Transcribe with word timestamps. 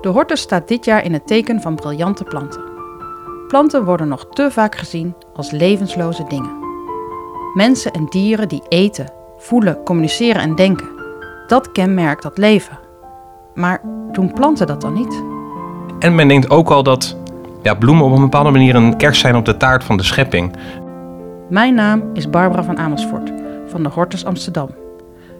De 0.00 0.08
hortus 0.08 0.40
staat 0.40 0.68
dit 0.68 0.84
jaar 0.84 1.04
in 1.04 1.12
het 1.12 1.26
teken 1.26 1.60
van 1.60 1.74
briljante 1.74 2.24
planten. 2.24 2.62
Planten 3.48 3.84
worden 3.84 4.08
nog 4.08 4.26
te 4.28 4.50
vaak 4.50 4.76
gezien 4.76 5.14
als 5.34 5.50
levensloze 5.50 6.24
dingen. 6.28 6.50
Mensen 7.54 7.92
en 7.92 8.06
dieren 8.06 8.48
die 8.48 8.62
eten, 8.68 9.12
voelen, 9.36 9.82
communiceren 9.84 10.42
en 10.42 10.54
denken. 10.54 10.88
Dat 11.46 11.72
kenmerkt 11.72 12.22
dat 12.22 12.38
leven. 12.38 12.78
Maar 13.54 13.80
doen 14.12 14.32
planten 14.32 14.66
dat 14.66 14.80
dan 14.80 14.92
niet? 14.92 15.22
En 15.98 16.14
men 16.14 16.28
denkt 16.28 16.50
ook 16.50 16.70
al 16.70 16.82
dat 16.82 17.16
ja, 17.62 17.74
bloemen 17.74 18.04
op 18.04 18.12
een 18.12 18.20
bepaalde 18.20 18.50
manier 18.50 18.74
een 18.74 18.96
kerst 18.96 19.20
zijn 19.20 19.36
op 19.36 19.44
de 19.44 19.56
taart 19.56 19.84
van 19.84 19.96
de 19.96 20.02
schepping. 20.02 20.56
Mijn 21.48 21.74
naam 21.74 22.02
is 22.12 22.30
Barbara 22.30 22.62
van 22.62 22.78
Amersfoort 22.78 23.32
van 23.66 23.82
de 23.82 23.88
Hortus 23.88 24.24
Amsterdam. 24.24 24.68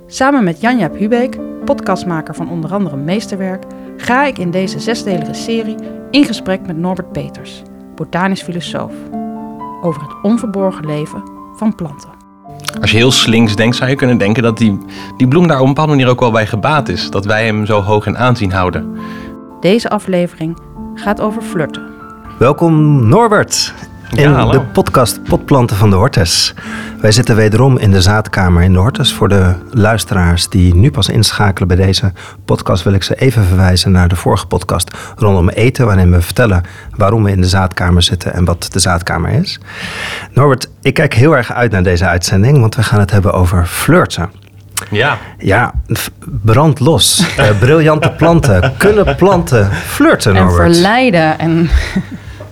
Samen 0.07 0.45
met 0.45 0.61
Janja 0.61 0.91
Hubeek, 0.93 1.39
podcastmaker 1.65 2.35
van 2.35 2.51
onder 2.51 2.73
andere 2.73 2.97
Meesterwerk, 2.97 3.65
ga 4.01 4.25
ik 4.25 4.39
in 4.39 4.51
deze 4.51 4.81
zesdelige 4.81 5.35
serie 5.35 5.77
in 6.11 6.25
gesprek 6.25 6.67
met 6.67 6.77
Norbert 6.77 7.13
Peters, 7.13 7.63
botanisch 7.95 8.43
filosoof, 8.43 8.93
over 9.83 10.03
het 10.03 10.13
onverborgen 10.23 10.87
leven 10.87 11.23
van 11.57 11.75
planten. 11.75 12.09
Als 12.81 12.91
je 12.91 12.97
heel 12.97 13.11
slinks 13.11 13.57
denkt, 13.57 13.77
zou 13.77 13.91
je 13.91 13.97
kunnen 13.97 14.19
denken 14.19 14.43
dat 14.43 14.59
die, 14.59 14.79
die 15.17 15.29
bloem 15.29 15.47
daar 15.47 15.57
op 15.57 15.63
een 15.63 15.69
bepaalde 15.69 15.93
manier 15.93 16.09
ook 16.09 16.21
wel 16.21 16.31
bij 16.31 16.47
gebaat 16.47 16.89
is. 16.89 17.11
Dat 17.11 17.25
wij 17.25 17.45
hem 17.45 17.67
zo 17.67 17.81
hoog 17.81 18.07
in 18.07 18.19
aanzien 18.19 18.53
houden. 18.53 18.97
Deze 19.61 19.91
aflevering 19.91 20.59
gaat 20.95 21.21
over 21.21 21.43
flirten. 21.43 21.83
Welkom 22.39 23.07
Norbert 23.09 23.75
in 24.11 24.33
de 24.51 24.61
podcast 24.73 25.23
Potplanten 25.23 25.77
van 25.77 25.91
de 25.91 25.97
Hortus. 25.97 26.55
Wij 27.01 27.13
zitten 27.13 27.37
wederom 27.37 27.79
in 27.79 27.91
de 27.91 28.03
zaadkamer 28.03 28.63
in 28.63 28.73
de 28.73 28.79
Hortus. 28.79 29.13
Voor 29.13 29.29
de 29.29 29.55
luisteraars 29.71 30.49
die 30.49 30.75
nu 30.75 30.91
pas 30.91 31.09
inschakelen 31.09 31.69
bij 31.69 31.77
deze 31.77 32.13
podcast... 32.45 32.83
wil 32.83 32.93
ik 32.93 33.03
ze 33.03 33.15
even 33.15 33.45
verwijzen 33.45 33.91
naar 33.91 34.09
de 34.09 34.17
vorige 34.17 34.47
podcast 34.47 34.91
rondom 35.17 35.49
eten... 35.49 35.87
waarin 35.87 36.11
we 36.11 36.21
vertellen 36.21 36.63
waarom 36.97 37.25
we 37.25 37.31
in 37.31 37.41
de 37.41 37.47
zaadkamer 37.47 38.03
zitten 38.03 38.33
en 38.33 38.45
wat 38.45 38.69
de 38.73 38.79
zaadkamer 38.79 39.31
is. 39.31 39.61
Norbert, 40.33 40.69
ik 40.83 40.95
kijk 40.95 41.15
heel 41.15 41.37
erg 41.37 41.53
uit 41.53 41.71
naar 41.71 41.83
deze 41.83 42.07
uitzending... 42.07 42.61
want 42.61 42.75
we 42.75 42.83
gaan 42.83 43.01
het 43.01 43.11
hebben 43.11 43.33
over 43.33 43.67
flirten. 43.67 44.31
Ja. 44.91 45.19
Ja, 45.39 45.73
brand 46.25 46.81
los. 46.81 47.27
Uh, 47.39 47.59
briljante 47.59 48.11
planten. 48.11 48.73
Kunnen 48.77 49.17
planten 49.17 49.73
flirten, 49.73 50.35
Norbert? 50.35 50.69
En 50.69 50.75
verleiden 50.75 51.39
en... 51.39 51.71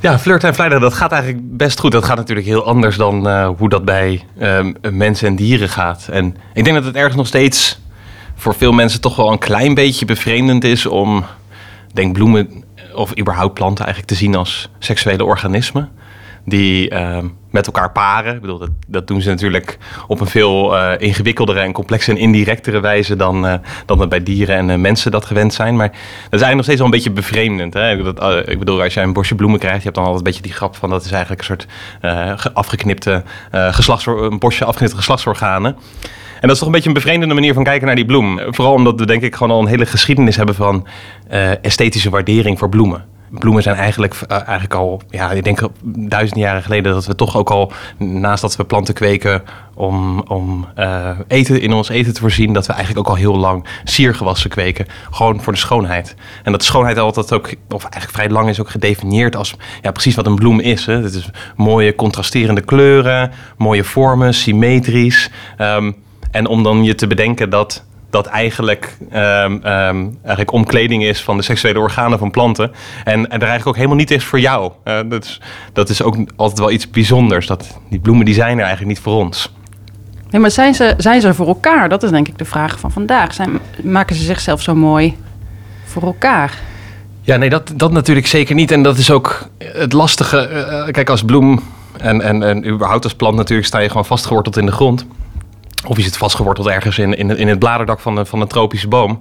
Ja, 0.01 0.19
flirten 0.19 0.49
en 0.49 0.55
vleiden, 0.55 0.81
dat 0.81 0.95
gaat 0.95 1.13
eigenlijk 1.13 1.57
best 1.57 1.81
goed. 1.81 1.93
Dat 1.93 2.05
gaat 2.05 2.17
natuurlijk 2.17 2.47
heel 2.47 2.65
anders 2.65 2.97
dan 2.97 3.27
uh, 3.27 3.51
hoe 3.57 3.69
dat 3.69 3.85
bij 3.85 4.25
um, 4.41 4.75
mensen 4.91 5.29
en 5.29 5.37
dieren 5.37 5.69
gaat. 5.69 6.09
En 6.11 6.37
ik 6.55 6.65
denk 6.65 6.77
dat 6.77 6.85
het 6.85 6.97
ergens 6.97 7.17
nog 7.17 7.27
steeds 7.27 7.79
voor 8.35 8.55
veel 8.55 8.73
mensen 8.73 9.01
toch 9.01 9.17
wel 9.17 9.33
een 9.33 9.39
klein 9.39 9.75
beetje 9.75 10.05
bevreemdend 10.05 10.65
is 10.65 10.87
om, 10.87 11.25
denk 11.93 12.13
bloemen 12.13 12.65
of 12.95 13.19
überhaupt 13.19 13.55
planten 13.55 13.85
eigenlijk 13.85 14.15
te 14.15 14.25
zien 14.25 14.35
als 14.35 14.69
seksuele 14.79 15.25
organismen 15.25 15.91
die 16.49 16.91
uh, 16.91 17.19
met 17.51 17.67
elkaar 17.67 17.93
paren. 17.93 18.35
Ik 18.35 18.41
bedoel, 18.41 18.59
dat, 18.59 18.71
dat 18.87 19.07
doen 19.07 19.21
ze 19.21 19.29
natuurlijk 19.29 19.79
op 20.07 20.21
een 20.21 20.27
veel 20.27 20.77
uh, 20.77 20.93
ingewikkeldere 20.99 21.61
en 21.61 21.73
complexe 21.73 22.11
en 22.11 22.17
indirectere 22.17 22.81
wijze 22.81 23.17
dan, 23.17 23.47
uh, 23.47 23.55
dan 23.87 23.99
dat 23.99 24.09
bij 24.09 24.23
dieren 24.23 24.57
en 24.57 24.69
uh, 24.69 24.77
mensen 24.77 25.11
dat 25.11 25.25
gewend 25.25 25.55
zijn. 25.55 25.77
Maar 25.77 25.89
dat 25.89 25.99
is 26.41 26.41
eigenlijk 26.43 26.55
nog 26.55 26.65
steeds 26.65 26.79
wel 26.79 26.87
een 26.87 26.95
beetje 26.95 27.11
bevreemdend. 27.11 27.75
Hè? 27.75 28.03
Dat, 28.03 28.49
ik 28.49 28.59
bedoel, 28.59 28.83
als 28.83 28.95
jij 28.95 29.03
een 29.03 29.13
bosje 29.13 29.35
bloemen 29.35 29.59
krijgt, 29.59 29.79
je 29.79 29.83
hebt 29.83 29.95
dan 29.95 30.05
altijd 30.05 30.25
een 30.25 30.33
beetje 30.33 30.49
die 30.49 30.57
grap 30.57 30.77
van 30.77 30.91
dat 30.91 31.05
is 31.05 31.11
eigenlijk 31.11 31.41
een 31.41 31.47
soort 31.47 31.67
afgeknipte 32.55 33.23
een 33.51 34.39
bosje 34.39 34.65
afgeknipte 34.65 34.97
geslachtsorganen. 34.97 35.77
En 36.41 36.49
dat 36.49 36.51
is 36.51 36.59
toch 36.59 36.67
een 36.67 36.75
beetje 36.75 36.89
een 36.89 36.95
bevreemdende 36.95 37.35
manier 37.35 37.55
van 37.55 37.65
kijken 37.65 37.87
naar 37.87 37.97
die 37.97 38.07
bloem. 38.07 38.41
Vooral 38.49 38.75
omdat 38.75 39.01
we 39.01 39.07
denk 39.07 39.23
ik 39.23 39.35
gewoon 39.35 39.57
al 39.57 39.61
een 39.61 39.69
hele 39.69 39.87
geschiedenis 39.87 40.37
hebben 40.37 40.55
van 40.55 40.87
esthetische 41.63 42.11
waardering 42.11 42.59
voor 42.59 42.69
bloemen 42.69 43.05
bloemen 43.31 43.63
zijn 43.63 43.77
eigenlijk, 43.77 44.15
uh, 44.15 44.37
eigenlijk 44.37 44.75
al, 44.75 45.03
ja, 45.11 45.31
ik 45.31 45.45
denk 45.45 45.61
duizend 45.83 46.41
jaren 46.41 46.63
geleden 46.63 46.93
dat 46.93 47.07
we 47.07 47.15
toch 47.15 47.37
ook 47.37 47.51
al, 47.51 47.73
naast 47.99 48.43
dat 48.43 48.57
we 48.57 48.65
planten 48.65 48.95
kweken 48.95 49.43
om, 49.75 50.21
om 50.21 50.69
uh, 50.79 51.11
eten 51.29 51.61
in 51.61 51.73
ons 51.73 51.89
eten 51.89 52.15
te 52.15 52.21
voorzien, 52.21 52.53
dat 52.53 52.67
we 52.67 52.73
eigenlijk 52.73 53.07
ook 53.07 53.15
al 53.15 53.21
heel 53.21 53.37
lang 53.37 53.67
siergewassen 53.85 54.51
kweken. 54.51 54.87
Gewoon 55.11 55.43
voor 55.43 55.53
de 55.53 55.59
schoonheid. 55.59 56.15
En 56.43 56.53
dat 56.53 56.65
schoonheid 56.65 56.99
altijd 56.99 57.33
ook, 57.33 57.51
of 57.69 57.83
eigenlijk 57.83 58.13
vrij 58.13 58.29
lang 58.31 58.49
is 58.49 58.61
ook 58.61 58.71
gedefinieerd 58.71 59.37
als 59.37 59.55
ja, 59.83 59.91
precies 59.91 60.15
wat 60.15 60.27
een 60.27 60.35
bloem 60.35 60.61
is. 60.61 60.89
Is 60.89 61.31
mooie 61.57 61.95
contrasterende 61.95 62.61
kleuren, 62.61 63.33
mooie 63.57 63.85
vormen, 63.85 64.35
symmetrisch. 64.35 65.31
Um, 65.59 65.97
en 66.31 66.47
om 66.47 66.63
dan 66.63 66.85
je 66.85 66.95
te 66.95 67.07
bedenken 67.07 67.51
dat 67.51 67.85
dat 68.11 68.27
eigenlijk, 68.27 68.97
um, 69.01 69.65
eigenlijk 69.65 70.53
omkleding 70.53 71.05
is 71.05 71.23
van 71.23 71.37
de 71.37 71.43
seksuele 71.43 71.79
organen 71.79 72.19
van 72.19 72.31
planten. 72.31 72.73
En, 73.05 73.15
en 73.15 73.25
er 73.25 73.49
eigenlijk 73.49 73.67
ook 73.67 73.77
helemaal 73.77 73.97
niet 73.97 74.11
is 74.11 74.25
voor 74.25 74.41
jou. 74.41 74.73
Uh, 74.85 74.99
dat, 75.07 75.25
is, 75.25 75.41
dat 75.73 75.89
is 75.89 76.03
ook 76.03 76.17
altijd 76.37 76.59
wel 76.59 76.71
iets 76.71 76.91
bijzonders. 76.91 77.47
Dat, 77.47 77.79
die 77.91 78.01
bloemen 78.01 78.25
die 78.25 78.35
zijn 78.35 78.59
er 78.59 78.65
eigenlijk 78.65 78.89
niet 78.89 79.01
voor 79.01 79.15
ons. 79.15 79.53
Nee, 80.31 80.41
maar 80.41 80.51
zijn 80.51 80.75
ze, 80.75 80.95
zijn 80.97 81.21
ze 81.21 81.27
er 81.27 81.35
voor 81.35 81.47
elkaar? 81.47 81.89
Dat 81.89 82.03
is 82.03 82.11
denk 82.11 82.29
ik 82.29 82.39
de 82.39 82.45
vraag 82.45 82.79
van 82.79 82.91
vandaag. 82.91 83.35
Zijn, 83.35 83.59
maken 83.83 84.17
ze 84.17 84.23
zichzelf 84.23 84.63
zo 84.63 84.75
mooi 84.75 85.17
voor 85.85 86.03
elkaar? 86.03 86.59
Ja, 87.21 87.37
nee, 87.37 87.49
dat, 87.49 87.73
dat 87.75 87.93
natuurlijk 87.93 88.27
zeker 88.27 88.55
niet. 88.55 88.71
En 88.71 88.83
dat 88.83 88.99
is 88.99 89.11
ook 89.11 89.49
het 89.59 89.93
lastige. 89.93 90.49
Uh, 90.51 90.93
kijk, 90.93 91.11
als 91.11 91.23
bloem 91.23 91.63
en, 91.97 92.21
en, 92.21 92.43
en 92.43 92.69
überhaupt 92.69 93.05
als 93.05 93.15
plant 93.15 93.37
natuurlijk 93.37 93.69
sta 93.69 93.79
je 93.79 93.89
gewoon 93.89 94.05
vastgeworteld 94.05 94.57
in 94.57 94.67
de 94.67 94.73
grond. 94.73 95.07
Of 95.87 95.97
je 95.97 96.03
zit 96.03 96.17
vastgeworteld 96.17 96.67
ergens 96.67 96.99
in, 96.99 97.15
in, 97.15 97.49
het 97.49 97.59
bladerdak 97.59 98.01
van, 98.01 98.27
van 98.27 98.41
een 98.41 98.49
tropische 98.49 98.89
boom. 98.89 99.21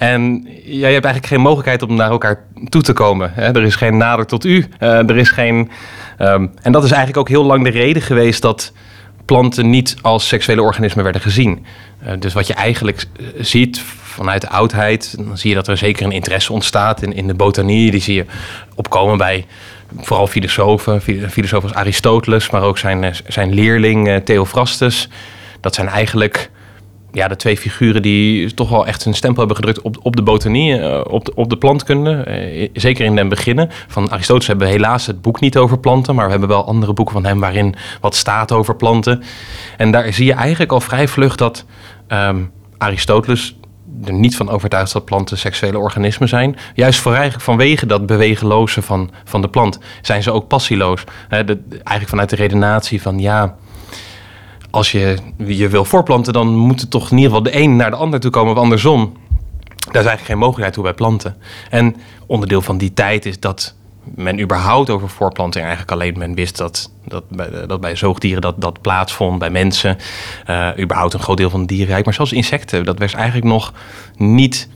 En 0.00 0.48
jij 0.64 0.92
hebt 0.92 1.04
eigenlijk 1.04 1.26
geen 1.26 1.40
mogelijkheid 1.40 1.82
om 1.82 1.94
naar 1.94 2.10
elkaar 2.10 2.44
toe 2.68 2.82
te 2.82 2.92
komen. 2.92 3.32
Hè? 3.34 3.42
Er 3.42 3.62
is 3.62 3.76
geen 3.76 3.96
nader 3.96 4.26
tot 4.26 4.44
u. 4.44 4.66
Uh, 4.80 5.08
er 5.08 5.16
is 5.16 5.30
geen. 5.30 5.70
Um, 6.18 6.52
en 6.62 6.72
dat 6.72 6.84
is 6.84 6.90
eigenlijk 6.90 7.18
ook 7.18 7.28
heel 7.28 7.44
lang 7.44 7.64
de 7.64 7.70
reden 7.70 8.02
geweest 8.02 8.42
dat 8.42 8.72
planten 9.24 9.70
niet 9.70 9.96
als 10.02 10.28
seksuele 10.28 10.62
organismen 10.62 11.04
werden 11.04 11.22
gezien. 11.22 11.66
Uh, 12.06 12.12
dus 12.18 12.32
wat 12.32 12.46
je 12.46 12.54
eigenlijk 12.54 13.06
eh, 13.16 13.26
ziet 13.38 13.80
vanuit 14.02 14.40
de 14.40 14.48
oudheid, 14.48 15.14
dan 15.18 15.38
zie 15.38 15.50
je 15.50 15.56
dat 15.56 15.68
er 15.68 15.76
zeker 15.76 16.04
een 16.04 16.12
interesse 16.12 16.52
ontstaat 16.52 17.02
in, 17.02 17.12
in 17.12 17.26
de 17.26 17.34
botanie. 17.34 17.90
Die 17.90 18.00
zie 18.00 18.14
je 18.14 18.26
opkomen 18.74 19.18
bij 19.18 19.46
vooral 19.96 20.26
filosofen, 20.26 21.00
filosofen 21.30 21.68
als 21.68 21.78
Aristoteles, 21.78 22.50
maar 22.50 22.62
ook 22.62 22.78
zijn, 22.78 23.14
zijn 23.26 23.54
leerling 23.54 24.20
Theophrastus 24.24 25.08
dat 25.60 25.74
zijn 25.74 25.88
eigenlijk 25.88 26.50
ja, 27.12 27.28
de 27.28 27.36
twee 27.36 27.56
figuren 27.56 28.02
die 28.02 28.54
toch 28.54 28.70
wel 28.70 28.86
echt 28.86 29.04
hun 29.04 29.14
stempel 29.14 29.38
hebben 29.38 29.56
gedrukt 29.56 29.80
op, 29.80 29.96
op 30.02 30.16
de 30.16 30.22
botanie, 30.22 30.78
uh, 30.78 31.00
op, 31.08 31.24
de, 31.24 31.34
op 31.34 31.50
de 31.50 31.56
plantkunde. 31.56 32.24
Uh, 32.28 32.68
zeker 32.72 33.04
in 33.04 33.14
den 33.14 33.28
beginnen. 33.28 33.68
Van 33.88 34.10
Aristoteles 34.10 34.46
hebben 34.46 34.66
we 34.66 34.72
helaas 34.72 35.06
het 35.06 35.22
boek 35.22 35.40
niet 35.40 35.56
over 35.56 35.78
planten, 35.78 36.14
maar 36.14 36.24
we 36.24 36.30
hebben 36.30 36.48
wel 36.48 36.66
andere 36.66 36.92
boeken 36.92 37.14
van 37.14 37.24
hem 37.24 37.40
waarin 37.40 37.74
wat 38.00 38.14
staat 38.14 38.52
over 38.52 38.76
planten. 38.76 39.22
En 39.76 39.90
daar 39.90 40.12
zie 40.12 40.26
je 40.26 40.32
eigenlijk 40.32 40.72
al 40.72 40.80
vrij 40.80 41.08
vlug 41.08 41.36
dat 41.36 41.64
um, 42.08 42.50
Aristoteles 42.78 43.58
er 44.04 44.12
niet 44.12 44.36
van 44.36 44.50
overtuigd 44.50 44.92
dat 44.92 45.04
planten 45.04 45.38
seksuele 45.38 45.78
organismen 45.78 46.28
zijn. 46.28 46.56
Juist 46.74 47.00
voor 47.00 47.12
eigenlijk 47.12 47.42
vanwege 47.42 47.86
dat 47.86 48.06
bewegeloze 48.06 48.82
van, 48.82 49.10
van 49.24 49.40
de 49.40 49.48
plant 49.48 49.78
zijn 50.02 50.22
ze 50.22 50.30
ook 50.30 50.48
passieloos. 50.48 51.04
De, 51.28 51.58
eigenlijk 51.68 52.08
vanuit 52.08 52.30
de 52.30 52.36
redenatie 52.36 53.02
van 53.02 53.18
ja 53.18 53.56
als 54.70 54.92
je 54.92 55.16
je 55.36 55.68
wil 55.68 55.84
voorplanten, 55.84 56.32
dan 56.32 56.56
moet 56.56 56.80
het 56.80 56.90
toch 56.90 57.10
in 57.10 57.16
ieder 57.16 57.32
geval 57.32 57.52
de 57.52 57.58
een 57.58 57.76
naar 57.76 57.90
de 57.90 57.96
ander 57.96 58.20
toe 58.20 58.30
komen 58.30 58.52
of 58.52 58.58
andersom. 58.58 59.12
Daar 59.76 60.02
is 60.02 60.08
eigenlijk 60.08 60.26
geen 60.26 60.38
mogelijkheid 60.38 60.72
toe 60.74 60.82
bij 60.82 60.94
planten. 60.94 61.36
En 61.70 61.96
onderdeel 62.26 62.62
van 62.62 62.78
die 62.78 62.94
tijd 62.94 63.26
is 63.26 63.40
dat 63.40 63.74
men 64.14 64.40
überhaupt 64.40 64.90
over 64.90 65.08
voorplanting 65.08 65.64
eigenlijk 65.64 65.92
alleen 65.92 66.18
men 66.18 66.34
wist 66.34 66.56
dat, 66.56 66.90
dat, 67.04 67.24
bij, 67.28 67.66
dat 67.66 67.80
bij 67.80 67.96
zoogdieren 67.96 68.42
dat, 68.42 68.54
dat 68.58 68.80
plaatsvond, 68.80 69.38
bij 69.38 69.50
mensen, 69.50 69.96
uh, 70.50 70.68
überhaupt 70.78 71.14
een 71.14 71.20
groot 71.20 71.36
deel 71.36 71.50
van 71.50 71.60
het 71.60 71.68
dierenrijk. 71.68 72.04
Maar 72.04 72.14
zelfs 72.14 72.32
insecten, 72.32 72.84
dat 72.84 72.98
werd 72.98 73.14
eigenlijk 73.14 73.46
nog 73.46 73.72
niet 74.16 74.68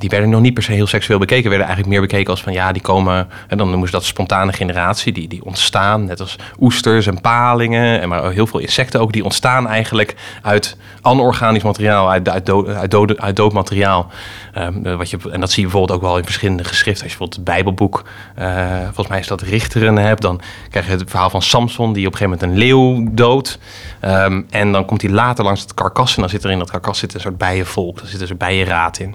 die 0.00 0.08
werden 0.08 0.30
nog 0.30 0.40
niet 0.40 0.54
per 0.54 0.62
se 0.62 0.72
heel 0.72 0.86
seksueel 0.86 1.18
bekeken. 1.18 1.48
Werden 1.48 1.66
eigenlijk 1.66 1.98
meer 1.98 2.08
bekeken 2.08 2.30
als 2.30 2.42
van 2.42 2.52
ja, 2.52 2.72
die 2.72 2.82
komen. 2.82 3.28
En 3.48 3.58
dan 3.58 3.68
noemen 3.68 3.86
ze 3.88 3.94
dat 3.94 4.04
spontane 4.04 4.52
generatie. 4.52 5.12
Die, 5.12 5.28
die 5.28 5.44
ontstaan, 5.44 6.04
net 6.04 6.20
als 6.20 6.36
oesters 6.60 7.06
en 7.06 7.20
palingen. 7.20 8.00
En 8.00 8.08
maar 8.08 8.30
heel 8.30 8.46
veel 8.46 8.60
insecten 8.60 9.00
ook. 9.00 9.12
Die 9.12 9.24
ontstaan 9.24 9.68
eigenlijk 9.68 10.16
uit 10.42 10.76
anorganisch 11.00 11.62
materiaal, 11.62 12.10
uit, 12.10 12.28
uit, 12.28 12.46
dood, 12.46 13.18
uit, 13.18 13.36
dood, 13.36 13.52
materiaal. 13.52 14.10
Um, 14.58 14.96
wat 14.96 15.10
je, 15.10 15.18
en 15.30 15.40
dat 15.40 15.50
zie 15.50 15.62
je 15.62 15.68
bijvoorbeeld 15.68 15.98
ook 15.98 16.06
wel 16.06 16.18
in 16.18 16.24
verschillende 16.24 16.64
geschriften. 16.64 17.02
Als 17.02 17.12
je 17.12 17.18
bijvoorbeeld 17.18 17.34
het 17.34 17.44
Bijbelboek, 17.44 18.04
uh, 18.38 18.84
volgens 18.84 19.08
mij 19.08 19.18
is 19.18 19.26
dat 19.26 19.40
Richteren 19.40 19.96
hebt. 19.96 20.22
Dan 20.22 20.40
krijg 20.70 20.86
je 20.86 20.92
het 20.92 21.10
verhaal 21.10 21.30
van 21.30 21.42
Samson, 21.42 21.92
die 21.92 22.06
op 22.06 22.12
een 22.12 22.18
gegeven 22.18 22.38
moment 22.38 22.60
een 22.60 22.66
leeuw 22.66 23.08
doodt. 23.12 23.58
Um, 24.04 24.46
en 24.50 24.72
dan 24.72 24.84
komt 24.84 25.02
hij 25.02 25.10
later 25.10 25.44
langs 25.44 25.60
het 25.60 25.74
karkas. 25.74 26.14
En 26.14 26.20
dan 26.20 26.30
zit 26.30 26.44
er 26.44 26.50
in 26.50 26.58
dat 26.58 26.70
karkas 26.70 26.98
zit 26.98 27.14
een 27.14 27.20
soort 27.20 27.38
bijenvolk. 27.38 27.98
Daar 27.98 28.06
zit 28.06 28.30
een 28.30 28.36
bijenraad 28.36 28.98
in. 28.98 29.14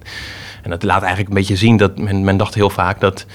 En 0.65 0.71
dat 0.71 0.83
laat 0.83 1.01
eigenlijk 1.01 1.29
een 1.29 1.35
beetje 1.35 1.55
zien 1.55 1.77
dat 1.77 1.97
men, 1.97 2.23
men 2.23 2.37
dacht 2.37 2.53
heel 2.53 2.69
vaak 2.69 2.99
dat 2.99 3.25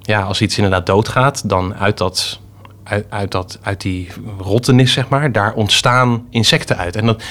ja, 0.00 0.22
als 0.22 0.40
iets 0.40 0.56
inderdaad 0.56 0.86
doodgaat, 0.86 1.48
dan 1.48 1.74
uit 1.74 1.98
dat 1.98 2.40
uit, 2.84 3.06
uit, 3.08 3.30
dat, 3.30 3.58
uit 3.62 3.80
die 3.80 4.08
rottenis, 4.38 4.92
zeg 4.92 5.08
maar, 5.08 5.32
daar 5.32 5.52
ontstaan 5.52 6.26
insecten 6.30 6.76
uit. 6.76 6.96
En 6.96 7.06
dat, 7.06 7.22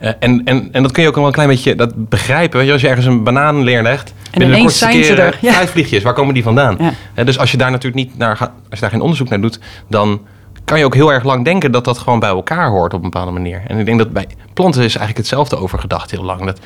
uh, 0.00 0.08
en, 0.18 0.44
en, 0.44 0.68
en 0.72 0.82
dat 0.82 0.92
kun 0.92 1.02
je 1.02 1.08
ook 1.08 1.14
wel 1.14 1.26
een 1.26 1.32
klein 1.32 1.48
beetje 1.48 1.74
dat 1.74 2.08
begrijpen. 2.08 2.58
Weet 2.58 2.66
je, 2.66 2.72
als 2.72 2.82
je 2.82 2.88
ergens 2.88 3.06
een 3.06 3.22
banaan 3.24 3.64
neerlegt 3.64 4.14
binnen 4.30 4.48
de 4.48 4.54
ineens 4.56 4.78
kortste 4.78 4.84
zijn 4.84 5.04
ze 5.04 5.22
er, 5.22 5.38
ja. 5.40 5.52
fruitvliegjes, 5.52 6.02
waar 6.02 6.12
komen 6.12 6.34
die 6.34 6.42
vandaan? 6.42 6.94
Ja. 7.14 7.24
Dus 7.24 7.38
als 7.38 7.50
je 7.50 7.56
daar 7.56 7.70
natuurlijk 7.70 8.04
niet 8.04 8.18
naar 8.18 8.36
gaat, 8.36 8.50
als 8.50 8.74
je 8.74 8.80
daar 8.80 8.90
geen 8.90 9.00
onderzoek 9.00 9.28
naar 9.28 9.40
doet, 9.40 9.58
dan 9.88 10.20
kan 10.64 10.78
je 10.78 10.84
ook 10.84 10.94
heel 10.94 11.12
erg 11.12 11.24
lang 11.24 11.44
denken 11.44 11.72
dat 11.72 11.84
dat 11.84 11.98
gewoon 11.98 12.18
bij 12.18 12.28
elkaar 12.28 12.68
hoort 12.68 12.94
op 12.94 13.02
een 13.04 13.10
bepaalde 13.10 13.32
manier. 13.32 13.62
En 13.66 13.78
ik 13.78 13.86
denk 13.86 13.98
dat 13.98 14.12
bij 14.12 14.26
planten 14.54 14.82
is 14.82 14.96
eigenlijk 14.96 15.16
hetzelfde 15.16 15.56
over 15.56 15.78
gedacht 15.78 16.10
heel 16.10 16.24
lang. 16.24 16.44
Dat 16.44 16.60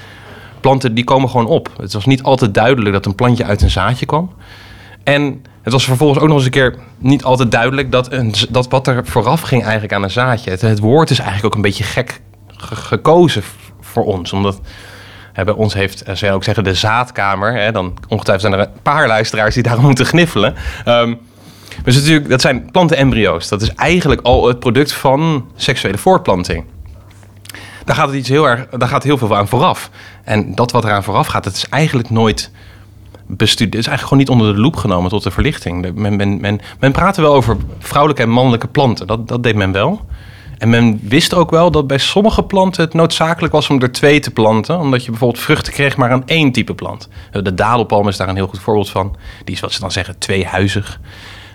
planten 0.65 0.95
die 0.95 1.05
komen 1.05 1.29
gewoon 1.29 1.47
op. 1.47 1.71
Het 1.77 1.93
was 1.93 2.07
niet 2.07 2.23
altijd 2.23 2.55
duidelijk 2.55 2.93
dat 2.95 3.07
een 3.07 3.15
plantje 3.15 3.45
uit 3.45 3.63
een 3.63 3.71
zaadje 3.71 4.07
kwam. 4.07 4.33
En 5.03 5.45
het 5.63 5.73
was 5.73 5.85
vervolgens 5.85 6.21
ook 6.21 6.29
nog 6.29 6.37
eens 6.37 6.45
een 6.45 6.51
keer 6.51 6.75
niet 6.99 7.25
altijd 7.25 7.51
duidelijk 7.51 7.93
dat, 7.93 8.13
een, 8.13 8.35
dat 8.51 8.69
wat 8.69 8.87
er 8.87 9.07
vooraf 9.07 9.41
ging 9.41 9.63
eigenlijk 9.63 9.93
aan 9.93 10.03
een 10.03 10.11
zaadje. 10.11 10.51
Het, 10.51 10.79
woord 10.79 11.11
is 11.11 11.19
eigenlijk 11.19 11.47
ook 11.47 11.55
een 11.55 11.63
beetje 11.63 11.85
gek 11.85 12.21
ge- 12.47 12.77
gekozen 12.77 13.43
voor 13.81 14.05
ons. 14.05 14.33
Omdat 14.33 14.61
bij 15.35 15.55
ons 15.55 15.75
heeft, 15.75 16.03
eh, 16.03 16.15
zou 16.15 16.31
je 16.31 16.37
ook 16.37 16.45
zeggen, 16.45 16.65
de 16.65 16.75
zaadkamer. 16.75 17.55
Hè, 17.55 17.73
dan 17.73 17.95
ongetwijfeld 18.09 18.51
zijn 18.51 18.61
er 18.61 18.69
een 18.69 18.83
paar 18.83 19.07
luisteraars 19.07 19.55
die 19.55 19.63
daarom 19.63 19.85
moeten 19.91 20.07
gniffelen. 20.07 20.55
Ehm 20.85 21.15
dus 21.83 21.95
natuurlijk, 21.97 22.29
dat 22.29 22.41
zijn 22.41 22.71
plantenembryo's. 22.71 23.49
Dat 23.49 23.63
is 23.63 23.75
eigenlijk 23.75 24.21
al 24.21 24.47
het 24.47 24.59
product 24.59 24.93
van 24.93 25.47
seksuele 25.57 25.99
voortplanting. 25.99 26.65
Daar 27.85 27.97
gaat, 27.97 28.07
het 28.07 28.17
iets 28.17 28.29
heel 28.29 28.49
erg, 28.49 28.69
daar 28.69 28.89
gaat 28.89 29.03
heel 29.03 29.19
veel 29.19 29.37
aan 29.37 29.49
vooraf. 29.49 29.91
En 30.25 30.55
dat 30.55 30.73
wat 30.73 30.85
eraan 30.85 31.05
vooraf 31.05 31.27
gaat, 31.27 31.45
dat 31.45 31.55
is 31.55 31.69
eigenlijk 31.69 32.11
nooit 32.11 32.51
bestudeerd. 33.27 33.85
is 33.85 33.87
eigenlijk 33.89 34.03
gewoon 34.03 34.19
niet 34.19 34.29
onder 34.29 34.55
de 34.55 34.61
loep 34.61 34.77
genomen 34.77 35.11
tot 35.11 35.23
de 35.23 35.31
verlichting. 35.31 35.95
Men, 35.95 36.17
men, 36.17 36.41
men, 36.41 36.61
men 36.79 36.93
praatte 36.93 37.21
wel 37.21 37.35
over 37.35 37.57
vrouwelijke 37.79 38.23
en 38.23 38.31
mannelijke 38.31 38.69
planten. 38.69 39.07
Dat, 39.07 39.29
dat 39.29 39.43
deed 39.43 39.55
men 39.55 39.73
wel. 39.73 40.07
En 40.59 40.69
men 40.71 41.01
wist 41.03 41.35
ook 41.35 41.51
wel 41.51 41.71
dat 41.71 41.87
bij 41.87 41.99
sommige 41.99 42.43
planten 42.43 42.85
het 42.85 42.95
noodzakelijk 42.95 43.53
was 43.53 43.71
om 43.71 43.83
er 43.83 43.93
twee 43.93 44.21
te 44.21 44.31
planten. 44.31 44.79
Omdat 44.79 45.05
je 45.05 45.11
bijvoorbeeld 45.11 45.43
vruchten 45.43 45.73
kreeg 45.73 45.97
maar 45.97 46.11
aan 46.11 46.27
één 46.27 46.53
type 46.53 46.75
plant. 46.75 47.09
De 47.31 47.55
dadelpalm 47.55 48.09
is 48.09 48.17
daar 48.17 48.29
een 48.29 48.37
heel 48.37 48.47
goed 48.47 48.61
voorbeeld 48.61 48.91
van. 48.91 49.17
Die 49.45 49.55
is 49.55 49.61
wat 49.61 49.73
ze 49.73 49.81
dan 49.81 49.93
zeggen 49.93 50.19
tweehuizig. 50.19 51.01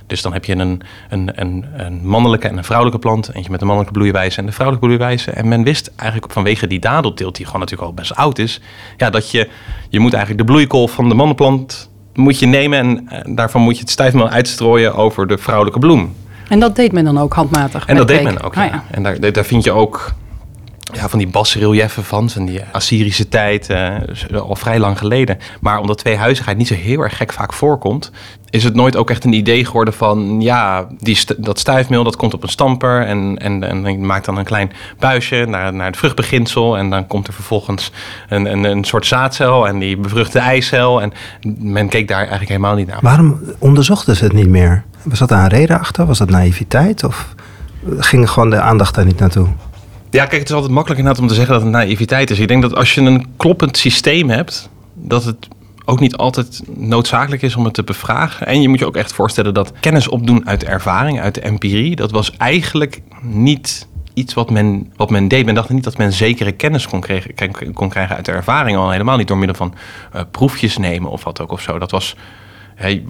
Dus 0.09 0.21
dan 0.21 0.33
heb 0.33 0.45
je 0.45 0.55
een, 0.55 0.81
een, 1.09 1.31
een, 1.35 1.65
een 1.73 2.07
mannelijke 2.07 2.47
en 2.47 2.57
een 2.57 2.63
vrouwelijke 2.63 2.99
plant. 2.99 3.33
Eentje 3.33 3.51
met 3.51 3.61
een 3.61 3.67
mannelijke 3.67 3.99
bloeiwijze 3.99 4.39
en 4.39 4.45
de 4.45 4.51
vrouwelijke 4.51 4.87
bloeiwijze. 4.87 5.31
En 5.31 5.47
men 5.47 5.63
wist 5.63 5.91
eigenlijk 5.95 6.33
vanwege 6.33 6.67
die 6.67 6.79
dadelteelt, 6.79 7.35
die 7.35 7.45
gewoon 7.45 7.61
natuurlijk 7.61 7.89
al 7.89 7.95
best 7.95 8.15
oud 8.15 8.39
is. 8.39 8.61
Ja, 8.97 9.09
dat 9.09 9.31
je, 9.31 9.49
je 9.89 9.99
moet 9.99 10.13
eigenlijk 10.13 10.47
de 10.47 10.53
bloeikolf 10.53 10.91
van 10.91 11.09
de 11.09 11.15
mannenplant 11.15 11.89
moet 12.13 12.39
je 12.39 12.45
nemen. 12.45 13.07
En 13.09 13.35
daarvan 13.35 13.61
moet 13.61 13.75
je 13.75 13.81
het 13.81 13.89
stijfmeel 13.89 14.29
uitstrooien 14.29 14.95
over 14.95 15.27
de 15.27 15.37
vrouwelijke 15.37 15.79
bloem. 15.79 16.15
En 16.49 16.59
dat 16.59 16.75
deed 16.75 16.91
men 16.91 17.03
dan 17.03 17.17
ook 17.17 17.33
handmatig? 17.33 17.85
En 17.85 17.95
dat 17.95 18.07
de 18.07 18.13
deed 18.13 18.23
men 18.23 18.41
ook. 18.41 18.57
Ah, 18.57 18.65
ja. 18.65 18.83
En 18.91 19.03
daar, 19.03 19.31
daar 19.31 19.45
vind 19.45 19.63
je 19.63 19.71
ook 19.71 20.13
ja, 20.91 21.09
van 21.09 21.19
die 21.19 21.27
basrelieven 21.27 22.03
van, 22.03 22.29
van 22.29 22.45
die 22.45 22.61
Assyrische 22.71 23.27
tijd, 23.27 23.69
eh, 23.69 23.95
al 24.33 24.55
vrij 24.55 24.79
lang 24.79 24.97
geleden. 24.97 25.37
Maar 25.61 25.79
omdat 25.79 25.97
tweehuizigheid 25.97 26.57
niet 26.57 26.67
zo 26.67 26.73
heel 26.73 27.01
erg 27.01 27.17
gek 27.17 27.33
vaak 27.33 27.53
voorkomt, 27.53 28.11
is 28.49 28.63
het 28.63 28.75
nooit 28.75 28.95
ook 28.95 29.09
echt 29.09 29.23
een 29.23 29.33
idee 29.33 29.65
geworden 29.65 29.93
van, 29.93 30.41
ja, 30.41 30.87
die 30.99 31.19
dat 31.37 31.59
stuifmeel 31.59 32.03
dat 32.03 32.15
komt 32.15 32.33
op 32.33 32.43
een 32.43 32.49
stamper 32.49 33.05
en, 33.05 33.37
en, 33.37 33.63
en 33.63 34.05
maakt 34.05 34.25
dan 34.25 34.37
een 34.37 34.43
klein 34.43 34.71
buisje 34.99 35.45
naar, 35.47 35.73
naar 35.73 35.87
het 35.87 35.97
vruchtbeginsel 35.97 36.77
en 36.77 36.89
dan 36.89 37.07
komt 37.07 37.27
er 37.27 37.33
vervolgens 37.33 37.91
een, 38.29 38.45
een, 38.45 38.63
een 38.63 38.83
soort 38.83 39.05
zaadcel 39.05 39.67
en 39.67 39.79
die 39.79 39.97
bevrucht 39.97 40.33
de 40.33 40.39
eicel 40.39 41.01
en 41.01 41.13
men 41.57 41.89
keek 41.89 42.07
daar 42.07 42.19
eigenlijk 42.19 42.49
helemaal 42.49 42.75
niet 42.75 42.87
naar. 42.87 42.99
Waarom 43.01 43.39
onderzochten 43.59 44.15
ze 44.15 44.23
het 44.23 44.33
niet 44.33 44.49
meer? 44.49 44.83
Was 45.03 45.19
dat 45.19 45.29
daar 45.29 45.43
een 45.43 45.49
reden 45.49 45.79
achter? 45.79 46.05
Was 46.05 46.17
dat 46.17 46.29
naïviteit? 46.29 47.03
Of 47.03 47.35
ging 47.97 48.29
gewoon 48.29 48.49
de 48.49 48.61
aandacht 48.61 48.95
daar 48.95 49.05
niet 49.05 49.19
naartoe? 49.19 49.47
Ja, 50.11 50.25
kijk, 50.25 50.39
het 50.39 50.49
is 50.49 50.55
altijd 50.55 50.73
makkelijk 50.73 50.99
inderdaad 50.99 51.23
om 51.23 51.29
te 51.29 51.35
zeggen 51.35 51.53
dat 51.53 51.63
het 51.63 51.71
naïviteit 51.71 52.29
is. 52.29 52.39
Ik 52.39 52.47
denk 52.47 52.61
dat 52.61 52.75
als 52.75 52.93
je 52.93 53.01
een 53.01 53.25
kloppend 53.37 53.77
systeem 53.77 54.29
hebt, 54.29 54.69
dat 54.93 55.23
het 55.23 55.47
ook 55.85 55.99
niet 55.99 56.15
altijd 56.15 56.61
noodzakelijk 56.75 57.41
is 57.41 57.55
om 57.55 57.65
het 57.65 57.73
te 57.73 57.83
bevragen. 57.83 58.47
En 58.47 58.61
je 58.61 58.69
moet 58.69 58.79
je 58.79 58.85
ook 58.85 58.95
echt 58.95 59.13
voorstellen 59.13 59.53
dat 59.53 59.73
kennis 59.79 60.07
opdoen 60.07 60.47
uit 60.47 60.63
ervaring, 60.63 61.21
uit 61.21 61.35
de 61.35 61.41
empirie, 61.41 61.95
dat 61.95 62.11
was 62.11 62.37
eigenlijk 62.37 63.01
niet 63.21 63.87
iets 64.13 64.33
wat 64.33 64.49
men, 64.49 64.91
wat 64.95 65.09
men 65.09 65.27
deed. 65.27 65.45
Men 65.45 65.55
dacht 65.55 65.69
niet 65.69 65.83
dat 65.83 65.97
men 65.97 66.13
zekere 66.13 66.51
kennis 66.51 66.87
kon, 66.87 66.99
kregen, 66.99 67.73
kon 67.73 67.89
krijgen 67.89 68.15
uit 68.15 68.25
de 68.25 68.31
ervaring, 68.31 68.77
al 68.77 68.91
helemaal 68.91 69.17
niet 69.17 69.27
door 69.27 69.37
middel 69.37 69.57
van 69.57 69.73
eh, 70.11 70.21
proefjes 70.31 70.77
nemen 70.77 71.11
of 71.11 71.23
wat 71.23 71.41
ook 71.41 71.51
of 71.51 71.61
zo. 71.61 71.79
Dat 71.79 71.91
was 71.91 72.15
Hey, 72.79 73.03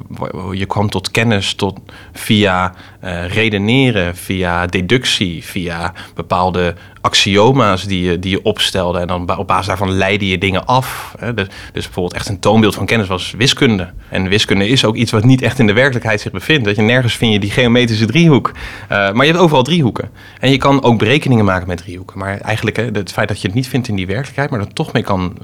je 0.52 0.66
kwam 0.66 0.90
tot 0.90 1.12
kennis 1.12 1.54
tot 1.54 1.80
via 2.14 2.74
eh, 3.00 3.28
redeneren, 3.28 4.16
via 4.16 4.66
deductie, 4.66 5.44
via 5.44 5.94
bepaalde 6.16 6.76
axioma's 7.02 7.84
die 7.84 8.02
je, 8.02 8.20
die 8.20 8.32
je 8.32 8.44
opstelde. 8.44 9.00
En 9.00 9.08
dan 9.08 9.38
op 9.38 9.48
basis 9.48 9.68
daarvan 9.68 9.92
leidde 9.92 10.28
je 10.28 10.38
dingen 10.38 10.66
af. 10.66 11.16
Hè. 11.20 11.34
Dus, 11.34 11.48
dus 11.74 11.84
bijvoorbeeld 11.84 12.16
echt 12.16 12.30
een 12.30 12.40
toonbeeld 12.40 12.76
van 12.76 12.86
kennis 12.86 13.08
was 13.08 13.34
wiskunde. 13.38 13.90
En 14.10 14.28
wiskunde 14.28 14.68
is 14.68 14.86
ook 14.86 14.96
iets 14.96 15.12
wat 15.12 15.24
niet 15.24 15.42
echt 15.42 15.60
in 15.60 15.68
de 15.68 15.74
werkelijkheid 15.74 16.22
zich 16.22 16.32
bevindt. 16.32 16.66
Dat 16.66 16.76
je 16.76 16.82
nergens 16.82 17.16
vind 17.16 17.34
je 17.34 17.40
die 17.40 17.52
geometrische 17.52 18.06
driehoek. 18.06 18.52
Uh, 18.52 18.90
maar 18.90 19.26
je 19.26 19.32
hebt 19.32 19.44
overal 19.44 19.64
driehoeken. 19.64 20.10
En 20.40 20.52
je 20.52 20.58
kan 20.58 20.84
ook 20.84 21.00
berekeningen 21.00 21.46
maken 21.46 21.68
met 21.68 21.78
driehoeken. 21.78 22.20
Maar 22.20 22.40
eigenlijk 22.40 22.78
hè, 22.78 22.86
het 22.92 23.12
feit 23.12 23.28
dat 23.28 23.42
je 23.42 23.48
het 23.48 23.56
niet 23.56 23.68
vindt 23.68 23.88
in 23.88 23.96
die 23.96 24.08
werkelijkheid, 24.08 24.50
maar 24.50 24.60
dat 24.60 24.76
toch 24.76 24.94
mee 24.94 25.04
kan 25.04 25.38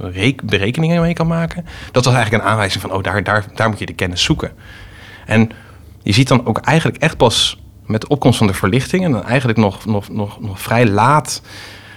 berekeningen 0.44 1.02
mee 1.02 1.14
kan 1.14 1.28
maken. 1.28 1.66
Dat 1.92 2.06
was 2.06 2.14
eigenlijk 2.14 2.44
een 2.44 2.50
aanwijzing 2.50 2.82
van, 2.82 2.92
oh, 2.92 3.04
daar, 3.04 3.24
daar, 3.24 3.46
daar 3.56 3.70
moet 3.70 3.80
je 3.80 3.86
de 3.86 3.94
kennis 3.94 4.15
zoeken. 4.18 4.52
En 5.26 5.50
je 6.04 6.14
ziet 6.14 6.28
dan 6.28 6.46
ook 6.46 6.58
eigenlijk 6.58 6.98
echt 6.98 7.18
pas 7.18 7.60
met 7.86 8.02
de 8.02 8.08
opkomst 8.08 8.38
van 8.38 8.48
de 8.48 8.54
verlichting 8.54 9.04
en 9.04 9.12
dan 9.12 9.24
eigenlijk 9.24 9.60
nog, 9.60 9.86
nog, 9.86 10.10
nog, 10.10 10.42
nog 10.42 10.62
vrij 10.62 10.88
laat 10.88 11.42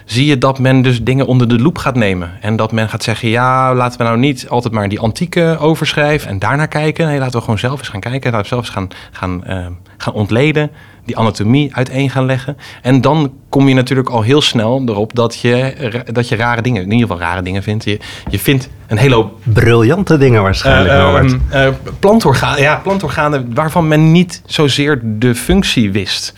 zie 0.09 0.27
je 0.27 0.39
dat 0.39 0.59
men 0.59 0.83
dus 0.83 1.03
dingen 1.03 1.27
onder 1.27 1.49
de 1.49 1.59
loep 1.59 1.79
gaat 1.79 1.95
nemen. 1.95 2.33
En 2.41 2.57
dat 2.57 2.73
men 2.73 2.89
gaat 2.89 3.03
zeggen, 3.03 3.29
ja, 3.29 3.75
laten 3.75 3.99
we 3.99 4.05
nou 4.05 4.19
niet 4.19 4.49
altijd 4.49 4.75
maar 4.75 4.89
die 4.89 5.01
antieke 5.01 5.57
overschrijven 5.61 6.29
en 6.29 6.39
daarnaar 6.39 6.69
kijken. 6.69 7.07
Nee, 7.07 7.19
laten 7.19 7.35
we 7.35 7.41
gewoon 7.41 7.59
zelf 7.59 7.79
eens 7.79 7.89
gaan 7.89 8.01
kijken, 8.01 8.33
laten 8.33 8.41
we 8.41 8.49
zelf 8.49 8.65
eens 8.65 8.75
gaan, 8.75 8.89
gaan, 9.13 9.43
uh, 9.49 9.67
gaan 9.97 10.13
ontleden, 10.13 10.71
die 11.09 11.17
anatomie 11.17 11.75
uiteen 11.75 12.11
gaan 12.11 12.25
leggen. 12.25 12.57
En 12.83 13.01
dan 13.01 13.33
kom 13.49 13.69
je 13.69 13.75
natuurlijk 13.75 14.09
al 14.09 14.23
heel 14.23 14.41
snel 14.41 14.83
erop 14.87 15.15
dat 15.15 15.41
je, 15.41 16.05
dat 16.13 16.29
je 16.29 16.37
rare 16.37 16.63
dingen, 16.63 16.83
in 16.83 16.91
ieder 16.91 17.09
geval 17.09 17.23
rare 17.23 17.43
dingen 17.43 17.63
vindt. 17.63 17.85
Je, 17.85 17.99
je 18.31 18.39
vindt 18.39 18.69
een 18.87 18.97
hele 18.97 19.15
hoop... 19.15 19.39
Briljante 19.43 20.19
dingen 20.19 20.43
waarschijnlijk, 20.43 20.95
uh, 20.95 21.03
Norbert. 21.03 21.37
Uh, 21.53 21.67
uh, 21.67 21.73
plantorganen, 21.99 22.61
ja, 22.61 22.81
plantorganen 22.83 23.55
waarvan 23.55 23.89
men 23.89 24.13
niet 24.13 24.43
zozeer 24.47 25.01
de 25.05 25.35
functie 25.35 25.93
wist. 25.93 26.35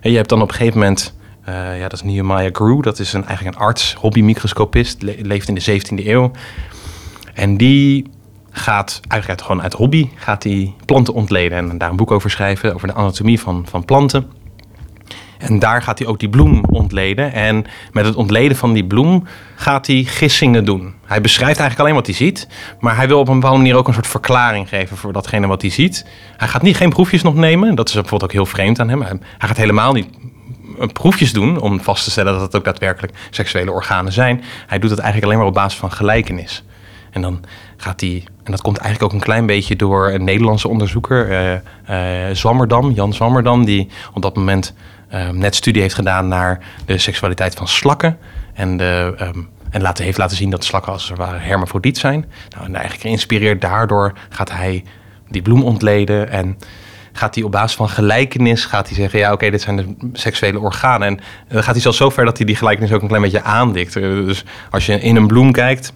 En 0.00 0.10
je 0.10 0.16
hebt 0.16 0.28
dan 0.28 0.42
op 0.42 0.48
een 0.48 0.54
gegeven 0.54 0.78
moment... 0.78 1.18
Uh, 1.48 1.78
ja, 1.78 1.82
dat 1.82 1.92
is 1.92 2.02
Nehemiah 2.02 2.48
Grew. 2.52 2.82
Dat 2.82 2.98
is 2.98 3.12
een, 3.12 3.26
eigenlijk 3.26 3.56
een 3.56 3.62
arts, 3.62 3.94
hobbymicroscopist. 3.94 5.02
Le 5.02 5.16
leeft 5.22 5.48
in 5.48 5.54
de 5.54 5.80
17e 6.00 6.06
eeuw. 6.06 6.30
En 7.34 7.56
die 7.56 8.10
gaat 8.50 9.00
eigenlijk 9.08 9.42
gewoon 9.42 9.62
uit 9.62 9.72
hobby 9.72 10.08
gaat 10.16 10.42
die 10.42 10.74
planten 10.84 11.14
ontleden. 11.14 11.58
En 11.70 11.78
daar 11.78 11.90
een 11.90 11.96
boek 11.96 12.10
over 12.10 12.30
schrijven. 12.30 12.74
Over 12.74 12.88
de 12.88 12.94
anatomie 12.94 13.40
van, 13.40 13.66
van 13.68 13.84
planten. 13.84 14.30
En 15.38 15.58
daar 15.58 15.82
gaat 15.82 15.98
hij 15.98 16.08
ook 16.08 16.18
die 16.18 16.28
bloem 16.28 16.64
ontleden. 16.64 17.32
En 17.32 17.64
met 17.92 18.04
het 18.04 18.14
ontleden 18.14 18.56
van 18.56 18.72
die 18.72 18.84
bloem 18.84 19.26
gaat 19.54 19.86
hij 19.86 20.02
gissingen 20.02 20.64
doen. 20.64 20.94
Hij 21.06 21.20
beschrijft 21.20 21.58
eigenlijk 21.58 21.80
alleen 21.80 21.94
wat 21.94 22.06
hij 22.06 22.14
ziet. 22.14 22.48
Maar 22.80 22.96
hij 22.96 23.08
wil 23.08 23.18
op 23.18 23.28
een 23.28 23.34
bepaalde 23.34 23.56
manier 23.56 23.76
ook 23.76 23.88
een 23.88 23.94
soort 23.94 24.06
verklaring 24.06 24.68
geven 24.68 24.96
voor 24.96 25.12
datgene 25.12 25.46
wat 25.46 25.62
hij 25.62 25.70
ziet. 25.70 26.06
Hij 26.36 26.48
gaat 26.48 26.62
niet 26.62 26.76
geen 26.76 26.90
proefjes 26.90 27.22
nog 27.22 27.34
nemen. 27.34 27.74
Dat 27.74 27.88
is 27.88 27.94
bijvoorbeeld 27.94 28.22
ook 28.22 28.32
heel 28.32 28.46
vreemd 28.46 28.80
aan 28.80 28.88
hem. 28.88 29.00
Hij 29.02 29.48
gaat 29.48 29.56
helemaal 29.56 29.92
niet 29.92 30.08
proefjes 30.92 31.32
doen 31.32 31.60
om 31.60 31.80
vast 31.80 32.04
te 32.04 32.10
stellen 32.10 32.32
dat 32.32 32.42
het 32.42 32.56
ook 32.56 32.64
daadwerkelijk 32.64 33.12
seksuele 33.30 33.72
organen 33.72 34.12
zijn. 34.12 34.42
Hij 34.66 34.78
doet 34.78 34.90
het 34.90 34.98
eigenlijk 34.98 35.24
alleen 35.24 35.38
maar 35.38 35.48
op 35.48 35.54
basis 35.54 35.78
van 35.78 35.92
gelijkenis. 35.92 36.64
En 37.10 37.22
dan 37.22 37.44
gaat 37.76 38.00
hij, 38.00 38.24
en 38.50 38.56
dat 38.56 38.64
komt 38.64 38.78
eigenlijk 38.78 39.12
ook 39.12 39.20
een 39.20 39.26
klein 39.26 39.46
beetje 39.46 39.76
door 39.76 40.10
een 40.10 40.24
Nederlandse 40.24 40.68
onderzoeker, 40.68 41.30
uh, 41.30 42.28
uh, 42.28 42.34
Zwammerdam, 42.34 42.90
Jan 42.90 43.12
Zwammerdam, 43.12 43.64
die 43.64 43.88
op 44.12 44.22
dat 44.22 44.36
moment 44.36 44.74
uh, 45.14 45.28
net 45.28 45.54
studie 45.54 45.82
heeft 45.82 45.94
gedaan 45.94 46.28
naar 46.28 46.60
de 46.86 46.98
seksualiteit 46.98 47.54
van 47.54 47.68
slakken. 47.68 48.18
En, 48.54 48.76
de, 48.76 49.14
um, 49.20 49.48
en 49.70 49.82
laten, 49.82 50.04
heeft 50.04 50.18
laten 50.18 50.36
zien 50.36 50.50
dat 50.50 50.64
slakken 50.64 50.92
als 50.92 51.08
het 51.08 51.18
ware 51.18 51.38
hermafrodiet 51.38 51.98
zijn. 51.98 52.24
Nou, 52.48 52.64
en 52.64 52.74
eigenlijk 52.74 53.02
geïnspireerd 53.02 53.60
daardoor 53.60 54.12
gaat 54.28 54.52
hij 54.52 54.84
die 55.28 55.42
bloem 55.42 55.62
ontleden 55.62 56.30
en 56.30 56.58
gaat 57.12 57.34
hij 57.34 57.44
op 57.44 57.52
basis 57.52 57.76
van 57.76 57.88
gelijkenis 57.88 58.64
gaat 58.64 58.86
hij 58.86 58.96
zeggen... 58.96 59.18
ja, 59.18 59.32
oké, 59.32 59.50
dit 59.50 59.62
zijn 59.62 59.76
de 59.76 59.94
seksuele 60.12 60.60
organen. 60.60 61.08
En 61.08 61.20
dan 61.48 61.62
gaat 61.62 61.72
hij 61.72 61.82
zelfs 61.82 61.98
zo 61.98 62.10
ver 62.10 62.24
dat 62.24 62.36
hij 62.36 62.46
die 62.46 62.56
gelijkenis 62.56 62.92
ook 62.92 63.02
een 63.02 63.08
klein 63.08 63.22
beetje 63.22 63.42
aandikt. 63.42 63.92
Dus 63.92 64.44
als 64.70 64.86
je 64.86 65.00
in 65.00 65.16
een 65.16 65.26
bloem 65.26 65.52
kijkt, 65.52 65.92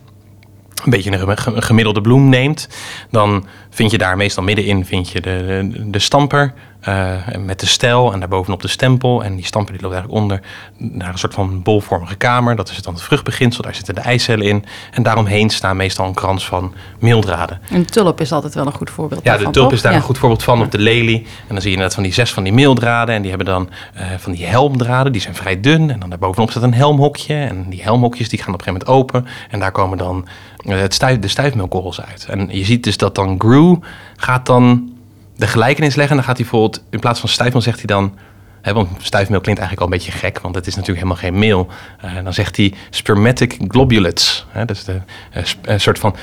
een 0.84 0.90
beetje 0.90 1.26
een 1.56 1.62
gemiddelde 1.62 2.00
bloem 2.00 2.28
neemt... 2.28 2.68
dan 3.10 3.46
vind 3.74 3.90
je 3.90 3.98
daar 3.98 4.16
meestal 4.16 4.42
middenin 4.42 4.84
vind 4.84 5.10
je 5.10 5.20
de, 5.20 5.68
de, 5.72 5.90
de 5.90 5.98
stamper. 5.98 6.54
uh, 6.88 7.12
met 7.38 7.60
de 7.60 7.66
stijl 7.66 8.12
en 8.12 8.20
daarbovenop 8.20 8.62
de 8.62 8.68
stempel. 8.68 9.24
En 9.24 9.36
die 9.36 9.44
stamper 9.44 9.72
die 9.72 9.82
loopt 9.82 9.94
eigenlijk 9.94 10.22
onder 10.22 10.40
naar 10.78 11.12
een 11.12 11.18
soort 11.18 11.34
van 11.34 11.62
bolvormige 11.62 12.14
kamer. 12.14 12.56
Dat 12.56 12.70
is 12.70 12.82
dan 12.82 12.94
het 12.94 13.02
vruchtbeginsel, 13.02 13.62
daar 13.62 13.74
zitten 13.74 13.94
de 13.94 14.00
eicellen 14.00 14.46
in. 14.46 14.64
En 14.90 15.02
daaromheen 15.02 15.50
staan 15.50 15.76
meestal 15.76 16.06
een 16.06 16.14
krans 16.14 16.46
van 16.46 16.74
meeldraden. 16.98 17.60
Een 17.70 17.84
tulp 17.84 18.20
is 18.20 18.32
altijd 18.32 18.54
wel 18.54 18.66
een 18.66 18.72
goed 18.72 18.90
voorbeeld 18.90 19.24
Ja, 19.24 19.36
de 19.36 19.50
tulp 19.50 19.72
is 19.72 19.82
daar 19.82 19.94
een 19.94 20.00
goed 20.00 20.18
voorbeeld 20.18 20.42
van, 20.42 20.62
op 20.62 20.70
de 20.70 20.78
lelie. 20.78 21.18
En 21.18 21.54
dan 21.54 21.60
zie 21.60 21.70
je 21.70 21.76
net 21.76 21.94
van 21.94 22.02
die 22.02 22.12
zes 22.12 22.32
van 22.32 22.42
die 22.42 22.52
meeldraden. 22.52 23.14
En 23.14 23.20
die 23.20 23.30
hebben 23.30 23.48
dan 23.48 23.70
uh, 23.96 24.02
van 24.18 24.32
die 24.32 24.46
helmdraden, 24.46 25.12
die 25.12 25.20
zijn 25.20 25.34
vrij 25.34 25.60
dun. 25.60 25.90
En 25.90 26.00
dan 26.00 26.08
daarbovenop 26.08 26.50
staat 26.50 26.62
een 26.62 26.74
helmhokje. 26.74 27.34
En 27.34 27.70
die 27.70 27.82
helmhokjes 27.82 28.28
die 28.28 28.38
gaan 28.38 28.54
op 28.54 28.58
een 28.58 28.64
gegeven 28.64 28.86
moment 28.86 29.12
open. 29.12 29.26
En 29.50 29.60
daar 29.60 29.72
komen 29.72 29.98
dan 29.98 30.26
uh, 30.66 30.76
het 30.78 30.94
stuif, 30.94 31.18
de 31.18 31.28
stuifmeelkorrels 31.28 32.00
uit. 32.00 32.26
En 32.30 32.48
je 32.50 32.64
ziet 32.64 32.84
dus 32.84 32.96
dat 32.96 33.14
dan 33.14 33.38
Gaat 34.16 34.46
dan 34.46 34.92
de 35.36 35.46
gelijkenis 35.46 35.94
leggen. 35.94 36.16
Dan 36.16 36.24
gaat 36.24 36.36
hij 36.36 36.46
bijvoorbeeld, 36.50 36.84
in 36.90 37.00
plaats 37.00 37.20
van 37.20 37.28
stuifmeel 37.28 37.62
zegt 37.62 37.78
hij 37.78 37.86
dan... 37.86 38.18
Hè, 38.62 38.72
want 38.72 38.88
stuifmeel 38.98 39.40
klinkt 39.40 39.60
eigenlijk 39.60 39.80
al 39.80 39.86
een 39.86 40.04
beetje 40.04 40.18
gek, 40.18 40.40
want 40.40 40.54
het 40.54 40.66
is 40.66 40.74
natuurlijk 40.74 41.06
helemaal 41.06 41.22
geen 41.22 41.38
meel. 41.38 41.68
Uh, 42.04 42.24
dan 42.24 42.32
zegt 42.32 42.56
hij 42.56 42.74
spermatic 42.90 43.56
globulates. 43.68 44.46
Hè, 44.48 44.64
dus 44.64 44.84
de, 44.84 45.00
uh, 45.36 45.42
een 45.62 45.80
soort 45.80 45.98
van, 45.98 46.16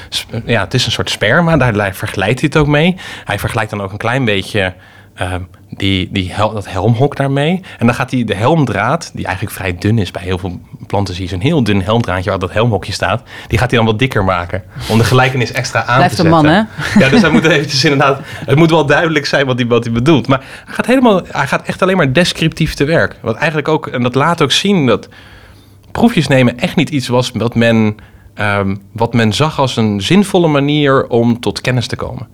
ja, 0.46 0.64
het 0.64 0.74
is 0.74 0.86
een 0.86 0.92
soort 0.92 1.10
sperma, 1.10 1.58
daar 1.58 1.96
vergelijkt 1.96 2.40
hij 2.40 2.50
het 2.54 2.62
ook 2.62 2.68
mee. 2.68 2.96
Hij 3.26 3.40
vergelijkt 3.40 3.72
dan 3.72 3.82
ook 3.82 3.92
een 3.92 3.98
klein 3.98 4.26
beetje 4.26 4.74
uh, 5.22 5.36
die, 5.70 6.10
die 6.12 6.34
hel, 6.34 6.54
dat 6.54 6.68
helmhok 6.68 7.16
daarmee. 7.16 7.62
En 7.80 7.86
dan 7.86 7.96
gaat 7.96 8.12
hij 8.12 8.24
de 8.24 8.36
helmdraad, 8.36 9.12
die 9.14 9.26
eigenlijk 9.26 9.56
vrij 9.56 9.76
dun 9.78 9.98
is 9.98 10.12
bij 10.12 10.24
heel 10.24 10.38
veel 10.38 10.60
planten, 10.88 11.14
zie 11.14 11.24
je 11.24 11.30
zo'n 11.30 11.40
heel 11.40 11.64
dun 11.64 11.82
helmdraadje 11.82 12.30
waar 12.30 12.40
dat 12.40 12.54
helmhokje 12.54 12.92
staat. 12.92 13.24
Die 13.48 13.60
gaat 13.60 13.70
hij 13.70 13.80
dan 13.80 13.88
wat 13.88 14.00
dikker 14.00 14.24
maken. 14.24 14.64
Om 14.90 14.98
de 14.98 15.04
gelijkenis 15.04 15.52
extra 15.52 15.84
aan 15.84 15.96
Blijft 15.96 16.16
te 16.16 16.22
zetten. 16.22 16.42
Blijft 16.42 16.60
een 16.60 16.76
man, 16.76 17.00
hè? 17.00 17.06
Ja, 17.06 17.10
dus 17.10 17.22
hij 17.22 17.30
moet 17.30 17.46
eventjes 17.46 17.84
inderdaad. 17.84 18.20
Het 18.24 18.58
moet 18.58 18.70
wel 18.70 18.86
duidelijk 18.86 19.26
zijn 19.26 19.46
wat 19.46 19.60
hij, 19.60 19.68
wat 19.68 19.84
hij 19.84 19.94
bedoelt. 19.94 20.28
Maar 20.28 20.40
hij 20.66 20.74
gaat, 20.74 20.86
helemaal, 20.86 21.22
hij 21.28 21.48
gaat 21.48 21.68
echt 21.68 21.82
alleen 21.82 21.98
maar 21.98 22.14
descriptief 22.14 22.74
te 22.74 22.84
werk. 22.84 23.18
Wat 23.22 23.36
eigenlijk 23.36 23.68
ook, 23.68 23.88
en 23.88 24.04
dat 24.04 24.16
laat 24.16 24.42
ook 24.42 24.52
zien 24.52 24.86
dat 24.86 25.10
proefjes 25.92 26.28
nemen 26.28 26.60
echt 26.60 26.76
niet 26.76 26.90
iets 26.90 27.08
was 27.08 27.32
wat 27.34 27.56
men. 27.56 27.96
Um, 28.36 28.82
wat 28.92 29.14
men 29.14 29.34
zag 29.34 29.60
als 29.60 29.76
een 29.76 30.02
zinvolle 30.02 30.48
manier 30.48 31.08
om 31.08 31.40
tot 31.40 31.62
kennis 31.62 31.88
te 31.88 31.96
komen. 31.96 32.28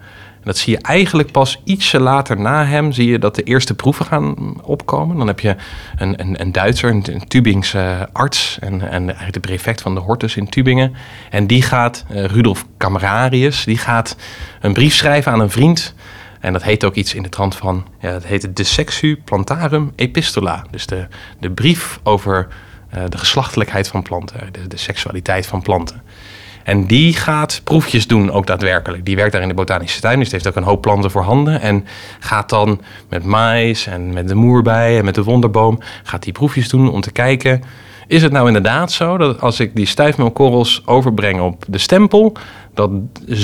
Dat 0.47 0.57
zie 0.57 0.73
je 0.73 0.81
eigenlijk 0.81 1.31
pas 1.31 1.61
ietsje 1.63 1.99
later 1.99 2.39
na 2.39 2.65
hem, 2.65 2.91
zie 2.91 3.07
je 3.07 3.19
dat 3.19 3.35
de 3.35 3.43
eerste 3.43 3.75
proeven 3.75 4.05
gaan 4.05 4.61
opkomen. 4.61 5.17
Dan 5.17 5.27
heb 5.27 5.39
je 5.39 5.55
een, 5.97 6.21
een, 6.21 6.41
een 6.41 6.51
Duitser, 6.51 6.89
een, 6.89 7.03
een 7.11 7.27
Tubingse 7.27 8.09
arts 8.11 8.57
en, 8.59 8.89
en 8.89 9.03
eigenlijk 9.03 9.33
de 9.33 9.39
prefect 9.39 9.81
van 9.81 9.95
de 9.95 10.01
Hortus 10.01 10.35
in 10.35 10.49
Tubingen. 10.49 10.95
En 11.29 11.47
die 11.47 11.61
gaat, 11.61 12.05
uh, 12.11 12.25
Rudolf 12.25 12.65
Camerarius, 12.77 13.63
die 13.63 13.77
gaat 13.77 14.15
een 14.61 14.73
brief 14.73 14.93
schrijven 14.93 15.31
aan 15.31 15.39
een 15.39 15.49
vriend. 15.49 15.93
En 16.39 16.53
dat 16.53 16.63
heet 16.63 16.83
ook 16.83 16.95
iets 16.95 17.13
in 17.13 17.23
de 17.23 17.29
trant 17.29 17.55
van, 17.55 17.85
ja, 17.99 18.11
dat 18.11 18.25
heet 18.25 18.55
De 18.55 18.63
Sexu 18.63 19.21
Plantarum 19.25 19.91
Epistola. 19.95 20.65
Dus 20.71 20.85
de, 20.85 21.07
de 21.39 21.51
brief 21.51 21.99
over 22.03 22.47
uh, 22.95 23.03
de 23.09 23.17
geslachtelijkheid 23.17 23.87
van 23.87 24.01
planten, 24.01 24.39
de 24.67 24.77
seksualiteit 24.77 25.45
van 25.45 25.61
planten. 25.61 26.01
En 26.67 26.85
die 26.85 27.13
gaat 27.13 27.61
proefjes 27.63 28.07
doen, 28.07 28.31
ook 28.31 28.47
daadwerkelijk. 28.47 29.05
Die 29.05 29.15
werkt 29.15 29.31
daar 29.31 29.41
in 29.41 29.47
de 29.47 29.53
botanische 29.53 30.01
tuin, 30.01 30.19
dus 30.19 30.29
die 30.29 30.39
heeft 30.39 30.47
ook 30.47 30.63
een 30.63 30.69
hoop 30.69 30.81
planten 30.81 31.11
voorhanden. 31.11 31.61
En 31.61 31.85
gaat 32.19 32.49
dan 32.49 32.81
met 33.09 33.23
mais 33.23 33.87
en 33.87 34.13
met 34.13 34.27
de 34.27 34.35
moerbei 34.35 34.97
en 34.97 35.05
met 35.05 35.15
de 35.15 35.23
wonderboom... 35.23 35.79
gaat 36.03 36.23
die 36.23 36.33
proefjes 36.33 36.69
doen 36.69 36.91
om 36.91 37.01
te 37.01 37.11
kijken... 37.11 37.63
is 38.07 38.21
het 38.21 38.31
nou 38.31 38.47
inderdaad 38.47 38.91
zo 38.91 39.17
dat 39.17 39.41
als 39.41 39.59
ik 39.59 39.75
die 39.75 39.85
stijfmeelkorrels 39.85 40.81
overbreng 40.85 41.41
op 41.41 41.63
de 41.67 41.77
stempel... 41.77 42.33
dat 42.73 42.89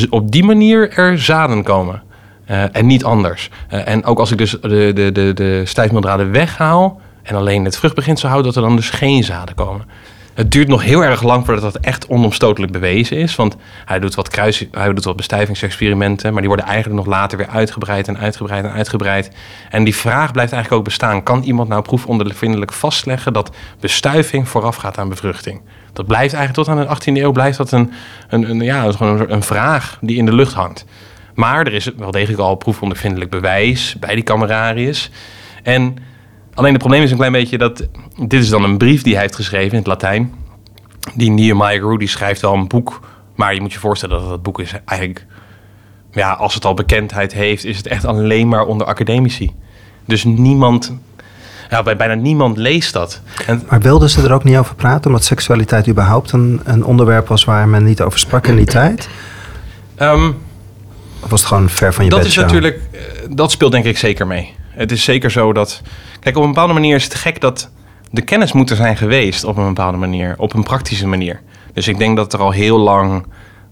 op 0.10 0.32
die 0.32 0.44
manier 0.44 0.92
er 0.92 1.20
zaden 1.20 1.64
komen? 1.64 2.04
Uh, 2.52 2.76
en 2.76 2.86
niet 2.86 3.04
anders. 3.04 3.50
Uh, 3.74 3.88
en 3.88 4.06
ook 4.06 4.20
als 4.20 4.32
ik 4.32 4.38
dus 4.38 4.52
de, 4.62 4.92
de, 4.96 5.12
de, 5.12 5.32
de 5.34 5.62
stijfmeeldraden 5.66 6.32
weghaal... 6.32 7.02
en 7.24 7.36
alleen 7.36 7.66
het 7.66 7.78
vruchtbeginsel 7.78 8.30
houd, 8.30 8.44
dat 8.44 8.56
er 8.56 8.62
dan 8.62 8.76
dus 8.76 8.90
geen 8.90 9.24
zaden 9.24 9.56
komen... 9.56 9.86
Het 10.34 10.52
duurt 10.52 10.68
nog 10.68 10.84
heel 10.84 11.04
erg 11.04 11.24
lang 11.24 11.46
voordat 11.46 11.74
dat 11.74 11.84
echt 11.84 12.08
onomstotelijk 12.08 12.72
bewezen 12.72 13.18
is. 13.18 13.36
Want 13.36 13.56
hij 13.86 14.00
doet 14.00 14.16
wat, 14.16 14.30
kruis, 14.30 14.66
hij 14.72 14.94
doet 14.94 15.04
wat 15.04 15.16
bestuivingsexperimenten. 15.16 16.32
Maar 16.32 16.40
die 16.42 16.50
worden 16.50 16.68
eigenlijk 16.68 17.06
nog 17.06 17.16
later 17.16 17.38
weer 17.38 17.48
uitgebreid 17.48 18.08
en 18.08 18.18
uitgebreid 18.18 18.64
en 18.64 18.72
uitgebreid. 18.72 19.32
En 19.70 19.84
die 19.84 19.96
vraag 19.96 20.32
blijft 20.32 20.52
eigenlijk 20.52 20.82
ook 20.82 20.88
bestaan. 20.88 21.24
Kan 21.24 21.44
iemand 21.44 21.70
nou 21.70 21.82
proefondervindelijk 21.82 22.74
vastleggen 22.74 23.34
dat 23.34 23.56
bestuiving 23.80 24.50
voorafgaat 24.50 24.98
aan 24.98 25.10
bevruchting? 25.10 25.62
Dat 25.94 26.08
blijft 26.08 26.34
eigenlijk 26.34 26.68
tot 26.68 26.78
aan 26.78 26.88
de 26.88 27.12
18e 27.12 27.22
eeuw 27.22 27.32
blijft 27.32 27.58
dat 27.58 27.72
een, 27.72 27.92
een, 28.30 28.50
een, 28.50 28.62
ja, 28.62 28.92
gewoon 28.92 29.20
een, 29.20 29.34
een 29.34 29.44
vraag 29.44 29.98
die 30.02 30.18
in 30.18 30.26
de 30.26 30.36
lucht 30.36 30.54
hangt. 30.54 30.86
Maar 31.34 31.66
er 31.66 31.74
is 31.74 31.92
wel 31.98 32.12
degelijk 32.12 32.42
al 32.42 32.56
proefondervindelijk 32.56 33.30
bewijs 33.30 33.96
bij 34.00 34.16
die 34.16 34.24
Camerarius. 34.24 35.10
En 35.64 35.98
Alleen 36.54 36.72
het 36.72 36.82
probleem 36.82 37.04
is 37.04 37.12
een 37.12 37.18
klein 37.18 37.32
beetje 37.32 37.58
dat... 37.58 37.88
Dit 38.18 38.42
is 38.42 38.50
dan 38.50 38.64
een 38.64 38.78
brief 38.78 39.02
die 39.02 39.14
hij 39.14 39.22
heeft 39.22 39.36
geschreven 39.36 39.72
in 39.72 39.78
het 39.78 39.88
Latijn. 39.88 40.34
Die 41.16 41.32
Nehemiah 41.32 41.98
die 41.98 42.08
schrijft 42.08 42.42
wel 42.42 42.54
een 42.54 42.68
boek. 42.68 43.00
Maar 43.36 43.54
je 43.54 43.62
moet 43.62 43.74
je 43.74 43.80
voorstellen 43.80 44.20
dat 44.20 44.30
dat 44.30 44.44
boek 44.44 44.60
is 44.60 44.74
eigenlijk... 44.86 45.26
Ja, 46.12 46.32
als 46.32 46.54
het 46.54 46.66
al 46.66 46.74
bekendheid 46.74 47.34
heeft, 47.34 47.66
is 47.66 47.78
het 47.78 47.88
echt 47.88 48.06
alleen 48.06 48.48
maar 48.48 48.66
onder 48.66 48.88
academici. 48.88 49.52
Dus 50.06 50.24
niemand... 50.24 50.94
Ja, 51.70 51.84
bijna 51.84 52.14
niemand 52.14 52.58
leest 52.58 52.94
dat. 52.94 53.22
En, 53.48 53.64
maar 53.70 53.82
wilden 53.82 54.10
ze 54.10 54.22
er 54.22 54.34
ook 54.34 54.44
niet 54.44 54.58
over 54.58 54.76
praten? 54.76 55.06
Omdat 55.06 55.24
seksualiteit 55.24 55.88
überhaupt 55.88 56.32
een, 56.32 56.62
een 56.64 56.86
onderwerp 56.86 57.28
was 57.28 57.44
waar 57.44 57.68
men 57.68 57.84
niet 57.84 58.02
over 58.02 58.20
sprak 58.20 58.48
in 58.48 58.56
die 58.56 58.66
tijd? 58.82 59.10
Um, 60.02 60.38
of 61.20 61.30
was 61.30 61.40
het 61.40 61.50
gewoon 61.50 61.70
ver 61.70 61.94
van 61.94 62.04
je 62.04 62.10
dat 62.10 62.20
bed 62.20 62.28
is 62.28 62.36
natuurlijk, 62.36 62.80
Dat 63.30 63.52
speelt 63.52 63.72
denk 63.72 63.86
ik 63.86 63.98
zeker 63.98 64.28
mee. 64.28 64.54
Het 64.70 64.92
is 64.92 65.04
zeker 65.04 65.32
zo 65.32 65.54
dat. 65.54 65.82
Kijk, 66.24 66.38
op 66.38 66.44
een 66.44 66.50
bepaalde 66.50 66.74
manier 66.74 66.96
is 66.96 67.04
het 67.04 67.16
gek 67.16 67.42
dat 67.42 67.72
de 68.12 68.22
kennis 68.22 68.52
moet 68.52 68.70
er 68.70 68.76
zijn 68.76 68.98
geweest 68.98 69.44
op 69.44 69.58
een 69.58 69.68
bepaalde 69.68 69.98
manier, 69.98 70.36
op 70.38 70.54
een 70.54 70.64
praktische 70.64 71.08
manier. 71.08 71.42
Dus 71.74 71.88
ik 71.88 71.98
denk 71.98 72.18
dat 72.18 72.34
er 72.34 72.40
al 72.40 72.52
heel 72.52 72.78
lang 72.78 73.26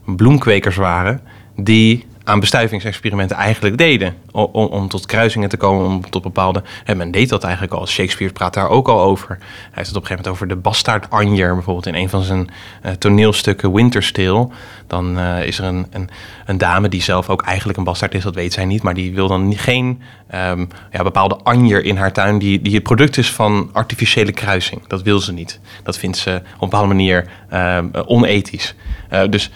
bloemkwekers 0.05 0.75
waren 0.75 1.21
die 1.55 2.05
aan 2.23 2.39
bestuivingsexperimenten 2.39 3.37
eigenlijk 3.37 3.77
deden. 3.77 4.15
Om, 4.31 4.45
om, 4.53 4.87
tot 4.87 5.05
kruisingen 5.05 5.49
te 5.49 5.57
komen, 5.57 5.85
om 5.85 6.09
tot 6.09 6.21
bepaalde... 6.21 6.63
En 6.83 6.97
men 6.97 7.11
deed 7.11 7.29
dat 7.29 7.43
eigenlijk 7.43 7.73
al. 7.73 7.87
Shakespeare 7.87 8.33
praat 8.33 8.53
daar 8.53 8.69
ook 8.69 8.87
al 8.87 9.01
over. 9.01 9.27
Hij 9.39 9.69
heeft 9.71 9.87
het 9.87 9.95
op 9.97 10.01
een 10.01 10.07
gegeven 10.07 10.09
moment 10.09 10.27
over 10.27 10.47
de 10.47 10.55
bastaard 10.55 11.09
Anjer... 11.09 11.53
bijvoorbeeld 11.53 11.85
in 11.85 11.95
een 11.95 12.09
van 12.09 12.21
zijn 12.21 12.49
uh, 12.85 12.91
toneelstukken 12.91 13.73
Winterstill. 13.73 14.47
Dan 14.87 15.19
uh, 15.19 15.45
is 15.45 15.57
er 15.57 15.65
een, 15.65 15.87
een, 15.91 16.09
een, 16.45 16.57
dame 16.57 16.89
die 16.89 17.01
zelf 17.01 17.29
ook 17.29 17.41
eigenlijk 17.41 17.77
een 17.77 17.83
bastaard 17.83 18.13
is. 18.13 18.23
Dat 18.23 18.35
weet 18.35 18.53
zij 18.53 18.65
niet, 18.65 18.83
maar 18.83 18.93
die 18.93 19.13
wil 19.13 19.27
dan 19.27 19.57
geen 19.57 20.01
um, 20.35 20.67
ja, 20.91 21.03
bepaalde 21.03 21.39
Anjer 21.43 21.83
in 21.83 21.97
haar 21.97 22.13
tuin... 22.13 22.39
Die, 22.39 22.61
die 22.61 22.73
het 22.73 22.83
product 22.83 23.17
is 23.17 23.31
van 23.31 23.69
artificiële 23.73 24.31
kruising. 24.31 24.87
Dat 24.87 25.01
wil 25.01 25.19
ze 25.19 25.33
niet. 25.33 25.59
Dat 25.83 25.97
vindt 25.97 26.17
ze 26.17 26.35
op 26.35 26.61
een 26.61 26.69
bepaalde 26.69 26.87
manier 26.87 27.27
uh, 27.53 27.79
onethisch. 28.05 28.75
Uh, 29.13 29.21
dus 29.29 29.51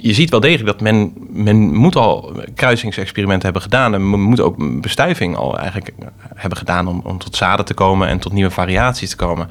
je 0.00 0.12
ziet 0.12 0.30
wel 0.30 0.40
degelijk 0.40 0.66
dat 0.66 0.80
men, 0.80 1.12
men 1.28 1.74
moet 1.74 1.96
al 1.96 2.32
kruisingsexperimenten 2.54 3.44
hebben 3.44 3.62
gedaan. 3.62 3.94
En 3.94 4.10
men 4.10 4.20
moet 4.20 4.40
ook 4.40 4.80
bestuiving 4.80 5.36
al 5.36 5.58
eigenlijk 5.58 5.90
hebben 6.34 6.58
gedaan 6.58 6.88
om, 6.88 7.00
om 7.04 7.18
tot 7.18 7.36
zaden 7.36 7.64
te 7.64 7.74
komen 7.74 8.08
en 8.08 8.18
tot 8.18 8.32
nieuwe 8.32 8.50
variaties 8.50 9.10
te 9.10 9.16
komen. 9.16 9.50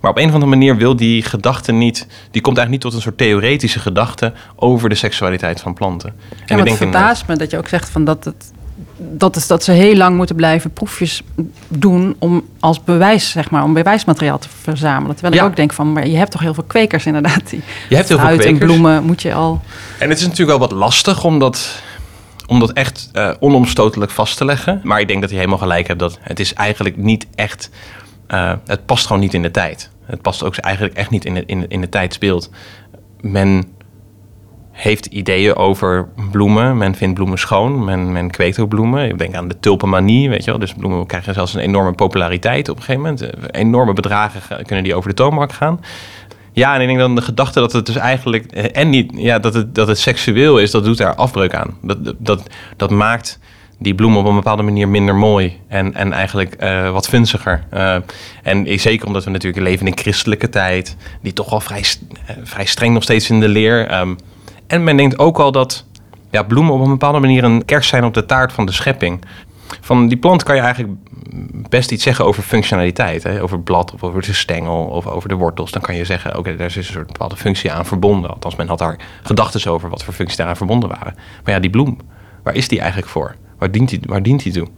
Maar 0.00 0.10
op 0.10 0.16
een 0.16 0.28
of 0.28 0.32
andere 0.32 0.50
manier 0.50 0.76
wil 0.76 0.96
die 0.96 1.22
gedachte 1.22 1.72
niet, 1.72 2.06
die 2.30 2.42
komt 2.42 2.58
eigenlijk 2.58 2.70
niet 2.70 2.80
tot 2.80 2.92
een 2.92 3.00
soort 3.00 3.18
theoretische 3.18 3.78
gedachte 3.78 4.32
over 4.56 4.88
de 4.88 4.94
seksualiteit 4.94 5.60
van 5.60 5.74
planten. 5.74 6.14
En, 6.46 6.58
en 6.58 6.66
het 6.66 6.76
verbaast 6.76 7.26
me 7.26 7.36
dat 7.36 7.50
je 7.50 7.58
ook 7.58 7.68
zegt 7.68 7.88
van 7.88 8.04
dat 8.04 8.24
het 8.24 8.52
dat 8.96 9.36
is 9.36 9.46
dat 9.46 9.64
ze 9.64 9.72
heel 9.72 9.96
lang 9.96 10.16
moeten 10.16 10.36
blijven 10.36 10.70
proefjes 10.70 11.22
doen 11.68 12.16
om 12.18 12.44
als 12.60 12.84
bewijs, 12.84 13.30
zeg 13.30 13.50
maar, 13.50 13.62
om 13.62 13.72
bewijsmateriaal 13.72 14.38
te 14.38 14.48
verzamelen. 14.60 15.16
Terwijl 15.16 15.34
ja. 15.34 15.42
ik 15.42 15.48
ook 15.48 15.56
denk 15.56 15.72
van, 15.72 15.92
maar 15.92 16.06
je 16.06 16.16
hebt 16.16 16.30
toch 16.30 16.40
heel 16.40 16.54
veel 16.54 16.64
kwekers 16.64 17.06
inderdaad. 17.06 17.50
Die 17.50 17.62
je 17.88 17.96
hebt 17.96 18.08
heel 18.08 18.18
veel 18.18 18.26
kwekers. 18.26 18.46
en 18.46 18.58
bloemen 18.58 19.04
moet 19.04 19.22
je 19.22 19.34
al. 19.34 19.60
En 19.98 20.08
het 20.08 20.18
is 20.18 20.24
natuurlijk 20.24 20.58
wel 20.58 20.68
wat 20.68 20.78
lastig 20.78 21.24
om 21.24 21.38
dat, 21.38 21.82
om 22.46 22.60
dat 22.60 22.72
echt 22.72 23.10
uh, 23.12 23.30
onomstotelijk 23.38 24.10
vast 24.10 24.36
te 24.36 24.44
leggen. 24.44 24.80
Maar 24.82 25.00
ik 25.00 25.08
denk 25.08 25.20
dat 25.20 25.30
je 25.30 25.36
helemaal 25.36 25.58
gelijk 25.58 25.86
hebt 25.86 26.00
dat 26.00 26.18
het 26.20 26.40
is 26.40 26.54
eigenlijk 26.54 26.96
niet 26.96 27.26
echt, 27.34 27.70
uh, 28.28 28.52
het 28.66 28.86
past 28.86 29.06
gewoon 29.06 29.22
niet 29.22 29.34
in 29.34 29.42
de 29.42 29.50
tijd. 29.50 29.90
Het 30.04 30.22
past 30.22 30.42
ook 30.42 30.56
eigenlijk 30.56 30.94
echt 30.94 31.10
niet 31.10 31.24
in 31.24 31.34
de, 31.34 31.42
in, 31.46 31.68
in 31.68 31.80
de 31.80 31.88
tijdsbeeld. 31.88 32.50
Men 33.20 33.64
heeft 34.76 35.06
ideeën 35.06 35.56
over 35.56 36.08
bloemen. 36.30 36.76
Men 36.76 36.94
vindt 36.94 37.14
bloemen 37.14 37.38
schoon, 37.38 37.84
men, 37.84 38.12
men 38.12 38.30
kweekt 38.30 38.58
ook 38.58 38.68
bloemen. 38.68 39.08
Ik 39.08 39.18
denk 39.18 39.34
aan 39.34 39.48
de 39.48 39.60
tulpenmanie, 39.60 40.28
weet 40.28 40.44
je 40.44 40.50
wel. 40.50 40.60
Dus 40.60 40.74
bloemen 40.74 41.06
krijgen 41.06 41.34
zelfs 41.34 41.54
een 41.54 41.60
enorme 41.60 41.92
populariteit 41.92 42.68
op 42.68 42.76
een 42.76 42.82
gegeven 42.82 43.02
moment. 43.02 43.54
Enorme 43.54 43.92
bedragen 43.92 44.64
kunnen 44.66 44.84
die 44.84 44.94
over 44.94 45.08
de 45.08 45.16
toonbank 45.16 45.52
gaan. 45.52 45.80
Ja, 46.52 46.74
en 46.74 46.80
ik 46.80 46.86
denk 46.86 46.98
dan 46.98 47.14
de 47.14 47.22
gedachte 47.22 47.60
dat 47.60 47.72
het 47.72 47.86
dus 47.86 47.96
eigenlijk... 47.96 48.52
En 48.52 48.90
niet, 48.90 49.12
ja, 49.14 49.38
dat 49.38 49.54
het, 49.54 49.74
dat 49.74 49.88
het 49.88 49.98
seksueel 49.98 50.58
is, 50.58 50.70
dat 50.70 50.84
doet 50.84 50.98
daar 50.98 51.14
afbreuk 51.14 51.54
aan. 51.54 51.76
Dat, 51.82 52.14
dat, 52.18 52.42
dat 52.76 52.90
maakt 52.90 53.38
die 53.78 53.94
bloemen 53.94 54.18
op 54.18 54.26
een 54.26 54.34
bepaalde 54.34 54.62
manier 54.62 54.88
minder 54.88 55.14
mooi 55.14 55.60
en, 55.68 55.94
en 55.94 56.12
eigenlijk 56.12 56.56
uh, 56.62 56.90
wat 56.90 57.08
funziger. 57.08 57.64
Uh, 57.74 57.96
en 58.42 58.80
zeker 58.80 59.06
omdat 59.06 59.24
we 59.24 59.30
natuurlijk 59.30 59.62
leven 59.62 59.86
in 59.86 59.92
een 59.92 59.98
christelijke 59.98 60.48
tijd, 60.48 60.96
die 61.22 61.32
toch 61.32 61.50
wel 61.50 61.60
vrij, 61.60 61.84
vrij 62.42 62.64
streng 62.64 62.94
nog 62.94 63.02
steeds 63.02 63.30
in 63.30 63.40
de 63.40 63.48
leer. 63.48 63.98
Um, 64.00 64.16
en 64.66 64.84
men 64.84 64.96
denkt 64.96 65.18
ook 65.18 65.38
al 65.38 65.52
dat 65.52 65.84
ja, 66.30 66.42
bloemen 66.42 66.74
op 66.74 66.80
een 66.80 66.90
bepaalde 66.90 67.20
manier 67.20 67.44
een 67.44 67.64
kerst 67.64 67.88
zijn 67.88 68.04
op 68.04 68.14
de 68.14 68.26
taart 68.26 68.52
van 68.52 68.66
de 68.66 68.72
schepping. 68.72 69.24
van 69.80 70.08
die 70.08 70.18
plant 70.18 70.42
kan 70.42 70.56
je 70.56 70.62
eigenlijk 70.62 70.92
best 71.68 71.90
iets 71.90 72.02
zeggen 72.02 72.24
over 72.24 72.42
functionaliteit. 72.42 73.22
Hè? 73.22 73.42
Over 73.42 73.56
het 73.56 73.64
blad 73.64 73.92
of 73.92 74.02
over 74.02 74.22
de 74.22 74.32
stengel 74.32 74.84
of 74.84 75.06
over 75.06 75.28
de 75.28 75.34
wortels. 75.34 75.70
Dan 75.70 75.82
kan 75.82 75.94
je 75.94 76.04
zeggen, 76.04 76.38
oké, 76.38 76.56
daar 76.56 76.66
is 76.66 76.76
een 76.76 76.84
soort 76.84 77.06
bepaalde 77.06 77.36
functie 77.36 77.72
aan 77.72 77.86
verbonden. 77.86 78.30
Althans, 78.30 78.56
men 78.56 78.68
had 78.68 78.78
daar 78.78 78.96
gedachten 79.22 79.72
over 79.72 79.90
wat 79.90 80.04
voor 80.04 80.14
functies 80.14 80.38
daaraan 80.38 80.56
verbonden 80.56 80.88
waren. 80.88 81.14
Maar 81.44 81.54
ja, 81.54 81.60
die 81.60 81.70
bloem, 81.70 81.98
waar 82.42 82.54
is 82.54 82.68
die 82.68 82.80
eigenlijk 82.80 83.10
voor? 83.10 83.34
Waar 83.58 83.70
dient 83.70 83.88
die, 83.88 84.00
waar 84.06 84.22
dient 84.22 84.42
die 84.42 84.52
toe? 84.52 84.68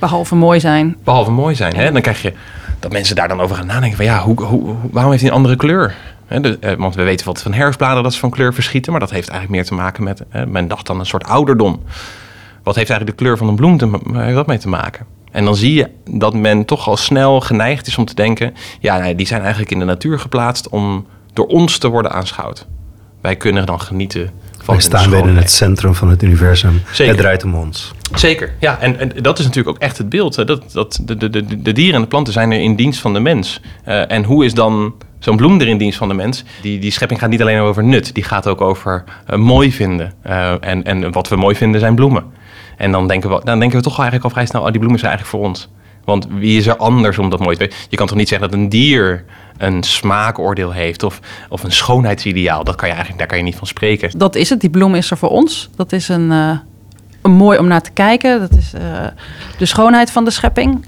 Behalve 0.00 0.34
mooi 0.34 0.60
zijn. 0.60 0.96
Behalve 1.04 1.30
mooi 1.30 1.54
zijn. 1.54 1.76
Hè? 1.76 1.92
Dan 1.92 2.00
krijg 2.00 2.22
je 2.22 2.32
dat 2.78 2.92
mensen 2.92 3.16
daar 3.16 3.28
dan 3.28 3.40
over 3.40 3.56
gaan 3.56 3.66
nadenken. 3.66 3.96
Van 3.96 4.06
ja, 4.06 4.20
hoe, 4.22 4.42
hoe, 4.42 4.74
waarom 4.90 5.10
heeft 5.10 5.22
hij 5.22 5.30
een 5.30 5.36
andere 5.36 5.56
kleur? 5.56 5.94
Eh, 6.28 6.72
want 6.78 6.94
we 6.94 7.02
weten 7.02 7.26
wat 7.26 7.42
van 7.42 7.52
herfstbladeren 7.52 8.02
dat 8.02 8.12
ze 8.12 8.18
van 8.18 8.30
kleur 8.30 8.54
verschieten. 8.54 8.92
Maar 8.92 9.00
dat 9.00 9.10
heeft 9.10 9.28
eigenlijk 9.28 9.60
meer 9.60 9.68
te 9.68 9.82
maken 9.82 10.04
met, 10.04 10.22
men 10.48 10.68
dacht 10.68 10.86
dan 10.86 10.98
een 10.98 11.06
soort 11.06 11.24
ouderdom. 11.24 11.82
Wat 12.62 12.76
heeft 12.76 12.90
eigenlijk 12.90 13.18
de 13.18 13.24
kleur 13.24 13.38
van 13.38 13.48
een 13.48 13.56
bloem 13.56 13.78
te, 13.78 14.32
dat 14.34 14.46
mee 14.46 14.58
te 14.58 14.68
maken? 14.68 15.06
En 15.30 15.44
dan 15.44 15.56
zie 15.56 15.74
je 15.74 15.90
dat 16.10 16.34
men 16.34 16.64
toch 16.64 16.88
al 16.88 16.96
snel 16.96 17.40
geneigd 17.40 17.86
is 17.86 17.98
om 17.98 18.04
te 18.04 18.14
denken: 18.14 18.54
ja, 18.80 19.12
die 19.12 19.26
zijn 19.26 19.40
eigenlijk 19.40 19.70
in 19.70 19.78
de 19.78 19.84
natuur 19.84 20.18
geplaatst 20.18 20.68
om 20.68 21.06
door 21.32 21.46
ons 21.46 21.78
te 21.78 21.88
worden 21.88 22.12
aanschouwd. 22.12 22.66
Wij 23.20 23.36
kunnen 23.36 23.66
dan 23.66 23.80
genieten 23.80 24.30
van. 24.58 24.74
Wij 24.74 24.82
staan 24.82 25.10
weer 25.10 25.28
in 25.28 25.36
het 25.36 25.50
centrum 25.50 25.94
van 25.94 26.08
het 26.08 26.22
universum. 26.22 26.82
Zeker. 26.92 27.12
Het 27.12 27.22
draait 27.22 27.44
om 27.44 27.54
ons. 27.54 27.92
Zeker, 28.14 28.54
ja. 28.60 28.78
En, 28.80 28.98
en 28.98 29.22
dat 29.22 29.38
is 29.38 29.44
natuurlijk 29.44 29.76
ook 29.76 29.82
echt 29.82 29.98
het 29.98 30.08
beeld. 30.08 30.36
Hè. 30.36 30.44
Dat, 30.44 30.72
dat, 30.72 31.00
de, 31.02 31.16
de, 31.16 31.30
de, 31.30 31.62
de 31.62 31.72
dieren 31.72 31.94
en 31.94 32.00
de 32.00 32.06
planten 32.06 32.32
zijn 32.32 32.52
er 32.52 32.60
in 32.60 32.76
dienst 32.76 33.00
van 33.00 33.12
de 33.12 33.20
mens. 33.20 33.60
Uh, 33.88 34.10
en 34.10 34.24
hoe 34.24 34.44
is 34.44 34.54
dan 34.54 34.94
zo'n 35.18 35.36
bloem 35.36 35.60
er 35.60 35.68
in 35.68 35.78
dienst 35.78 35.98
van 35.98 36.08
de 36.08 36.14
mens? 36.14 36.44
Die, 36.62 36.78
die 36.78 36.90
schepping 36.90 37.20
gaat 37.20 37.30
niet 37.30 37.40
alleen 37.40 37.58
over 37.58 37.84
nut, 37.84 38.14
die 38.14 38.24
gaat 38.24 38.46
ook 38.46 38.60
over 38.60 39.04
uh, 39.30 39.38
mooi 39.38 39.72
vinden. 39.72 40.12
Uh, 40.26 40.52
en, 40.60 40.84
en 40.84 41.12
wat 41.12 41.28
we 41.28 41.36
mooi 41.36 41.54
vinden 41.54 41.80
zijn 41.80 41.94
bloemen. 41.94 42.24
En 42.76 42.92
dan 42.92 43.08
denken 43.08 43.30
we, 43.30 43.40
dan 43.44 43.58
denken 43.58 43.78
we 43.78 43.84
toch 43.84 43.94
eigenlijk 43.94 44.24
al 44.24 44.30
vrij 44.30 44.46
snel, 44.46 44.62
oh, 44.62 44.70
die 44.70 44.78
bloemen 44.78 44.98
zijn 44.98 45.10
eigenlijk 45.12 45.38
voor 45.38 45.48
ons. 45.48 45.68
Want 46.04 46.26
wie 46.30 46.58
is 46.58 46.66
er 46.66 46.76
anders 46.76 47.18
om 47.18 47.30
dat 47.30 47.40
mooi 47.40 47.56
te 47.56 47.70
Je 47.88 47.96
kan 47.96 48.06
toch 48.06 48.16
niet 48.16 48.28
zeggen 48.28 48.50
dat 48.50 48.58
een 48.58 48.68
dier 48.68 49.24
een 49.56 49.82
smaakoordeel 49.82 50.72
heeft 50.72 51.02
of, 51.02 51.20
of 51.48 51.62
een 51.62 51.72
schoonheidsideaal. 51.72 52.64
Dat 52.64 52.74
kan 52.74 52.88
je 52.88 52.94
eigenlijk, 52.94 53.18
daar 53.18 53.28
kan 53.28 53.38
je 53.38 53.44
niet 53.44 53.56
van 53.56 53.66
spreken. 53.66 54.18
Dat 54.18 54.34
is 54.34 54.50
het, 54.50 54.60
die 54.60 54.70
bloem 54.70 54.94
is 54.94 55.10
er 55.10 55.18
voor 55.18 55.28
ons. 55.28 55.68
Dat 55.76 55.92
is 55.92 56.08
een, 56.08 56.30
uh, 56.30 56.58
een 57.22 57.30
mooi 57.30 57.58
om 57.58 57.66
naar 57.66 57.82
te 57.82 57.90
kijken. 57.90 58.40
Dat 58.40 58.50
is 58.50 58.70
de 59.58 59.66
schoonheid 59.66 60.10
van 60.10 60.24
de 60.24 60.30
schepping. 60.30 60.86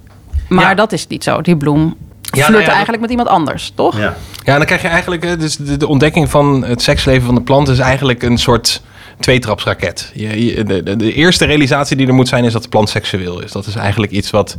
Maar 0.49 0.68
ja. 0.68 0.75
dat 0.75 0.92
is 0.92 1.06
niet 1.06 1.25
zo. 1.25 1.40
Die 1.40 1.56
bloem 1.56 1.96
ja, 2.30 2.50
nou 2.50 2.62
ja, 2.62 2.68
eigenlijk 2.68 3.00
met 3.00 3.10
iemand 3.10 3.28
anders, 3.28 3.72
toch? 3.75 3.99
Ja, 3.99 4.16
ja 4.44 4.56
dan 4.56 4.66
krijg 4.66 4.82
je 4.82 4.88
eigenlijk... 4.88 5.40
Dus 5.40 5.56
de, 5.56 5.76
de 5.76 5.87
ontdekking 5.87 6.30
van 6.30 6.64
het 6.64 6.82
seksleven 6.82 7.26
van 7.26 7.34
de 7.34 7.42
plant 7.42 7.68
is 7.68 7.78
eigenlijk 7.78 8.22
een 8.22 8.38
soort 8.38 8.82
tweetrapsraket. 9.20 10.10
Je, 10.14 10.64
de, 10.64 10.82
de, 10.82 10.96
de, 10.96 11.12
eerste 11.12 11.44
realisatie 11.44 11.96
die 11.96 12.06
er 12.06 12.14
moet 12.14 12.28
zijn 12.28 12.44
is 12.44 12.52
dat 12.52 12.62
de 12.62 12.68
plant 12.68 12.88
seksueel 12.88 13.42
is. 13.42 13.52
Dat 13.52 13.66
is 13.66 13.75
eigenlijk 13.75 14.12
iets 14.12 14.30
wat 14.30 14.56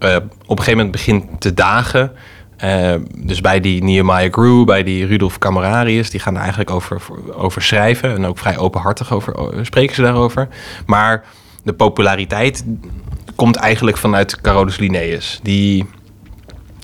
uh, 0.00 0.16
op 0.46 0.58
een 0.58 0.64
gegeven 0.64 0.76
moment 0.76 0.90
begint 0.90 1.40
te 1.40 1.54
dagen. 1.54 2.12
Uh, 2.64 2.94
dus 3.16 3.40
bij 3.40 3.60
die 3.60 3.82
Nehemiah 3.82 4.32
Grew, 4.32 4.64
bij 4.64 4.82
die 4.82 5.06
Rudolf 5.06 5.38
Camerarius, 5.38 6.10
die 6.10 6.20
gaan 6.20 6.34
er 6.34 6.40
eigenlijk 6.40 6.70
over, 6.70 7.00
over 7.34 7.62
schrijven. 7.62 8.14
En 8.14 8.26
ook 8.26 8.38
vrij 8.38 8.58
openhartig 8.58 9.12
over 9.12 9.34
spreken 9.62 9.94
ze 9.94 10.02
daarover. 10.02 10.48
Maar 10.86 11.24
de 11.62 11.72
populariteit 11.72 12.64
komt 13.34 13.56
eigenlijk 13.56 13.96
vanuit 13.96 14.40
Carolus 14.40 14.76
Linnaeus. 14.76 15.40
Die 15.42 15.86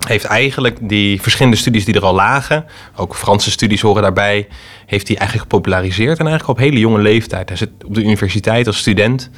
heeft 0.06 0.24
eigenlijk 0.24 0.78
die 0.80 1.22
verschillende 1.22 1.56
studies 1.56 1.84
die 1.84 1.94
er 1.94 2.04
al 2.04 2.14
lagen, 2.14 2.64
ook 2.96 3.16
Franse 3.16 3.50
studies 3.50 3.80
horen 3.80 4.02
daarbij, 4.02 4.48
heeft 4.86 5.08
hij 5.08 5.16
eigenlijk 5.16 5.50
gepopulariseerd. 5.50 6.18
En 6.18 6.26
eigenlijk 6.26 6.58
op 6.58 6.64
hele 6.64 6.78
jonge 6.78 6.98
leeftijd. 6.98 7.48
Hij 7.48 7.58
zit 7.58 7.70
op 7.84 7.94
de 7.94 8.02
universiteit 8.02 8.66
als 8.66 8.78
student. 8.78 9.30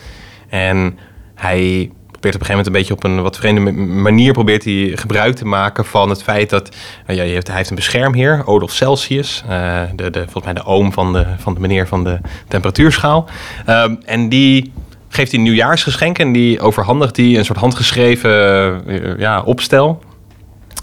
En 0.49 0.99
hij 1.35 1.90
probeert 2.11 2.35
op 2.35 2.40
een 2.40 2.47
gegeven 2.47 2.49
moment 2.49 2.66
een 2.66 2.73
beetje 2.73 2.95
op 2.95 3.04
een 3.04 3.23
wat 3.23 3.37
vreemde 3.37 3.73
manier 4.02 4.33
probeert 4.33 4.64
hij 4.64 4.92
gebruik 4.95 5.37
te 5.37 5.45
maken 5.45 5.85
van 5.85 6.09
het 6.09 6.23
feit 6.23 6.50
dat 6.50 6.76
uh, 7.07 7.16
ja, 7.16 7.23
hij, 7.23 7.40
heeft, 7.52 7.71
een 7.71 7.76
beschermheer, 7.76 8.47
Odolf 8.47 8.73
Celsius, 8.73 9.45
uh, 9.49 9.81
de, 9.97 10.11
de, 10.11 10.23
volgens 10.23 10.45
mij 10.45 10.54
de 10.54 10.64
oom 10.64 10.92
van 10.92 11.12
de, 11.12 11.26
van 11.38 11.54
de 11.54 11.61
meneer 11.61 11.88
van 11.88 12.04
de 12.04 12.21
temperatuurschaal. 12.49 13.28
Um, 13.69 13.99
en 14.04 14.28
die 14.28 14.73
geeft 15.09 15.31
hij 15.31 15.40
een 15.40 15.47
nieuwjaarsgeschenk 15.47 16.19
en 16.19 16.33
die 16.33 16.61
overhandigt 16.61 17.16
hij 17.16 17.38
een 17.38 17.45
soort 17.45 17.59
handgeschreven 17.59 18.83
uh, 18.87 19.19
ja, 19.19 19.42
opstel 19.42 20.02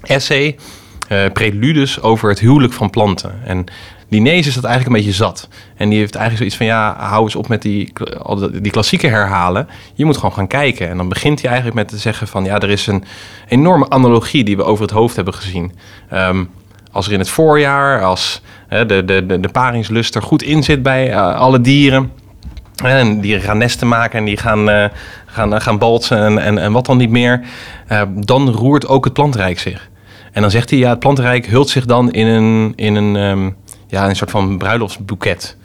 essay, 0.01 0.58
uh, 1.12 1.25
preludes 1.34 2.01
over 2.01 2.29
het 2.29 2.39
huwelijk 2.39 2.74
van 2.74 2.89
planten. 2.89 3.39
En 3.46 3.65
Linnaeus 4.10 4.48
is 4.48 4.53
dat 4.53 4.63
eigenlijk 4.63 4.96
een 4.96 5.01
beetje 5.03 5.18
zat. 5.24 5.48
En 5.75 5.89
die 5.89 6.00
heeft 6.00 6.15
eigenlijk 6.15 6.38
zoiets 6.38 6.56
van, 6.56 6.65
ja, 6.65 7.08
hou 7.08 7.24
eens 7.24 7.36
op 7.36 7.48
met 7.48 7.62
die, 7.62 7.94
die 8.62 8.72
klassieke 8.72 9.08
herhalen. 9.08 9.68
Je 9.94 10.06
moet 10.06 10.15
gewoon 10.15 10.34
gaan 10.34 10.48
kijken. 10.48 10.89
En 10.89 10.98
dan 10.98 11.10
begint 11.10 11.41
hij 11.41 11.50
eigenlijk 11.50 11.80
met 11.80 11.88
te 11.88 11.97
zeggen 11.97 12.28
van, 12.28 12.43
ja, 12.43 12.60
er 12.60 12.69
is 12.69 12.88
een 12.88 13.04
enorme 13.47 13.89
analogie 13.89 14.43
die 14.43 14.58
we 14.58 14.63
over 14.63 14.84
het 14.84 14.91
hoofd 14.91 15.15
hebben 15.15 15.34
gezien. 15.34 15.71
Um, 16.13 16.50
als 16.91 17.08
er 17.08 17.13
in 17.13 17.19
het 17.19 17.30
voorjaar, 17.30 18.04
als 18.04 18.41
de, 18.69 18.86
de, 19.06 19.39
de, 19.39 19.50
paringslust 19.52 20.15
er 20.15 20.21
goed 20.21 20.43
in 20.43 20.63
zit 20.63 20.84
bij 20.84 21.10
uh, 21.10 21.36
alle 21.36 21.62
dieren... 21.62 22.12
En 22.84 23.21
die 23.21 23.39
gaan 23.39 23.58
nesten 23.58 23.88
maken 23.88 24.19
en 24.19 24.26
die 24.26 24.38
gaan, 24.38 24.69
uh, 24.69 24.86
gaan, 25.26 25.62
gaan 25.62 25.78
balsen 25.78 26.39
en, 26.39 26.58
en, 26.58 26.71
wat 26.71 26.86
dan 26.86 26.97
niet 26.97 27.10
meer. 27.10 27.41
Uh, 27.91 28.02
dan 28.13 28.50
roert 28.50 28.88
ook 28.88 29.04
het 29.04 29.13
plantenrijk 29.13 29.60
zich. 29.60 29.88
En 30.32 30.42
dan 30.42 30.52
zegt 30.52 30.70
hij, 30.70 30.80
ja, 30.80 30.89
het 30.89 31.00
plantenrijk 31.00 31.46
hult 31.46 31.70
zich 31.70 31.86
dan 31.86 32.12
in 32.12 32.28
een, 32.28 32.74
in 32.76 32.96
een, 32.96 33.15
um, 33.15 33.56
ja, 33.88 34.10
een 34.10 34.15
soort 34.15 34.32
van 34.32 34.58
bruiloftsboeket. 34.58 35.58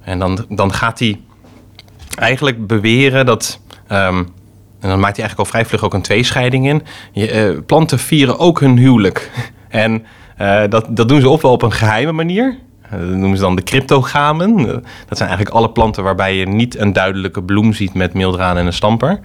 En 0.00 0.18
dan, 0.18 0.46
dan 0.48 0.72
gaat 0.72 0.98
hij 0.98 1.20
eigenlijk 2.18 2.66
beweren 2.66 3.26
dat... 3.26 3.60
Um, 3.92 4.28
en 4.80 4.90
dan 4.90 5.00
maakt 5.00 5.16
hij 5.16 5.24
eigenlijk 5.24 5.38
al 5.38 5.44
vrij 5.44 5.64
vlug 5.64 5.84
ook 5.84 5.94
een 5.94 6.02
tweescheiding 6.02 6.68
in. 6.68 6.82
Je, 7.12 7.52
uh, 7.52 7.60
planten 7.66 7.98
vieren 7.98 8.38
ook 8.38 8.60
hun 8.60 8.78
huwelijk. 8.78 9.30
en 9.68 10.06
dat, 10.68 10.86
dat 10.88 11.08
doen 11.08 11.20
ze 11.20 11.28
ofwel 11.28 11.52
op 11.52 11.62
een 11.62 11.72
geheime 11.72 12.12
manier... 12.12 12.58
Dat 12.90 13.00
noemen 13.00 13.36
ze 13.36 13.42
dan 13.42 13.56
de 13.56 13.62
cryptogamen. 13.62 14.62
Dat 15.08 15.18
zijn 15.18 15.28
eigenlijk 15.28 15.56
alle 15.56 15.70
planten 15.70 16.02
waarbij 16.02 16.36
je 16.36 16.46
niet 16.46 16.78
een 16.78 16.92
duidelijke 16.92 17.42
bloem 17.42 17.72
ziet 17.72 17.94
met 17.94 18.14
mildraan 18.14 18.56
en 18.56 18.66
een 18.66 18.72
stamper. 18.72 19.20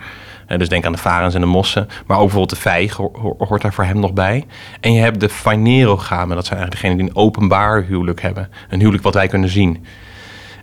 Dus 0.58 0.70
denk 0.70 0.86
aan 0.86 0.92
de 0.92 0.98
varens 0.98 1.34
en 1.34 1.42
de 1.42 1.48
mossen. 1.48 1.88
Maar 2.08 2.18
ook 2.18 2.24
bijvoorbeeld 2.24 2.50
de 2.50 2.70
vijg 2.70 2.96
hoort 3.38 3.62
daar 3.62 3.74
voor 3.74 3.84
hem 3.84 4.00
nog 4.00 4.14
bij. 4.14 4.46
En 4.80 4.94
je 4.94 5.02
hebt 5.02 5.20
de 5.20 5.30
fanerogamen. 5.30 6.36
Dat 6.36 6.46
zijn 6.46 6.60
eigenlijk 6.60 6.72
degenen 6.72 6.98
die 6.98 7.16
een 7.16 7.24
openbaar 7.24 7.84
huwelijk 7.84 8.22
hebben. 8.22 8.50
Een 8.70 8.80
huwelijk 8.80 9.04
wat 9.04 9.14
wij 9.14 9.28
kunnen 9.28 9.50
zien. 9.50 9.86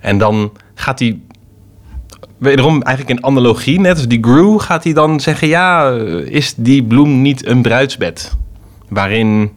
En 0.01 0.19
dan 0.19 0.53
gaat 0.75 0.99
hij 0.99 1.21
wederom 2.39 2.83
eigenlijk 2.83 3.19
in 3.19 3.27
analogie, 3.27 3.81
net 3.81 3.97
als 3.97 4.09
die 4.09 4.23
Grew, 4.23 4.61
gaat 4.61 4.85
hij 4.85 4.93
dan 4.93 5.21
zeggen: 5.21 5.49
ja, 5.49 5.91
is 6.25 6.55
die 6.57 6.85
bloem 6.85 7.23
niet 7.23 7.47
een 7.47 7.63
bruidsbed? 7.63 8.37
Waarin 8.89 9.53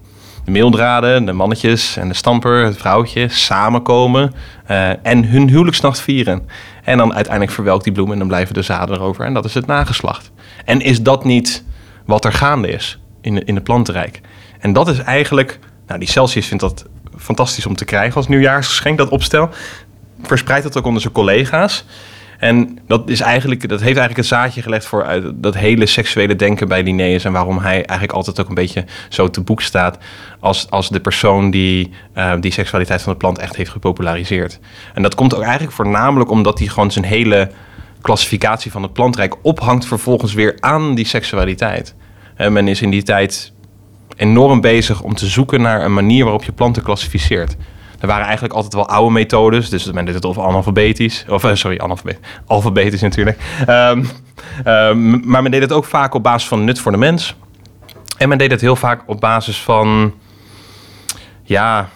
de 0.46 0.52
meeldraden, 0.52 1.26
de 1.26 1.34
mannetjes 1.34 1.98
en 1.98 2.08
de 2.08 2.14
stamper, 2.14 2.66
het 2.66 2.78
vrouwtje, 2.78 3.28
samenkomen 3.28 4.34
uh, 4.72 5.06
en 5.06 5.26
hun 5.26 5.50
huwelijksnacht 5.50 6.02
vieren. 6.02 6.48
En 6.90 6.98
dan 6.98 7.14
uiteindelijk 7.14 7.54
verwelkt 7.54 7.84
die 7.84 7.94
bloem 7.94 8.12
en 8.12 8.18
dan 8.18 8.28
blijven 8.28 8.54
de 8.54 8.62
zaden 8.62 8.96
erover. 8.96 9.26
En 9.26 9.34
dat 9.34 9.46
is 9.46 9.54
het 9.54 9.66
nageslacht. 9.66 10.32
En 10.66 10.82
is 10.82 11.02
dat 11.02 11.24
niet 11.24 11.64
wat 12.06 12.26
er 12.26 12.34
gaande 12.34 12.68
is 12.68 13.00
in, 13.22 13.46
in 13.46 13.56
het 13.56 13.64
plantenrijk? 13.64 14.22
En 14.60 14.74
dat 14.74 14.88
is 14.88 15.00
eigenlijk, 15.00 15.60
nou 15.88 16.00
die 16.00 16.10
Celsius 16.10 16.48
vindt 16.48 16.64
dat 16.64 16.86
fantastisch 17.18 17.66
om 17.66 17.76
te 17.76 17.86
krijgen 17.86 18.16
als 18.16 18.28
nieuwjaarsgeschenk, 18.28 18.98
dat 18.98 19.10
opstel. 19.10 19.50
Verspreidt 20.22 20.64
dat 20.64 20.78
ook 20.78 20.86
onder 20.86 21.02
zijn 21.02 21.14
collega's. 21.14 21.86
En 22.40 22.80
dat, 22.88 23.10
is 23.10 23.22
eigenlijk, 23.22 23.62
dat 23.62 23.82
heeft 23.82 23.98
eigenlijk 23.98 24.18
het 24.18 24.26
zaadje 24.26 24.62
gelegd 24.62 24.86
voor 24.86 25.04
uit, 25.06 25.24
dat 25.36 25.56
hele 25.56 25.86
seksuele 25.86 26.36
denken 26.36 26.68
bij 26.68 26.84
Linnaeus. 26.84 27.26
En 27.26 27.32
waarom 27.32 27.58
hij 27.58 27.76
eigenlijk 27.76 28.12
altijd 28.12 28.40
ook 28.40 28.50
een 28.50 28.56
beetje 28.56 28.86
zo 29.10 29.30
te 29.30 29.42
boek 29.42 29.62
staat 29.62 29.98
als, 30.40 30.70
als 30.70 30.90
de 30.90 31.00
persoon 31.00 31.52
die 31.52 31.92
uh, 32.16 32.34
die 32.40 32.52
seksualiteit 32.52 33.02
van 33.02 33.12
de 33.12 33.20
plant 33.20 33.38
echt 33.38 33.56
heeft 33.56 33.70
gepopulariseerd. 33.70 34.60
En 34.94 35.02
dat 35.02 35.16
komt 35.16 35.36
ook 35.36 35.42
eigenlijk 35.42 35.74
voornamelijk 35.74 36.30
omdat 36.30 36.60
hij 36.60 36.68
gewoon 36.68 36.92
zijn 36.92 37.06
hele 37.06 37.52
klassificatie 38.02 38.72
van 38.72 38.84
het 38.84 38.94
plantrijk 38.94 39.36
ophangt 39.42 39.86
vervolgens 39.86 40.34
weer 40.34 40.58
aan 40.60 40.96
die 40.96 41.06
seksualiteit. 41.06 41.96
En 42.36 42.54
men 42.54 42.68
is 42.68 42.82
in 42.82 42.90
die 42.90 43.04
tijd 43.04 43.54
enorm 44.16 44.62
bezig 44.62 45.02
om 45.02 45.16
te 45.16 45.28
zoeken 45.28 45.62
naar 45.62 45.86
een 45.86 45.94
manier 45.94 46.24
waarop 46.24 46.44
je 46.44 46.52
planten 46.52 46.84
klassificeert. 46.84 47.56
Er 48.00 48.08
waren 48.08 48.24
eigenlijk 48.24 48.54
altijd 48.54 48.74
wel 48.74 48.88
oude 48.88 49.12
methodes. 49.12 49.70
Dus 49.70 49.92
men 49.92 50.06
deed 50.06 50.14
het 50.14 50.26
of 50.26 50.40
analfabetisch. 50.40 51.26
Of 51.30 51.44
uh, 51.44 51.54
sorry, 51.54 51.80
analfabetisch. 51.80 52.28
Alfabetisch 52.46 53.02
natuurlijk. 53.02 53.38
Um, 53.70 54.10
um, 54.66 55.22
maar 55.26 55.42
men 55.42 55.52
deed 55.52 55.62
het 55.62 55.72
ook 55.72 55.86
vaak 55.86 56.14
op 56.14 56.24
basis 56.24 56.48
van 56.48 56.64
nut 56.64 56.80
voor 56.80 56.92
de 56.92 56.98
mens. 56.98 57.36
En 58.18 58.30
men 58.30 58.38
deed 58.38 58.52
het 58.52 58.62
heel 58.62 58.76
vaak 58.76 59.02
op 59.06 59.20
basis 59.20 59.62
van... 59.62 60.14
Ja, 61.44 61.90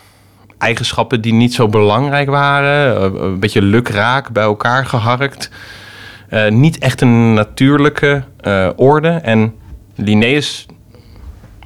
eigenschappen 0.57 1.21
die 1.21 1.33
niet 1.33 1.53
zo 1.53 1.67
belangrijk 1.67 2.29
waren. 2.29 2.97
Eh, 2.97 3.21
een 3.21 3.39
beetje 3.39 3.61
lukraak 3.61 4.31
bij 4.31 4.43
elkaar 4.43 4.85
geharkt. 4.85 5.49
Niet 6.49 6.77
echt 6.77 7.01
een 7.01 7.33
natuurlijke 7.33 8.23
orde. 8.75 9.09
En 9.09 9.55
Linnaeus 9.95 10.65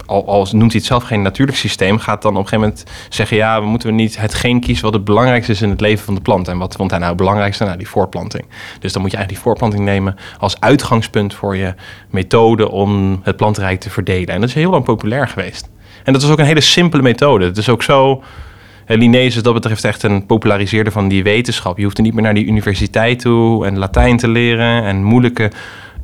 al, 0.08 0.48
noemt 0.52 0.72
hij 0.72 0.80
het 0.80 0.86
zelf 0.86 1.04
geen 1.04 1.22
natuurlijk 1.22 1.58
systeem, 1.58 2.00
gaat 2.00 2.22
dan 2.22 2.32
op 2.32 2.38
een 2.38 2.48
gegeven 2.48 2.70
moment 2.70 2.92
zeggen: 3.10 3.38
ja, 3.38 3.62
we 3.62 3.68
moeten 3.68 3.96
niet 3.96 4.18
hetgeen 4.18 4.60
kiezen 4.60 4.84
wat 4.84 4.94
het 4.94 5.04
belangrijkste 5.04 5.52
is 5.52 5.62
in 5.62 5.70
het 5.70 5.82
leven 5.82 6.06
van 6.06 6.16
de 6.16 6.22
plant. 6.22 6.48
En 6.48 6.58
wat 6.58 6.76
vond 6.76 6.90
hij 6.90 7.00
nou 7.00 7.12
het 7.12 7.22
belangrijkste? 7.22 7.64
Nou, 7.64 7.78
die 7.78 7.90
voorplanting. 7.90 8.46
Dus 8.80 8.94
dan 8.94 9.02
moet 9.02 9.12
je 9.12 9.18
eigenlijk 9.18 9.30
die 9.30 9.40
voorplanting 9.40 9.84
nemen 9.84 10.16
als 10.40 10.60
uitgangspunt 10.60 11.34
voor 11.34 11.56
je 11.56 11.74
methode 12.10 12.72
om 12.72 13.20
het 13.24 13.38
plantenrijk 13.38 13.80
te 13.80 13.90
verdelen. 13.90 14.28
En 14.28 14.40
dat 14.40 14.50
is 14.50 14.56
heel 14.56 14.72
lang 14.72 14.84
populair 14.84 15.28
geweest. 15.28 15.70
En 16.04 16.14
dat 16.14 16.22
is 16.22 16.30
ook 16.30 16.40
een 16.40 16.46
hele 16.46 16.62
simpele 16.62 17.02
methode. 17.04 17.46
Het 17.46 17.58
is 17.58 17.70
ook 17.70 17.84
zo. 17.84 18.24
Linnaeus 18.88 19.36
is 19.36 19.44
dat 19.44 19.54
betreft 19.54 19.84
echt 19.84 20.04
een 20.04 20.26
populariseerder 20.26 20.94
van 20.94 21.08
die 21.08 21.24
wetenschap. 21.24 21.78
Je 21.78 21.84
hoeft 21.84 21.98
er 21.98 22.04
niet 22.04 22.14
meer 22.14 22.24
naar 22.24 22.34
die 22.34 22.46
universiteit 22.46 23.20
toe 23.20 23.66
en 23.66 23.78
Latijn 23.78 24.18
te 24.18 24.28
leren 24.28 24.84
en 24.84 25.04
moeilijke 25.04 25.52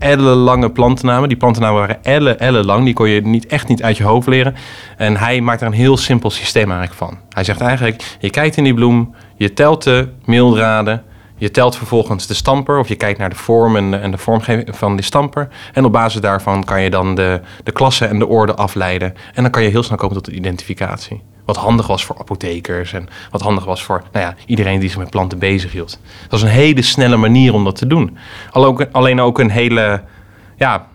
ellenlange 0.03 0.69
plantennamen. 0.69 1.29
Die 1.29 1.37
plantennamen 1.37 1.79
waren 1.79 2.03
elle, 2.03 2.35
elle 2.35 2.63
lang. 2.63 2.85
Die 2.85 2.93
kon 2.93 3.09
je 3.09 3.21
niet, 3.21 3.45
echt 3.45 3.67
niet 3.67 3.83
uit 3.83 3.97
je 3.97 4.03
hoofd 4.03 4.27
leren. 4.27 4.55
En 4.97 5.17
hij 5.17 5.41
maakt 5.41 5.61
er 5.61 5.67
een 5.67 5.73
heel 5.73 5.97
simpel 5.97 6.29
systeem 6.29 6.71
eigenlijk 6.71 6.93
van. 6.93 7.17
Hij 7.29 7.43
zegt 7.43 7.61
eigenlijk, 7.61 8.17
je 8.19 8.29
kijkt 8.29 8.57
in 8.57 8.63
die 8.63 8.73
bloem, 8.73 9.15
je 9.35 9.53
telt 9.53 9.83
de 9.83 10.09
meeldraden... 10.25 11.03
Je 11.37 11.51
telt 11.51 11.75
vervolgens 11.75 12.27
de 12.27 12.33
stamper, 12.33 12.79
of 12.79 12.87
je 12.87 12.95
kijkt 12.95 13.19
naar 13.19 13.29
de 13.29 13.35
vorm 13.35 13.75
en 13.75 13.91
de, 13.91 13.97
en 13.97 14.11
de 14.11 14.17
vormgeving 14.17 14.77
van 14.77 14.95
die 14.95 15.05
stamper. 15.05 15.47
En 15.73 15.85
op 15.85 15.91
basis 15.91 16.21
daarvan 16.21 16.63
kan 16.63 16.81
je 16.81 16.89
dan 16.89 17.15
de, 17.15 17.41
de 17.63 17.71
klasse 17.71 18.05
en 18.05 18.19
de 18.19 18.27
orde 18.27 18.55
afleiden. 18.55 19.13
En 19.33 19.41
dan 19.41 19.51
kan 19.51 19.63
je 19.63 19.69
heel 19.69 19.83
snel 19.83 19.97
komen 19.97 20.15
tot 20.15 20.25
de 20.25 20.31
identificatie. 20.31 21.21
Wat 21.45 21.58
handig 21.58 21.88
was 21.88 22.06
voor 22.06 22.17
apothekers 22.19 22.93
en 22.93 23.08
wat 23.32 23.41
handig 23.41 23.65
was 23.65 23.84
voor 23.84 24.03
nou 24.12 24.25
ja, 24.25 24.36
iedereen 24.45 24.79
die 24.79 24.89
zich 24.89 24.97
met 24.97 25.10
planten 25.10 25.39
bezig 25.39 25.71
hield. 25.71 25.99
Dat 26.21 26.32
was 26.32 26.41
een 26.41 26.47
hele 26.47 26.82
snelle 26.82 27.17
manier 27.17 27.53
om 27.53 27.63
dat 27.63 27.75
te 27.75 27.88
doen. 27.88 28.17
Alleen 28.91 29.21
ook 29.21 29.39
een 29.39 29.49
hele 29.49 30.03
ja, 30.58 30.88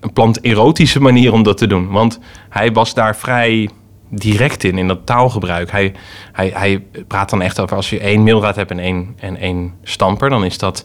een 0.00 0.12
planterotische 0.12 1.00
manier 1.00 1.32
om 1.32 1.42
dat 1.42 1.56
te 1.56 1.66
doen. 1.66 1.90
Want 1.90 2.18
hij 2.48 2.72
was 2.72 2.94
daar 2.94 3.16
vrij 3.16 3.70
direct 4.08 4.64
in, 4.64 4.78
in 4.78 4.88
dat 4.88 5.06
taalgebruik. 5.06 5.70
Hij, 5.70 5.94
hij, 6.32 6.52
hij 6.54 6.84
praat 7.06 7.30
dan 7.30 7.42
echt 7.42 7.60
over 7.60 7.76
als 7.76 7.90
je 7.90 8.00
één 8.00 8.22
meelraad 8.22 8.56
hebt 8.56 8.70
en 8.70 8.78
één, 8.78 9.14
en 9.18 9.36
één 9.36 9.74
stamper, 9.82 10.30
dan 10.30 10.44
is 10.44 10.58
dat 10.58 10.84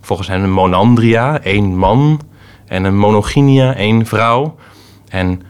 volgens 0.00 0.28
hem 0.28 0.42
een 0.42 0.50
monandria, 0.50 1.40
één 1.40 1.76
man, 1.76 2.20
en 2.66 2.84
een 2.84 2.98
monogynia, 2.98 3.74
één 3.74 4.06
vrouw. 4.06 4.56
En 5.08 5.42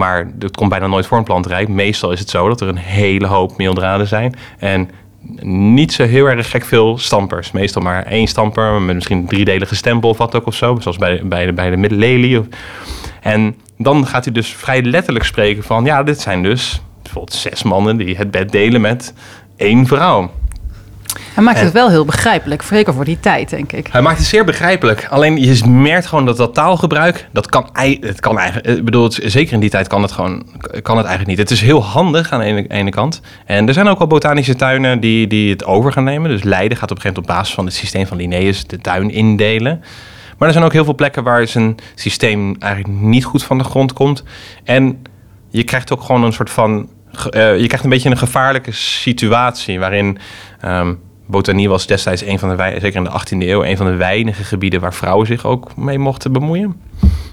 maar 0.00 0.30
dat 0.34 0.56
komt 0.56 0.70
bijna 0.70 0.86
nooit 0.86 1.06
voor 1.06 1.18
een 1.18 1.24
plantenrijk. 1.24 1.68
Meestal 1.68 2.12
is 2.12 2.20
het 2.20 2.30
zo 2.30 2.48
dat 2.48 2.60
er 2.60 2.68
een 2.68 2.76
hele 2.76 3.26
hoop 3.26 3.56
meeldraden 3.56 4.06
zijn. 4.06 4.34
En 4.58 4.90
niet 5.42 5.92
zo 5.92 6.04
heel 6.04 6.26
erg 6.26 6.50
gek 6.50 6.64
veel 6.64 6.98
stampers. 6.98 7.50
Meestal 7.50 7.82
maar 7.82 8.02
één 8.02 8.26
stamper 8.26 8.80
met 8.80 8.94
misschien 8.94 9.18
een 9.18 9.26
driedelige 9.26 9.74
stempel 9.74 10.08
of 10.08 10.18
wat 10.18 10.34
ook 10.34 10.46
of 10.46 10.54
zo. 10.54 10.78
Zoals 10.80 10.96
bij, 10.96 11.20
bij, 11.24 11.46
de, 11.46 11.52
bij 11.52 11.70
de 11.70 11.76
middellelie. 11.76 12.40
En 13.20 13.56
dan 13.78 14.06
gaat 14.06 14.24
hij 14.24 14.32
dus 14.32 14.48
vrij 14.48 14.82
letterlijk 14.82 15.24
spreken 15.24 15.62
van... 15.62 15.84
ja, 15.84 16.02
dit 16.02 16.20
zijn 16.20 16.42
dus 16.42 16.82
bijvoorbeeld 17.02 17.36
zes 17.36 17.62
mannen 17.62 17.96
die 17.96 18.16
het 18.16 18.30
bed 18.30 18.52
delen 18.52 18.80
met 18.80 19.14
één 19.56 19.86
vrouw. 19.86 20.30
Hij 21.34 21.44
maakt 21.44 21.60
het 21.60 21.72
wel 21.72 21.90
heel 21.90 22.04
begrijpelijk, 22.04 22.62
zeker 22.62 22.94
voor 22.94 23.04
die 23.04 23.20
tijd, 23.20 23.50
denk 23.50 23.72
ik. 23.72 23.88
Hij 23.92 24.02
maakt 24.02 24.18
het 24.18 24.26
zeer 24.26 24.44
begrijpelijk. 24.44 25.06
Alleen 25.10 25.36
je 25.40 25.66
merkt 25.68 26.06
gewoon 26.06 26.26
dat 26.26 26.36
dat 26.36 26.54
taalgebruik, 26.54 27.28
dat 27.32 27.46
kan, 27.46 27.68
het 28.00 28.20
kan 28.20 28.38
eigenlijk, 28.38 28.78
ik 28.78 28.84
bedoel, 28.84 29.10
zeker 29.10 29.52
in 29.52 29.60
die 29.60 29.70
tijd 29.70 29.88
kan 29.88 30.02
het 30.02 30.12
gewoon, 30.12 30.46
kan 30.82 30.96
het 30.96 31.06
eigenlijk 31.06 31.26
niet. 31.26 31.38
Het 31.38 31.50
is 31.50 31.60
heel 31.60 31.84
handig 31.84 32.30
aan 32.30 32.40
de 32.40 32.44
ene, 32.44 32.66
ene 32.68 32.90
kant. 32.90 33.20
En 33.46 33.68
er 33.68 33.74
zijn 33.74 33.88
ook 33.88 34.00
al 34.00 34.06
botanische 34.06 34.56
tuinen 34.56 35.00
die, 35.00 35.26
die 35.26 35.50
het 35.50 35.64
over 35.64 35.92
gaan 35.92 36.04
nemen. 36.04 36.30
Dus 36.30 36.42
Leiden 36.42 36.78
gaat 36.78 36.90
op 36.90 36.96
een 36.96 37.02
gegeven 37.02 37.22
moment 37.22 37.30
op 37.30 37.36
basis 37.36 37.54
van 37.54 37.64
het 37.64 37.74
systeem 37.74 38.06
van 38.06 38.16
Linnaeus 38.16 38.66
de 38.66 38.78
tuin 38.78 39.10
indelen. 39.10 39.82
Maar 40.38 40.48
er 40.48 40.54
zijn 40.54 40.64
ook 40.64 40.72
heel 40.72 40.84
veel 40.84 40.94
plekken 40.94 41.22
waar 41.22 41.46
zijn 41.46 41.74
systeem 41.94 42.56
eigenlijk 42.58 43.00
niet 43.00 43.24
goed 43.24 43.42
van 43.42 43.58
de 43.58 43.64
grond 43.64 43.92
komt. 43.92 44.24
En 44.64 45.02
je 45.48 45.64
krijgt 45.64 45.92
ook 45.92 46.02
gewoon 46.02 46.24
een 46.24 46.32
soort 46.32 46.50
van. 46.50 46.88
Uh, 47.30 47.60
je 47.60 47.66
krijgt 47.66 47.84
een 47.84 47.90
beetje 47.90 48.10
een 48.10 48.18
gevaarlijke 48.18 48.72
situatie 48.72 49.78
waarin. 49.78 50.18
Um, 50.64 51.00
botanie 51.26 51.68
was 51.68 51.86
destijds 51.86 52.22
een 52.22 52.38
van 52.38 52.56
de, 52.56 52.76
zeker 52.80 52.96
in 52.96 53.04
de 53.04 53.10
18e 53.10 53.48
eeuw, 53.48 53.64
een 53.64 53.76
van 53.76 53.86
de 53.86 53.96
weinige 53.96 54.44
gebieden 54.44 54.80
waar 54.80 54.94
vrouwen 54.94 55.26
zich 55.26 55.46
ook 55.46 55.76
mee 55.76 55.98
mochten 55.98 56.32
bemoeien. 56.32 56.80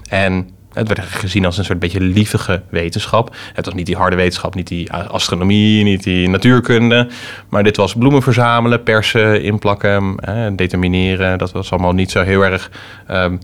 En 0.08 0.48
het 0.72 0.88
werd 0.88 1.00
gezien 1.00 1.44
als 1.44 1.58
een 1.58 1.64
soort 1.64 1.78
beetje 1.78 2.00
lievige 2.00 2.62
wetenschap. 2.70 3.36
Het 3.52 3.64
was 3.64 3.74
niet 3.74 3.86
die 3.86 3.96
harde 3.96 4.16
wetenschap, 4.16 4.54
niet 4.54 4.68
die 4.68 4.92
astronomie, 4.92 5.84
niet 5.84 6.02
die 6.02 6.28
natuurkunde. 6.28 7.08
Maar 7.48 7.62
dit 7.62 7.76
was 7.76 7.94
bloemen 7.94 8.22
verzamelen, 8.22 8.82
persen, 8.82 9.42
inplakken, 9.42 10.16
eh, 10.16 10.46
determineren. 10.56 11.38
Dat 11.38 11.52
was 11.52 11.70
allemaal 11.70 11.92
niet 11.92 12.10
zo 12.10 12.22
heel 12.22 12.44
erg. 12.44 12.70
Ehm, 13.06 13.36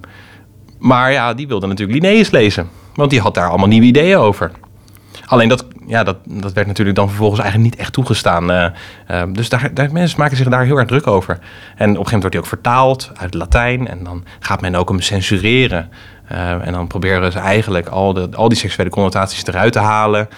maar 0.79 1.12
ja, 1.12 1.35
die 1.35 1.49
wilde 1.49 1.66
natuurlijk 1.66 2.03
Linnaeus 2.03 2.31
lezen. 2.31 2.68
Want 2.94 3.11
die 3.11 3.20
had 3.20 3.35
daar 3.35 3.49
allemaal 3.49 3.68
nieuwe 3.68 3.87
ideeën 3.87 4.16
over. 4.16 4.51
Alleen 5.27 5.49
dat, 5.49 5.66
ja, 5.87 6.05
dat, 6.05 6.16
dat 6.25 6.53
werd 6.53 6.66
natuurlijk 6.66 6.97
dan 6.97 7.09
vervolgens 7.09 7.40
eigenlijk 7.40 7.70
niet 7.70 7.81
echt 7.81 7.92
toegestaan. 7.92 8.51
Uh, 8.51 8.66
uh, 9.11 9.23
dus 9.33 9.49
daar, 9.49 9.75
daar, 9.75 9.92
mensen 9.92 10.18
maken 10.18 10.37
zich 10.37 10.49
daar 10.49 10.64
heel 10.64 10.77
erg 10.77 10.88
druk 10.88 11.07
over. 11.07 11.35
En 11.35 11.40
op 11.40 11.81
een 11.81 11.87
gegeven 11.87 11.97
moment 11.97 12.11
wordt 12.11 12.35
hij 12.35 12.42
ook 12.42 12.47
vertaald 12.47 13.11
uit 13.16 13.35
Latijn. 13.35 13.88
En 13.88 14.05
dan 14.05 14.25
gaat 14.40 14.61
men 14.61 14.75
ook 14.75 14.88
hem 14.88 15.01
censureren. 15.01 15.90
Uh, 16.33 16.66
en 16.66 16.73
dan 16.73 16.87
proberen 16.87 17.33
ze 17.33 17.38
eigenlijk 17.38 17.88
al, 17.88 18.12
de, 18.12 18.29
al 18.35 18.49
die 18.49 18.59
seksuele 18.59 18.90
connotaties 18.90 19.47
eruit 19.47 19.73
te 19.73 19.79
halen. 19.79 20.29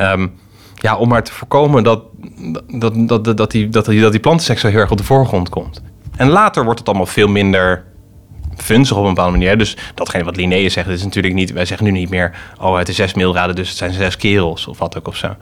Um, 0.00 0.32
ja, 0.74 0.96
om 0.96 1.08
maar 1.08 1.22
te 1.22 1.32
voorkomen 1.32 1.82
dat, 1.82 2.02
dat, 2.68 2.92
dat, 3.08 3.24
dat, 3.24 3.50
die, 3.50 3.68
dat, 3.68 3.84
die, 3.84 4.00
dat 4.00 4.12
die 4.12 4.70
heel 4.70 4.80
erg 4.80 4.90
op 4.90 4.98
de 4.98 5.04
voorgrond 5.04 5.48
komt. 5.48 5.82
En 6.16 6.28
later 6.28 6.64
wordt 6.64 6.78
het 6.78 6.88
allemaal 6.88 7.06
veel 7.06 7.28
minder 7.28 7.84
funzig 8.62 8.96
op 8.96 9.02
een 9.02 9.14
bepaalde 9.14 9.38
manier. 9.38 9.58
Dus 9.58 9.76
datgene 9.94 10.24
wat 10.24 10.36
Linnaeus 10.36 10.72
zegt, 10.72 10.88
is 10.88 11.04
natuurlijk 11.04 11.34
niet... 11.34 11.52
Wij 11.52 11.64
zeggen 11.64 11.86
nu 11.86 11.92
niet 11.92 12.10
meer, 12.10 12.32
oh, 12.60 12.78
het 12.78 12.88
is 12.88 12.96
zes 12.96 13.14
meelraden, 13.14 13.54
dus 13.54 13.68
het 13.68 13.78
zijn 13.78 13.92
zes 13.92 14.16
kerels 14.16 14.66
of 14.66 14.78
wat 14.78 14.98
ook 14.98 15.08
of 15.08 15.16
zo. 15.16 15.36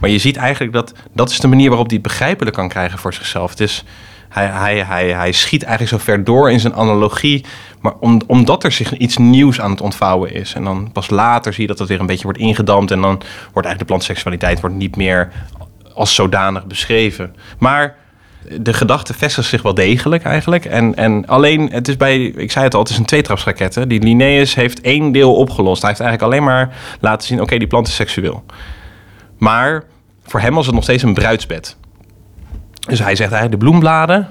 Maar 0.00 0.10
je 0.10 0.18
ziet 0.18 0.36
eigenlijk 0.36 0.72
dat 0.72 0.92
dat 1.12 1.30
is 1.30 1.40
de 1.40 1.48
manier 1.48 1.68
waarop 1.68 1.86
hij 1.86 1.96
het 1.96 2.06
begrijpelijk 2.06 2.56
kan 2.56 2.68
krijgen 2.68 2.98
voor 2.98 3.14
zichzelf. 3.14 3.50
Het 3.50 3.60
is... 3.60 3.84
Hij, 4.28 4.46
hij, 4.46 4.78
hij, 4.78 5.08
hij 5.08 5.32
schiet 5.32 5.62
eigenlijk 5.62 6.02
zo 6.02 6.10
ver 6.10 6.24
door 6.24 6.50
in 6.50 6.60
zijn 6.60 6.74
analogie, 6.74 7.44
maar 7.80 7.92
om, 8.00 8.20
omdat 8.26 8.64
er 8.64 8.72
zich 8.72 8.96
iets 8.96 9.16
nieuws 9.16 9.60
aan 9.60 9.70
het 9.70 9.80
ontvouwen 9.80 10.32
is. 10.32 10.54
En 10.54 10.64
dan 10.64 10.92
pas 10.92 11.10
later 11.10 11.52
zie 11.52 11.62
je 11.62 11.68
dat 11.68 11.78
het 11.78 11.88
weer 11.88 12.00
een 12.00 12.06
beetje 12.06 12.22
wordt 12.22 12.38
ingedampt 12.38 12.90
en 12.90 13.00
dan 13.00 13.14
wordt 13.16 13.28
eigenlijk 13.52 13.78
de 13.78 13.84
plantseksualiteit 13.84 14.60
wordt 14.60 14.76
niet 14.76 14.96
meer 14.96 15.32
als 15.94 16.14
zodanig 16.14 16.66
beschreven. 16.66 17.36
Maar 17.58 17.96
de 18.60 18.72
gedachte 18.72 19.14
vestigt 19.14 19.48
zich 19.48 19.62
wel 19.62 19.74
degelijk 19.74 20.24
eigenlijk. 20.24 20.64
En, 20.64 20.94
en 20.94 21.26
alleen, 21.26 21.68
het 21.72 21.88
is 21.88 21.96
bij, 21.96 22.22
ik 22.24 22.50
zei 22.50 22.64
het 22.64 22.74
al, 22.74 22.80
het 22.80 22.90
is 22.90 22.98
een 22.98 23.04
tweetrapsraket. 23.04 23.84
Die 23.86 24.02
Linnaeus 24.02 24.54
heeft 24.54 24.80
één 24.80 25.12
deel 25.12 25.34
opgelost. 25.34 25.80
Hij 25.80 25.90
heeft 25.90 26.02
eigenlijk 26.02 26.32
alleen 26.32 26.44
maar 26.46 26.76
laten 27.00 27.28
zien, 27.28 27.40
oké, 27.40 27.58
die 27.58 27.66
plant 27.66 27.88
is 27.88 27.94
seksueel. 27.94 28.44
Maar 29.38 29.84
voor 30.24 30.40
hem 30.40 30.54
was 30.54 30.66
het 30.66 30.74
nog 30.74 30.84
steeds 30.84 31.02
een 31.02 31.14
bruidsbed. 31.14 31.76
Dus 32.86 32.98
hij 32.98 33.16
zegt 33.16 33.32
eigenlijk, 33.32 33.60
de 33.60 33.66
bloembladen 33.66 34.28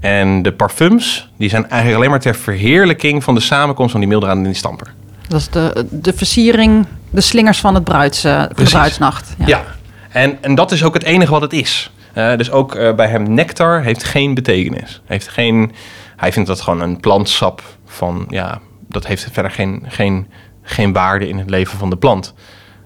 en 0.00 0.42
de 0.42 0.52
parfums... 0.52 1.30
die 1.36 1.48
zijn 1.48 1.68
eigenlijk 1.68 1.96
alleen 1.96 2.10
maar 2.10 2.20
ter 2.20 2.34
verheerlijking 2.34 3.24
van 3.24 3.34
de 3.34 3.40
samenkomst 3.40 3.90
van 3.90 4.00
die 4.00 4.08
mildraden 4.08 4.38
in 4.38 4.44
die 4.44 4.54
stamper. 4.54 4.94
Dat 5.28 5.40
is 5.40 5.48
de, 5.48 5.86
de 5.90 6.12
versiering, 6.12 6.86
de 7.10 7.20
slingers 7.20 7.60
van, 7.60 7.74
het 7.74 7.84
bruids, 7.84 8.22
de 8.22 8.50
bruidsnacht. 8.54 9.34
Ja, 9.38 9.46
ja. 9.46 9.64
En, 10.08 10.38
en 10.40 10.54
dat 10.54 10.72
is 10.72 10.82
ook 10.82 10.94
het 10.94 11.02
enige 11.02 11.30
wat 11.30 11.40
het 11.40 11.52
is. 11.52 11.90
Uh, 12.16 12.36
dus 12.36 12.50
ook 12.50 12.74
uh, 12.74 12.94
bij 12.94 13.08
hem 13.08 13.34
nectar 13.34 13.82
heeft 13.82 14.04
geen 14.04 14.34
betekenis. 14.34 15.02
Heeft 15.04 15.28
geen, 15.28 15.72
hij 16.16 16.32
vindt 16.32 16.48
dat 16.48 16.60
gewoon 16.60 16.80
een 16.80 17.00
plantsap 17.00 17.62
van, 17.84 18.26
ja, 18.28 18.60
dat 18.88 19.06
heeft 19.06 19.28
verder 19.32 19.50
geen, 19.50 19.82
geen, 19.86 20.26
geen 20.62 20.92
waarde 20.92 21.28
in 21.28 21.38
het 21.38 21.50
leven 21.50 21.78
van 21.78 21.90
de 21.90 21.96
plant. 21.96 22.34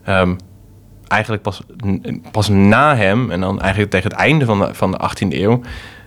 Um, 0.09 0.37
eigenlijk 1.09 1.43
pas, 1.43 1.61
pas 2.31 2.49
na 2.49 2.97
hem, 2.97 3.31
en 3.31 3.41
dan 3.41 3.61
eigenlijk 3.61 3.91
tegen 3.91 4.11
het 4.11 4.19
einde 4.19 4.45
van 4.45 4.59
de, 4.59 4.75
van 4.75 4.91
de 4.91 5.01
18e 5.09 5.29
eeuw, 5.29 5.61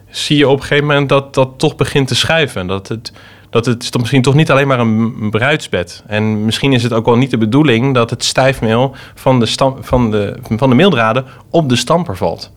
zie 0.09 0.37
je 0.37 0.47
op 0.47 0.55
een 0.55 0.61
gegeven 0.61 0.87
moment 0.87 1.09
dat 1.09 1.33
dat 1.33 1.49
toch 1.57 1.75
begint 1.75 2.07
te 2.07 2.15
schuiven. 2.15 2.67
Dat 2.67 2.87
het, 2.87 3.13
dat 3.49 3.65
het 3.65 3.91
toch 3.91 4.01
misschien 4.01 4.21
toch 4.21 4.33
niet 4.33 4.51
alleen 4.51 4.67
maar 4.67 4.79
een 4.79 5.29
bruidsbed. 5.29 6.03
En 6.07 6.45
misschien 6.45 6.73
is 6.73 6.83
het 6.83 6.93
ook 6.93 7.05
wel 7.05 7.17
niet 7.17 7.31
de 7.31 7.37
bedoeling 7.37 7.93
dat 7.93 8.09
het 8.09 8.23
stijfmeel 8.23 8.95
van 9.15 9.39
de, 9.39 9.45
stam, 9.45 9.77
van 9.81 10.11
de, 10.11 10.37
van 10.57 10.69
de 10.69 10.75
meeldraden 10.75 11.25
op 11.49 11.69
de 11.69 11.75
stamper 11.75 12.17
valt. 12.17 12.51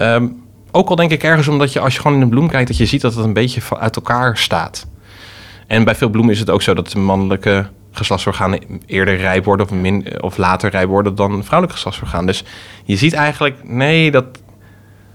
Um, 0.00 0.42
ook 0.70 0.88
al 0.88 0.96
denk 0.96 1.10
ik 1.10 1.22
ergens 1.22 1.48
omdat 1.48 1.72
je 1.72 1.80
als 1.80 1.94
je 1.94 2.00
gewoon 2.00 2.16
in 2.16 2.22
een 2.22 2.28
bloem 2.28 2.48
kijkt, 2.48 2.68
dat 2.68 2.76
je 2.76 2.86
ziet 2.86 3.00
dat 3.00 3.14
het 3.14 3.24
een 3.24 3.32
beetje 3.32 3.60
uit 3.78 3.96
elkaar 3.96 4.36
staat. 4.36 4.86
En 5.66 5.84
bij 5.84 5.94
veel 5.94 6.08
bloemen 6.08 6.32
is 6.34 6.40
het 6.40 6.50
ook 6.50 6.62
zo 6.62 6.74
dat 6.74 6.90
de 6.90 6.98
mannelijke 6.98 7.66
geslachtsorganen 7.92 8.60
eerder 8.86 9.16
rijp 9.16 9.44
worden 9.44 9.66
of, 9.66 9.72
min, 9.72 10.22
of 10.22 10.36
later 10.36 10.70
rijp 10.70 10.88
worden 10.88 11.14
dan 11.14 11.44
vrouwelijke 11.44 11.74
geslachtsorganen. 11.74 12.26
Dus 12.26 12.44
je 12.84 12.96
ziet 12.96 13.12
eigenlijk, 13.12 13.56
nee, 13.64 14.10
dat 14.10 14.24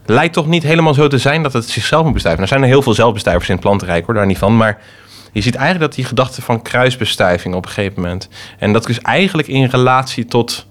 lijkt 0.05 0.33
toch 0.33 0.47
niet 0.47 0.63
helemaal 0.63 0.93
zo 0.93 1.07
te 1.07 1.17
zijn 1.17 1.43
dat 1.43 1.53
het 1.53 1.69
zichzelf 1.69 2.03
moet 2.03 2.13
bestuiven. 2.13 2.43
Er 2.43 2.49
zijn 2.49 2.61
er 2.61 2.67
heel 2.67 2.81
veel 2.81 2.93
zelfbestuivers 2.93 3.49
in 3.49 3.55
het 3.55 3.63
plantenrijk, 3.63 4.05
hoor, 4.05 4.13
daar 4.13 4.25
niet 4.25 4.37
van. 4.37 4.57
Maar 4.57 4.81
je 5.31 5.41
ziet 5.41 5.55
eigenlijk 5.55 5.85
dat 5.85 5.95
die 5.95 6.05
gedachte 6.05 6.41
van 6.41 6.61
kruisbestuiving 6.61 7.55
op 7.55 7.65
een 7.65 7.71
gegeven 7.71 8.01
moment. 8.01 8.29
En 8.57 8.73
dat 8.73 8.89
is 8.89 8.99
eigenlijk 8.99 9.47
in 9.47 9.65
relatie 9.65 10.25
tot 10.25 10.67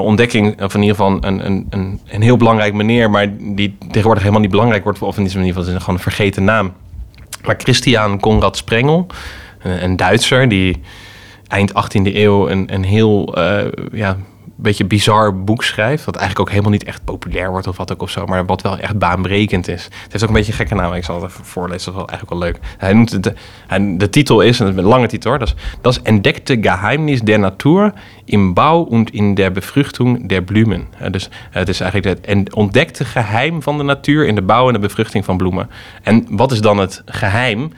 ontdekking, 0.00 0.62
of 0.62 0.74
in 0.74 0.80
ieder 0.80 0.96
geval 0.96 1.18
een, 1.20 1.46
een, 1.46 1.66
een, 1.70 2.00
een 2.08 2.22
heel 2.22 2.36
belangrijk 2.36 2.74
meneer, 2.74 3.10
maar 3.10 3.36
die 3.38 3.76
tegenwoordig 3.78 4.22
helemaal 4.22 4.42
niet 4.42 4.50
belangrijk 4.50 4.84
wordt, 4.84 5.02
of 5.02 5.16
in 5.18 5.24
ieder 5.24 5.44
geval 5.44 5.62
is 5.62 5.68
gewoon 5.68 5.94
een 5.94 6.00
vergeten 6.00 6.44
naam. 6.44 6.72
Maar 7.44 7.54
Christian 7.58 8.20
Konrad 8.20 8.56
Sprengel, 8.56 9.06
een 9.62 9.96
Duitser, 9.96 10.48
die, 10.48 10.80
eind 11.48 11.72
18e 11.72 12.14
eeuw 12.14 12.48
een, 12.48 12.74
een 12.74 12.84
heel 12.84 13.34
ja, 13.92 14.16
beetje 14.56 14.84
bizar 14.84 15.44
boek 15.44 15.64
schrijft. 15.64 16.04
Wat 16.04 16.16
eigenlijk 16.16 16.48
ook 16.48 16.54
helemaal 16.54 16.72
niet 16.72 16.84
echt 16.84 17.04
populair 17.04 17.50
wordt 17.50 17.66
of 17.66 17.76
wat 17.76 17.92
ook 17.92 18.02
of 18.02 18.10
zo. 18.10 18.26
Maar 18.26 18.46
wat 18.46 18.62
wel 18.62 18.78
echt 18.78 18.98
baanbrekend 18.98 19.68
is. 19.68 19.84
Het 19.84 20.12
heeft 20.12 20.22
ook 20.22 20.28
een 20.28 20.34
beetje 20.34 20.52
een 20.52 20.58
gekke 20.58 20.74
naam. 20.74 20.92
Ik 20.92 21.04
zal 21.04 21.22
het 21.22 21.30
even 21.30 21.44
voorlezen. 21.44 21.92
Dat 21.92 21.94
is 21.94 22.06
wel 22.06 22.08
eigenlijk 22.08 22.38
wel 22.38 22.48
leuk. 22.48 22.58
Hij 22.78 22.92
noemt 22.92 23.12
het, 23.12 23.22
de, 23.22 23.96
de 23.96 24.10
titel 24.10 24.40
is, 24.40 24.60
en 24.60 24.66
het 24.66 24.76
een 24.76 24.84
lange 24.84 25.06
titel 25.06 25.30
hoor. 25.30 25.38
Dat 25.38 25.48
is, 25.48 25.54
dat 25.80 25.92
is 25.92 26.02
Entdeckte 26.02 26.58
Geheimnis 26.60 27.20
der 27.20 27.38
Natur 27.38 27.92
im 28.24 28.54
Bau 28.54 28.88
und 28.88 29.10
in 29.10 29.34
der 29.34 29.50
Befruchtung 29.50 30.28
der 30.28 30.40
Blumen. 30.40 30.86
Dus 31.10 31.28
het 31.50 31.68
is 31.68 31.80
eigenlijk 31.80 32.26
het 32.26 32.54
ontdekte 32.54 33.04
geheim 33.04 33.62
van 33.62 33.78
de 33.78 33.84
natuur 33.84 34.26
in 34.26 34.34
de 34.34 34.42
bouw 34.42 34.66
en 34.66 34.72
de 34.72 34.78
bevruchting 34.78 35.24
van 35.24 35.36
bloemen. 35.36 35.70
En 36.02 36.26
wat 36.30 36.52
is 36.52 36.60
dan 36.60 36.78
het 36.78 37.02
geheim? 37.06 37.72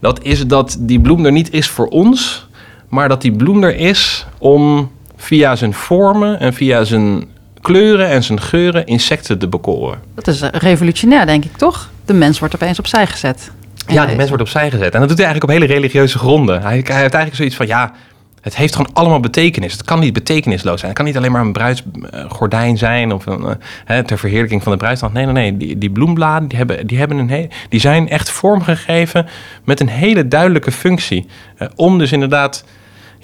Dat 0.00 0.22
is 0.22 0.46
dat 0.46 0.76
die 0.80 1.00
bloem 1.00 1.24
er 1.24 1.32
niet 1.32 1.52
is 1.52 1.68
voor 1.68 1.86
ons, 1.86 2.48
maar 2.88 3.08
dat 3.08 3.22
die 3.22 3.32
bloem 3.32 3.64
er 3.64 3.76
is 3.76 4.26
om 4.38 4.90
via 5.24 5.56
zijn 5.56 5.74
vormen 5.74 6.40
en 6.40 6.54
via 6.54 6.84
zijn 6.84 7.24
kleuren 7.60 8.08
en 8.08 8.22
zijn 8.22 8.40
geuren 8.40 8.86
insecten 8.86 9.38
te 9.38 9.48
bekoren. 9.48 9.98
Dat 10.14 10.26
is 10.26 10.40
revolutionair, 10.40 11.26
denk 11.26 11.44
ik, 11.44 11.56
toch? 11.56 11.90
De 12.04 12.14
mens 12.14 12.38
wordt 12.38 12.54
opeens 12.54 12.78
opzij 12.78 13.06
gezet. 13.06 13.50
Ja, 13.86 14.06
de 14.06 14.16
mens 14.16 14.28
wordt 14.28 14.42
opzij 14.42 14.70
gezet. 14.70 14.94
En 14.94 15.00
dat 15.00 15.08
doet 15.08 15.18
hij 15.18 15.26
eigenlijk 15.26 15.44
op 15.44 15.60
hele 15.60 15.74
religieuze 15.74 16.18
gronden. 16.18 16.54
Hij, 16.62 16.70
hij 16.70 16.76
heeft 16.76 17.14
eigenlijk 17.14 17.34
zoiets 17.34 17.56
van, 17.56 17.66
ja, 17.66 17.92
het 18.40 18.56
heeft 18.56 18.76
gewoon 18.76 18.94
allemaal 18.94 19.20
betekenis. 19.20 19.72
Het 19.72 19.84
kan 19.84 20.00
niet 20.00 20.12
betekenisloos 20.12 20.80
zijn. 20.80 20.86
Het 20.86 20.98
kan 20.98 21.06
niet 21.06 21.16
alleen 21.16 21.32
maar 21.32 21.40
een 21.40 21.52
bruidsgordijn 21.52 22.78
zijn 22.78 23.12
of 23.12 23.26
een, 23.26 23.56
uh, 23.90 23.98
ter 23.98 24.18
verheerlijking 24.18 24.62
van 24.62 24.72
de 24.72 24.78
bruidstand. 24.78 25.12
Nee, 25.12 25.24
nee, 25.24 25.32
nee. 25.32 25.56
Die, 25.56 25.78
die 25.78 25.90
bloembladen 25.90 26.48
die 26.48 26.58
hebben, 26.58 26.86
die 26.86 26.98
hebben 26.98 27.18
een 27.18 27.50
die 27.68 27.80
zijn 27.80 28.08
echt 28.08 28.30
vormgegeven 28.30 29.26
met 29.64 29.80
een 29.80 29.88
hele 29.88 30.28
duidelijke 30.28 30.72
functie. 30.72 31.26
Uh, 31.58 31.68
om 31.74 31.98
dus 31.98 32.12
inderdaad 32.12 32.64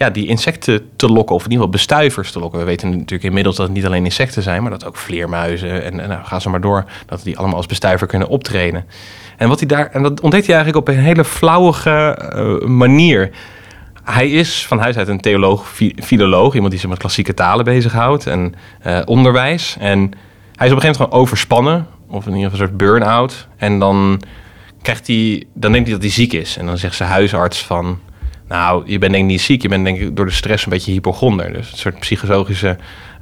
ja, 0.01 0.11
die 0.11 0.27
insecten 0.27 0.91
te 0.97 1.09
lokken, 1.09 1.35
of 1.35 1.45
in 1.45 1.51
ieder 1.51 1.65
geval 1.65 1.79
bestuivers 1.79 2.33
te 2.33 2.39
lokken. 2.39 2.59
We 2.59 2.65
weten 2.65 2.91
natuurlijk 2.91 3.23
inmiddels 3.23 3.57
dat 3.57 3.67
het 3.67 3.77
niet 3.77 3.87
alleen 3.87 4.05
insecten 4.05 4.43
zijn, 4.43 4.63
maar 4.63 4.71
dat 4.71 4.87
ook 4.87 4.97
vleermuizen 4.97 5.83
en, 5.83 5.97
nou, 5.97 6.25
ga 6.25 6.41
ze 6.41 6.49
maar 6.49 6.61
door, 6.61 6.85
dat 7.07 7.23
die 7.23 7.39
allemaal 7.39 7.57
als 7.57 7.67
bestuiver 7.67 8.07
kunnen 8.07 8.29
optreden. 8.29 8.85
En, 9.37 9.49
wat 9.49 9.59
hij 9.59 9.69
daar, 9.69 9.91
en 9.91 10.03
dat 10.03 10.21
ontdekt 10.21 10.47
hij 10.47 10.55
eigenlijk 10.55 10.89
op 10.89 10.95
een 10.95 11.03
hele 11.03 11.25
flauwige 11.25 12.19
uh, 12.35 12.69
manier. 12.69 13.31
Hij 14.05 14.31
is 14.31 14.67
van 14.67 14.79
huis 14.79 14.97
uit 14.97 15.09
een 15.09 15.21
theoloog, 15.21 15.73
filoloog, 16.03 16.55
iemand 16.55 16.71
die 16.71 16.81
zich 16.81 16.91
met 16.91 16.99
klassieke 16.99 17.35
talen 17.35 17.65
bezighoudt 17.65 18.27
en 18.27 18.55
uh, 18.87 19.01
onderwijs. 19.05 19.77
En 19.81 19.99
hij 19.99 20.67
is 20.67 20.73
op 20.73 20.77
een 20.77 20.81
gegeven 20.81 20.81
moment 20.81 20.97
gewoon 20.97 21.13
overspannen, 21.13 21.87
of 22.09 22.27
in 22.27 22.35
ieder 22.35 22.51
geval 22.51 22.67
een 22.67 22.69
soort 22.69 22.79
burn-out. 22.79 23.49
En 23.57 23.79
dan 23.79 24.23
krijgt 24.83 25.07
hij, 25.07 25.47
dan 25.55 25.73
denkt 25.73 25.89
hij 25.89 25.97
dat 25.97 26.07
hij 26.07 26.15
ziek 26.15 26.33
is. 26.33 26.57
En 26.57 26.67
dan 26.67 26.79
zegt 26.79 26.97
zijn 26.97 27.09
huisarts 27.09 27.65
van, 27.65 27.99
nou, 28.51 28.83
je 28.87 28.99
bent 28.99 29.13
denk 29.13 29.25
ik 29.25 29.31
niet 29.31 29.41
ziek. 29.41 29.63
Je 29.63 29.69
bent 29.69 29.85
denk 29.85 29.99
ik 29.99 30.17
door 30.17 30.27
de 30.27 30.33
stress 30.33 30.65
een 30.65 30.71
beetje 30.71 30.93
hypochonder. 30.93 31.53
Dus 31.53 31.73
een 31.73 31.79
soort 31.79 31.99
psychologische 31.99 32.77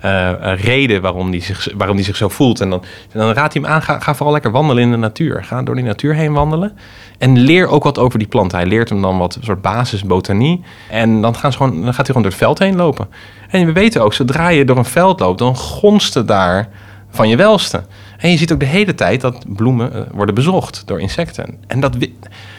uh, 0.05 0.33
reden 0.41 1.03
waarom 1.03 1.31
die, 1.31 1.43
zich, 1.43 1.69
waarom 1.77 1.97
die 1.97 2.05
zich 2.05 2.17
zo 2.17 2.29
voelt. 2.29 2.61
En 2.61 2.71
dan, 2.71 2.85
dan 3.13 3.33
raadt 3.33 3.53
hij 3.53 3.63
hem 3.63 3.73
aan, 3.73 3.83
ga, 3.83 4.15
vooral 4.15 4.33
lekker 4.33 4.51
wandelen 4.51 4.83
in 4.83 4.91
de 4.91 4.97
natuur. 4.97 5.45
Ga 5.45 5.63
door 5.63 5.75
die 5.75 5.85
natuur 5.85 6.15
heen 6.15 6.33
wandelen. 6.33 6.79
En 7.19 7.39
leer 7.39 7.67
ook 7.67 7.85
wat 7.85 7.99
over 7.99 8.19
die 8.19 8.29
plant. 8.29 8.53
Hij 8.53 8.67
leert 8.67 8.89
hem 8.89 9.03
dan 9.03 9.19
wat 9.19 9.39
soort 9.41 9.63
basisbotanie. 9.63 10.63
En 10.91 11.21
dan, 11.21 11.35
gaan 11.35 11.53
ze 11.53 11.59
gewoon, 11.59 11.75
dan 11.75 11.95
gaat 11.95 11.97
hij 11.97 12.07
gewoon 12.07 12.23
door 12.23 12.31
het 12.31 12.41
veld 12.41 12.59
heen 12.59 12.77
lopen. 12.77 13.09
En 13.49 13.67
we 13.67 13.73
weten 13.73 14.03
ook, 14.03 14.15
zodra 14.15 14.49
je 14.49 14.65
door 14.65 14.77
een 14.77 14.85
veld 14.85 15.21
loopt, 15.21 15.39
dan 15.39 15.57
gonst 15.57 16.15
het 16.15 16.29
daar 16.29 16.69
van 17.11 17.29
je 17.29 17.37
welste. 17.37 17.83
En 18.19 18.31
je 18.31 18.37
ziet 18.37 18.53
ook 18.53 18.61
de 18.61 18.67
hele 18.67 18.95
tijd 18.95 19.21
dat 19.21 19.45
bloemen 19.55 19.93
eh, 19.93 20.01
worden 20.13 20.35
bezocht 20.35 20.83
door 20.87 21.01
insecten. 21.01 21.59
En 21.67 21.81
dat, 21.81 21.97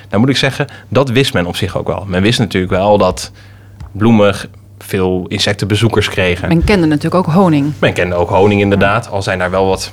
nou 0.10 0.22
moet 0.22 0.30
ik 0.30 0.38
zeggen, 0.38 0.68
dat 0.88 1.10
wist 1.10 1.34
men 1.34 1.46
op 1.46 1.56
zich 1.56 1.78
ook 1.78 1.88
wel. 1.88 2.06
Men 2.08 2.22
wist 2.22 2.40
natuurlijk 2.40 2.72
wel 2.72 2.98
dat 2.98 3.32
bloemen 3.92 4.36
veel 4.78 5.26
insectenbezoekers 5.28 6.10
kregen. 6.10 6.48
Men 6.48 6.64
kende 6.64 6.88
natuurlijk 6.88 7.28
ook 7.28 7.34
honing. 7.34 7.74
Men 7.80 7.94
kende 7.94 8.16
ook 8.16 8.30
honing 8.30 8.62
inderdaad, 8.62 9.10
al 9.10 9.22
zijn 9.22 9.40
daar 9.40 9.52
wel 9.52 9.66
wat 9.66 9.92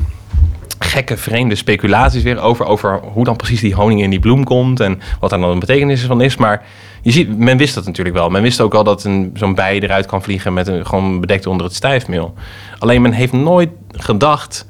gekke, 0.78 1.16
vreemde 1.16 1.54
speculaties 1.54 2.22
weer 2.22 2.40
over, 2.40 2.66
over 2.66 3.00
hoe 3.12 3.24
dan 3.24 3.36
precies 3.36 3.60
die 3.60 3.74
honing 3.74 4.02
in 4.02 4.10
die 4.10 4.20
bloem 4.20 4.44
komt 4.44 4.80
en 4.80 5.00
wat 5.20 5.30
daar 5.30 5.40
dan 5.40 5.50
een 5.50 5.58
betekenis 5.58 6.02
van 6.02 6.20
is. 6.20 6.36
Maar 6.36 6.62
je 7.02 7.10
ziet, 7.10 7.38
men 7.38 7.56
wist 7.56 7.74
dat 7.74 7.84
natuurlijk 7.84 8.16
wel. 8.16 8.30
Men 8.30 8.42
wist 8.42 8.60
ook 8.60 8.72
wel 8.72 8.84
dat 8.84 9.08
zo'n 9.34 9.54
bij 9.54 9.80
eruit 9.80 10.06
kan 10.06 10.22
vliegen 10.22 10.52
met 10.52 10.66
een, 10.66 10.86
gewoon 10.86 11.20
bedekt 11.20 11.46
onder 11.46 11.66
het 11.66 11.74
stijfmeel. 11.74 12.34
Alleen 12.78 13.02
men 13.02 13.12
heeft 13.12 13.32
nooit 13.32 13.70
gedacht 13.90 14.66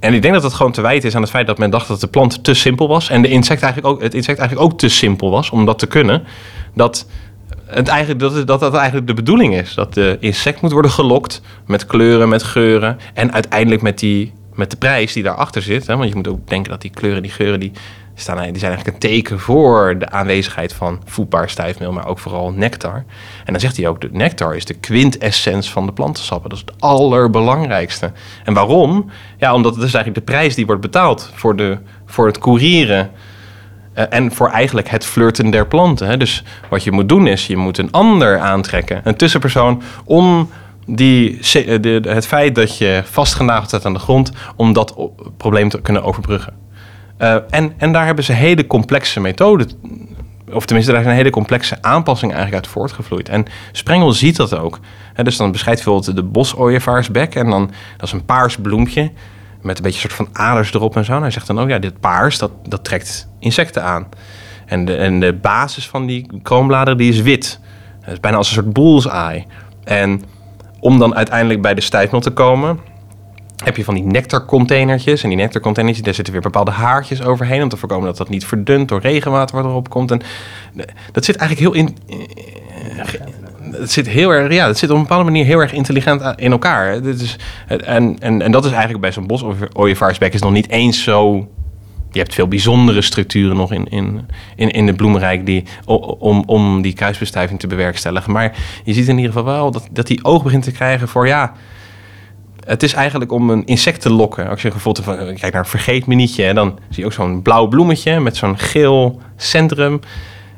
en 0.00 0.14
ik 0.14 0.22
denk 0.22 0.34
dat 0.34 0.42
het 0.42 0.52
gewoon 0.52 0.72
te 0.72 0.80
wijten 0.80 1.08
is 1.08 1.14
aan 1.14 1.22
het 1.22 1.30
feit 1.30 1.46
dat 1.46 1.58
men 1.58 1.70
dacht 1.70 1.88
dat 1.88 2.00
de 2.00 2.06
plant 2.06 2.44
te 2.44 2.54
simpel 2.54 2.88
was. 2.88 3.08
En 3.08 3.22
de 3.22 3.28
insect 3.28 3.62
eigenlijk 3.62 3.94
ook, 3.94 4.02
het 4.02 4.14
insect 4.14 4.38
eigenlijk 4.38 4.70
ook 4.70 4.78
te 4.78 4.88
simpel 4.88 5.30
was 5.30 5.50
om 5.50 5.64
dat 5.64 5.78
te 5.78 5.86
kunnen. 5.86 6.22
Dat, 6.74 7.06
het 7.66 7.88
eigenlijk, 7.88 8.20
dat, 8.20 8.46
dat 8.46 8.60
dat 8.60 8.74
eigenlijk 8.74 9.06
de 9.06 9.14
bedoeling 9.14 9.54
is. 9.54 9.74
Dat 9.74 9.94
de 9.94 10.16
insect 10.20 10.60
moet 10.60 10.72
worden 10.72 10.90
gelokt 10.90 11.40
met 11.66 11.86
kleuren, 11.86 12.28
met 12.28 12.42
geuren. 12.42 12.98
En 13.14 13.32
uiteindelijk 13.32 13.82
met, 13.82 13.98
die, 13.98 14.32
met 14.54 14.70
de 14.70 14.76
prijs 14.76 15.12
die 15.12 15.22
daarachter 15.22 15.62
zit. 15.62 15.86
Hè? 15.86 15.96
Want 15.96 16.08
je 16.08 16.14
moet 16.14 16.28
ook 16.28 16.48
denken 16.48 16.70
dat 16.70 16.80
die 16.80 16.90
kleuren, 16.90 17.22
die 17.22 17.30
geuren, 17.30 17.60
die 17.60 17.72
staan, 18.20 18.36
die 18.36 18.58
zijn 18.58 18.72
eigenlijk 18.72 19.04
een 19.04 19.10
teken 19.10 19.40
voor 19.40 19.98
de 19.98 20.10
aanwezigheid 20.10 20.72
van 20.72 21.02
voedbaar 21.04 21.50
stijfmeel, 21.50 21.92
maar 21.92 22.06
ook 22.06 22.18
vooral 22.18 22.52
nectar. 22.52 23.04
En 23.44 23.52
dan 23.52 23.60
zegt 23.60 23.76
hij 23.76 23.88
ook, 23.88 24.00
de 24.00 24.08
nectar 24.12 24.56
is 24.56 24.64
de 24.64 24.74
quintessens 24.74 25.70
van 25.70 25.86
de 25.86 25.92
plantensappen. 25.92 26.50
Dat 26.50 26.58
is 26.58 26.64
het 26.66 26.82
allerbelangrijkste. 26.82 28.12
En 28.44 28.54
waarom? 28.54 29.10
Ja, 29.38 29.54
omdat 29.54 29.74
het 29.74 29.84
is 29.84 29.94
eigenlijk 29.94 30.26
de 30.26 30.32
prijs 30.32 30.54
die 30.54 30.66
wordt 30.66 30.80
betaald 30.80 31.30
voor, 31.34 31.56
de, 31.56 31.78
voor 32.06 32.26
het 32.26 32.38
courieren 32.38 33.10
uh, 33.94 34.04
en 34.10 34.32
voor 34.32 34.48
eigenlijk 34.48 34.88
het 34.88 35.04
flirten 35.04 35.50
der 35.50 35.66
planten. 35.66 36.18
Dus 36.18 36.44
wat 36.68 36.84
je 36.84 36.92
moet 36.92 37.08
doen 37.08 37.26
is, 37.26 37.46
je 37.46 37.56
moet 37.56 37.78
een 37.78 37.90
ander 37.90 38.38
aantrekken, 38.38 39.00
een 39.04 39.16
tussenpersoon, 39.16 39.82
om 40.04 40.50
die, 40.86 41.38
de, 41.80 42.00
het 42.08 42.26
feit 42.26 42.54
dat 42.54 42.78
je 42.78 43.02
vastgenageld 43.04 43.68
staat 43.68 43.84
aan 43.84 43.92
de 43.92 43.98
grond, 43.98 44.32
om 44.56 44.72
dat 44.72 44.96
probleem 45.36 45.68
te 45.68 45.80
kunnen 45.80 46.02
overbruggen. 46.02 46.54
Uh, 47.20 47.36
en, 47.50 47.72
en 47.76 47.92
daar 47.92 48.06
hebben 48.06 48.24
ze 48.24 48.32
hele 48.32 48.66
complexe 48.66 49.20
methoden, 49.20 49.70
of 50.52 50.64
tenminste, 50.64 50.92
daar 50.92 51.00
is 51.00 51.06
een 51.06 51.14
hele 51.14 51.30
complexe 51.30 51.78
aanpassing 51.80 52.32
eigenlijk 52.32 52.64
uit 52.64 52.72
voortgevloeid. 52.72 53.28
En 53.28 53.44
Sprengel 53.72 54.12
ziet 54.12 54.36
dat 54.36 54.56
ook. 54.56 54.78
dus 55.22 55.36
dan 55.36 55.52
beschrijft 55.52 55.84
bijvoorbeeld 55.84 56.16
de 56.16 56.22
bosooievaarsbek 56.22 57.34
en 57.34 57.50
dan, 57.50 57.70
dat 57.96 58.06
is 58.06 58.12
een 58.12 58.24
paars 58.24 58.56
bloempje 58.56 59.10
met 59.62 59.76
een 59.76 59.82
beetje 59.82 60.02
een 60.02 60.10
soort 60.10 60.28
van 60.28 60.42
aders 60.42 60.74
erop 60.74 60.96
en 60.96 61.04
zo. 61.04 61.14
En 61.14 61.20
hij 61.20 61.30
zegt 61.30 61.46
dan 61.46 61.60
ook, 61.60 61.68
ja, 61.68 61.78
dit 61.78 62.00
paars, 62.00 62.38
dat, 62.38 62.50
dat 62.68 62.84
trekt 62.84 63.28
insecten 63.38 63.82
aan. 63.82 64.08
En 64.66 64.84
de, 64.84 64.96
en 64.96 65.20
de 65.20 65.32
basis 65.32 65.88
van 65.88 66.06
die 66.06 66.40
kroonbladeren, 66.42 66.98
die 66.98 67.12
is 67.12 67.20
wit. 67.20 67.60
Dat 68.00 68.12
is 68.12 68.20
bijna 68.20 68.36
als 68.36 68.48
een 68.48 68.54
soort 68.54 68.72
bullseye. 68.72 69.44
En 69.84 70.22
om 70.80 70.98
dan 70.98 71.14
uiteindelijk 71.14 71.62
bij 71.62 71.74
de 71.74 71.80
stijfmel 71.80 72.20
te 72.20 72.30
komen 72.30 72.78
heb 73.64 73.76
je 73.76 73.84
van 73.84 73.94
die 73.94 74.04
nectarcontainertjes. 74.04 75.22
En 75.22 75.28
die 75.28 75.38
nectarcontainertjes, 75.38 76.06
daar 76.06 76.14
zitten 76.14 76.32
weer 76.32 76.42
bepaalde 76.42 76.70
haartjes 76.70 77.22
overheen... 77.22 77.62
om 77.62 77.68
te 77.68 77.76
voorkomen 77.76 78.06
dat 78.06 78.16
dat 78.16 78.28
niet 78.28 78.46
verdunt 78.46 78.88
door 78.88 79.00
regenwater 79.00 79.56
wat 79.56 79.64
erop 79.64 79.88
komt. 79.88 80.10
En 80.10 80.20
dat 81.12 81.24
zit 81.24 81.36
eigenlijk 81.36 81.74
heel 81.74 81.84
in... 81.84 81.96
Het 83.70 83.90
zit 83.90 84.08
heel 84.08 84.30
erg, 84.30 84.52
ja, 84.52 84.66
het 84.66 84.78
zit 84.78 84.90
op 84.90 84.96
een 84.96 85.02
bepaalde 85.02 85.24
manier 85.24 85.44
heel 85.44 85.60
erg 85.60 85.72
intelligent 85.72 86.22
in 86.36 86.52
elkaar. 86.52 87.02
Dit 87.02 87.20
is, 87.20 87.36
en, 87.66 88.18
en, 88.18 88.42
en 88.42 88.52
dat 88.52 88.64
is 88.64 88.70
eigenlijk 88.70 89.00
bij 89.00 89.12
zo'n 89.12 89.26
bosooievaarsbek 89.26 90.34
is 90.34 90.40
nog 90.40 90.52
niet 90.52 90.68
eens 90.68 91.02
zo 91.02 91.48
je 92.12 92.18
hebt 92.18 92.34
veel 92.34 92.48
bijzondere 92.48 93.02
structuren 93.02 93.56
nog 93.56 93.72
in, 93.72 93.88
in, 93.88 94.26
in, 94.56 94.70
in 94.70 94.86
de 94.86 94.92
bloemenrijk 94.92 95.46
die, 95.46 95.64
om, 96.18 96.42
om 96.46 96.82
die 96.82 96.92
kruisbestuiving 96.92 97.60
te 97.60 97.66
bewerkstelligen. 97.66 98.32
Maar 98.32 98.56
je 98.84 98.92
ziet 98.92 99.08
in 99.08 99.16
ieder 99.16 99.32
geval 99.32 99.52
wel 99.52 99.70
dat, 99.70 99.88
dat 99.90 100.06
die 100.06 100.24
oog 100.24 100.42
begint 100.42 100.62
te 100.62 100.72
krijgen 100.72 101.08
voor 101.08 101.26
ja, 101.26 101.52
het 102.70 102.82
is 102.82 102.92
eigenlijk 102.92 103.32
om 103.32 103.50
een 103.50 103.66
insect 103.66 104.00
te 104.00 104.12
lokken. 104.12 104.48
Als 104.48 104.62
je 104.62 104.68
bijvoorbeeld 104.68 105.04
van, 105.04 105.16
kijk 105.16 105.52
naar 105.52 105.62
een 105.62 105.68
vergeetminietje, 105.68 106.54
dan 106.54 106.78
zie 106.88 107.02
je 107.02 107.04
ook 107.04 107.12
zo'n 107.12 107.42
blauw 107.42 107.66
bloemetje 107.66 108.20
met 108.20 108.36
zo'n 108.36 108.58
geel 108.58 109.20
centrum. 109.36 110.00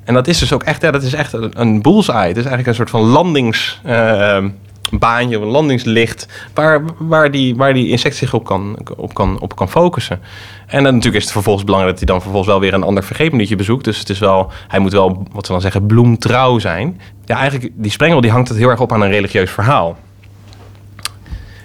En 0.04 0.14
dat 0.14 0.26
is 0.26 0.38
dus 0.38 0.52
ook 0.52 0.62
echt, 0.62 0.82
ja, 0.82 0.90
dat 0.90 1.02
is 1.02 1.12
echt 1.12 1.32
een, 1.32 1.60
een 1.60 1.82
bullseye. 1.82 2.28
Het 2.28 2.36
is 2.36 2.44
eigenlijk 2.44 2.66
een 2.66 2.74
soort 2.74 2.90
van 2.90 3.00
landingsbaantje, 3.00 5.36
uh, 5.36 5.42
een 5.42 5.50
landingslicht, 5.50 6.28
waar, 6.54 6.82
waar, 6.98 7.30
die, 7.30 7.56
waar 7.56 7.74
die 7.74 7.88
insect 7.88 8.16
zich 8.16 8.34
op 8.34 8.44
kan, 8.44 8.78
op, 8.96 9.14
kan, 9.14 9.40
op 9.40 9.56
kan 9.56 9.70
focussen. 9.70 10.20
En 10.66 10.82
dan 10.82 10.94
natuurlijk 10.94 11.16
is 11.16 11.22
het 11.22 11.32
vervolgens 11.32 11.64
belangrijk 11.64 11.98
dat 11.98 12.08
hij 12.08 12.14
dan 12.14 12.22
vervolgens 12.22 12.52
wel 12.52 12.60
weer 12.60 12.74
een 12.74 12.82
ander 12.82 13.04
vergeetminietje 13.04 13.56
bezoekt. 13.56 13.84
Dus 13.84 13.98
het 13.98 14.08
is 14.08 14.18
wel, 14.18 14.50
hij 14.68 14.78
moet 14.78 14.92
wel, 14.92 15.26
wat 15.32 15.46
we 15.46 15.52
dan 15.52 15.62
zeggen, 15.62 15.86
bloemtrouw 15.86 16.58
zijn. 16.58 17.00
Ja, 17.24 17.36
eigenlijk, 17.36 17.72
die 17.74 17.90
sprengel 17.90 18.20
die 18.20 18.30
hangt 18.30 18.48
het 18.48 18.58
heel 18.58 18.68
erg 18.68 18.80
op 18.80 18.92
aan 18.92 19.02
een 19.02 19.10
religieus 19.10 19.50
verhaal. 19.50 19.96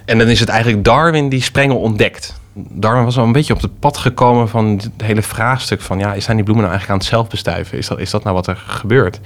En 0.08 0.18
dan 0.18 0.28
is 0.28 0.40
het 0.40 0.48
eigenlijk 0.48 0.84
Darwin 0.84 1.28
die 1.28 1.42
sprengel 1.42 1.76
ontdekt. 1.76 2.34
Darwin 2.54 3.04
was 3.04 3.18
al 3.18 3.24
een 3.24 3.32
beetje 3.32 3.54
op 3.54 3.60
het 3.60 3.78
pad 3.78 3.96
gekomen 3.96 4.48
van 4.48 4.66
het 4.66 4.90
hele 4.96 5.22
vraagstuk 5.22 5.80
van... 5.80 5.98
ja, 5.98 6.20
zijn 6.20 6.36
die 6.36 6.44
bloemen 6.44 6.64
nou 6.64 6.78
eigenlijk 6.78 6.90
aan 6.90 6.98
het 6.98 7.06
zelfbestuiven? 7.06 7.78
Is 7.78 7.86
dat, 7.86 7.98
is 7.98 8.10
dat 8.10 8.22
nou 8.22 8.34
wat 8.34 8.46
er 8.46 8.62
gebeurt? 8.66 9.20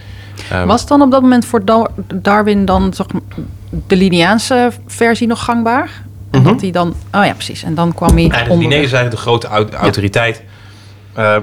Um, 0.53 0.66
was 0.66 0.87
dan 0.87 1.03
op 1.03 1.11
dat 1.11 1.23
moment 1.23 1.45
voor 1.45 1.62
Darwin 2.14 2.64
dan 2.64 2.90
toch 2.90 3.07
de 3.87 3.97
Linneaanse 3.97 4.71
versie 4.87 5.27
nog 5.27 5.45
gangbaar? 5.45 6.03
En 6.31 6.40
mhm. 6.40 6.49
dat 6.49 6.61
hij 6.61 6.71
dan... 6.71 6.95
Oh 7.12 7.25
ja, 7.25 7.33
precies. 7.33 7.62
En 7.62 7.75
dan 7.75 7.95
kwam 7.95 8.16
hij... 8.16 8.47
Linné 8.49 8.75
is 8.75 8.92
eigenlijk 8.92 9.11
de 9.11 9.16
grote 9.16 9.47
autoriteit... 9.77 10.42
Uh, 11.18 11.37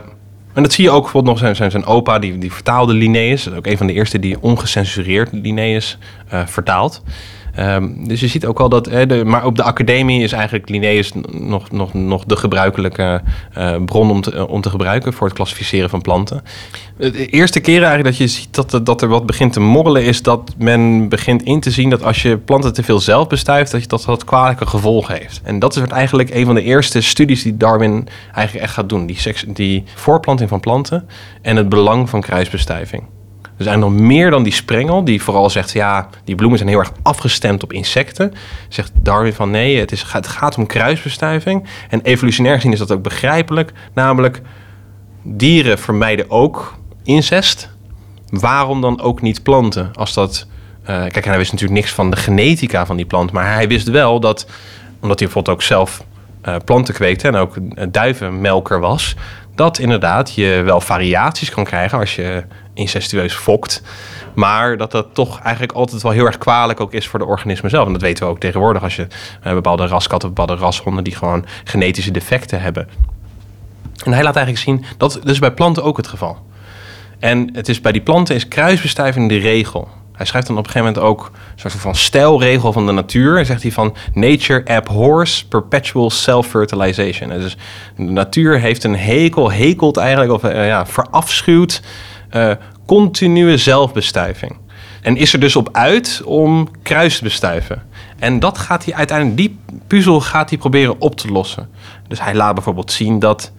En 0.54 0.64
dat 0.64 0.74
zie 0.74 0.84
je 0.84 0.90
ook 0.90 1.02
bijvoorbeeld 1.02 1.34
nog 1.34 1.44
zijn, 1.44 1.56
zijn, 1.56 1.72
zijn 1.72 1.86
opa, 1.86 2.20
die, 2.20 2.38
die 2.38 2.54
vertaalde 2.54 2.94
Linnaeus. 2.94 3.44
Dat 3.44 3.54
is 3.54 3.60
ook 3.60 3.68
een 3.68 3.78
van 3.78 3.88
de 3.88 3.94
eerste 3.94 4.20
die 4.20 4.42
ongecensureerd 4.42 5.30
Linnaeus 5.32 5.98
uh, 6.34 6.42
vertaalt. 6.46 7.02
Um, 7.60 8.08
dus 8.08 8.20
je 8.20 8.28
ziet 8.28 8.46
ook 8.46 8.60
al 8.60 8.70
dat, 8.70 8.86
hè, 8.86 9.06
de, 9.06 9.26
maar 9.26 9.46
op 9.46 9.56
de 9.56 9.64
academie 9.64 10.24
is 10.24 10.32
eigenlijk 10.32 10.70
Linnaeus 10.70 11.12
nog, 11.32 11.72
nog, 11.72 11.94
nog 11.94 12.26
de 12.26 12.36
gebruikelijke 12.36 13.22
uh, 13.58 13.76
bron 13.86 14.12
om 14.12 14.22
te, 14.22 14.48
om 14.48 14.62
te 14.62 14.70
gebruiken 14.70 15.14
voor 15.14 15.28
het 15.28 15.36
klassificeren 15.36 15.90
van 15.90 16.02
planten. 16.02 16.44
De 16.98 17.26
eerste 17.26 17.60
keer 17.60 17.84
eigenlijk 17.84 18.04
dat 18.04 18.18
je 18.18 18.28
ziet 18.28 18.56
dat, 18.56 18.86
dat 18.86 19.02
er 19.02 19.08
wat 19.08 19.26
begint 19.26 19.54
te 19.54 19.60
morrelen, 19.60 20.04
is 20.04 20.22
dat 20.22 20.56
men 20.58 21.10
begint 21.10 21.44
in 21.44 21.60
te 21.60 21.72
zien 21.72 21.90
dat 21.90 22.04
als 22.04 22.22
je 22.22 22.38
planten 22.38 22.74
te 22.74 22.84
veel 22.84 23.00
zelf 23.00 23.28
bestuift, 23.28 23.72
dat 23.72 23.82
je, 23.82 23.88
dat, 23.88 24.04
dat 24.06 24.24
kwalijke 24.24 24.66
gevolgen 24.66 25.16
heeft. 25.16 25.42
En 25.44 25.60
dat 25.60 25.76
is 25.76 25.82
eigenlijk 25.82 26.30
een 26.34 26.46
van 26.46 26.56
de 26.56 26.64
eerste 26.64 27.02
studies 27.02 27.44
die 27.44 27.58
Darwin 27.58 28.08
eigenlijk 28.34 28.66
echt 28.66 28.74
gaat 28.74 28.90
doen. 28.90 29.06
Die, 29.06 29.20
seks, 29.20 29.46
die 29.48 29.84
voorplanting 29.96 30.50
van 30.50 30.60
planten 30.60 31.08
en 31.42 31.56
het 31.56 31.70
belang 31.70 32.10
van 32.10 32.22
kruisbestuiving. 32.22 33.04
Er 33.60 33.66
zijn 33.66 33.80
nog 33.80 33.92
meer 33.92 34.32
dan 34.32 34.44
die 34.44 34.54
sprengel, 34.54 35.04
die 35.04 35.22
vooral 35.22 35.50
zegt: 35.50 35.72
ja, 35.72 36.10
die 36.24 36.36
bloemen 36.36 36.58
zijn 36.58 36.70
heel 36.70 36.80
erg 36.80 36.92
afgestemd 37.02 37.64
op 37.64 37.74
insecten. 37.74 38.34
Zegt 38.70 38.92
Darwin 38.94 39.34
van 39.34 39.52
nee, 39.52 39.80
het, 39.80 39.92
is, 39.92 40.04
het 40.12 40.28
gaat 40.28 40.58
om 40.58 40.66
kruisbestuiving. 40.66 41.68
En 41.90 42.02
evolutionair 42.02 42.56
gezien 42.56 42.72
is 42.72 42.80
dat 42.80 42.92
ook 42.92 43.02
begrijpelijk. 43.02 43.72
Namelijk, 43.94 44.42
dieren 45.24 45.80
vermijden 45.80 46.32
ook 46.32 46.78
incest. 47.04 47.70
Waarom 48.30 48.82
dan 48.82 49.02
ook 49.02 49.22
niet 49.22 49.44
planten? 49.44 49.92
Als 49.94 50.14
dat. 50.14 50.48
Uh, 50.82 50.88
kijk, 50.88 51.26
hij 51.26 51.38
wist 51.38 51.52
natuurlijk 51.52 51.80
niks 51.80 51.94
van 51.94 52.10
de 52.10 52.18
genetica 52.18 52.86
van 52.86 52.96
die 52.96 53.06
plant. 53.06 53.32
Maar 53.32 53.54
hij 53.54 53.68
wist 53.68 53.88
wel 53.88 54.20
dat, 54.20 54.48
omdat 55.00 55.20
hij 55.20 55.28
bijvoorbeeld 55.28 55.56
ook 55.56 55.64
zelf 55.64 56.04
uh, 56.46 56.56
planten 56.66 56.94
kweekte 56.94 57.28
en 57.28 57.36
ook 57.36 57.56
duivenmelker 57.92 58.80
was, 58.80 59.16
dat 59.56 59.80
inderdaad 59.80 60.34
je 60.34 60.62
wel 60.66 60.82
variaties 60.82 61.50
kan 61.50 61.64
krijgen 61.64 62.00
als 62.00 62.16
je 62.16 62.44
incestueus 62.74 63.34
fokt. 63.34 63.82
Maar 64.34 64.78
dat 64.78 64.92
dat 64.92 65.08
toch 65.14 65.40
eigenlijk 65.40 65.74
altijd 65.74 66.02
wel 66.02 66.12
heel 66.12 66.26
erg 66.26 66.38
kwalijk 66.38 66.80
ook 66.80 66.94
is 66.94 67.08
voor 67.08 67.20
de 67.20 67.26
organismen 67.26 67.70
zelf. 67.70 67.86
En 67.86 67.94
dat 67.94 68.02
weten 68.02 68.26
we 68.26 68.32
ook 68.32 68.40
tegenwoordig 68.40 68.84
als 68.84 68.96
je 68.96 69.08
uh, 69.46 69.54
bepaalde 69.54 69.88
raskatten, 69.88 70.30
bepaalde 70.30 70.62
rashonden 70.62 71.04
die 71.04 71.16
gewoon 71.16 71.46
genetische 71.64 72.12
defecten 72.12 72.62
hebben. 72.62 72.90
En 74.06 74.14
hij 74.14 74.24
laat 74.24 74.36
eigenlijk 74.36 74.66
zien, 74.66 74.86
dat, 74.98 75.14
dat 75.14 75.30
is 75.30 75.40
bij 75.40 75.52
planten 75.52 75.84
ook 75.84 75.98
het 75.98 76.08
geval. 76.08 76.38
En 77.20 77.50
het 77.54 77.70
is 77.70 77.82
bij 77.82 77.92
die 77.92 78.02
planten 78.02 78.36
is 78.36 78.48
kruisbestuiving 78.48 79.30
de 79.30 79.38
regel. 79.38 79.88
Hij 80.20 80.28
schrijft 80.28 80.48
dan 80.48 80.58
op 80.58 80.66
een 80.66 80.72
gegeven 80.72 80.94
moment 80.94 81.12
ook 81.12 81.32
een 81.34 81.60
soort 81.60 81.74
van 81.74 81.96
stijlregel 81.96 82.74
van 82.74 82.86
de 82.86 82.92
natuur. 82.92 83.34
Hij 83.34 83.46
zegt 83.46 83.62
hij 83.62 83.72
van 83.72 83.96
nature 84.14 84.66
abhors 84.66 85.46
perpetual 85.46 86.10
self-fertilization. 86.10 87.30
Dus 87.30 87.58
de 87.96 88.04
natuur 88.04 88.60
heeft 88.60 88.84
een 88.84 88.96
hekel, 88.96 89.52
hekelt 89.52 89.98
eigenlijk, 89.98 90.32
of 90.32 90.44
uh, 90.44 90.68
ja, 90.68 90.86
verafschuwt 90.86 91.82
uh, 92.32 92.52
continue 92.86 93.58
zelfbestuiving. 93.58 94.58
En 95.02 95.18
is 95.18 95.34
er 95.34 95.40
dus 95.40 95.56
op 95.56 95.70
uit 95.72 96.22
om 96.26 96.68
kruis 96.84 97.18
te 97.18 97.24
bestuiven. 97.24 97.84
En 98.18 98.40
dat 98.40 98.58
gaat 98.58 98.86
hij 98.86 98.94
uiteindelijk, 98.94 99.38
die 99.38 99.60
puzzel 99.88 100.22
gaat 100.22 100.50
hij 100.50 100.58
proberen 100.58 100.96
op 101.02 101.16
te 101.16 101.32
lossen. 101.32 101.70
Dus 102.08 102.22
hij 102.22 102.36
laat 102.36 102.54
bijvoorbeeld 102.54 102.92
zien 102.92 103.20
dat 103.20 103.52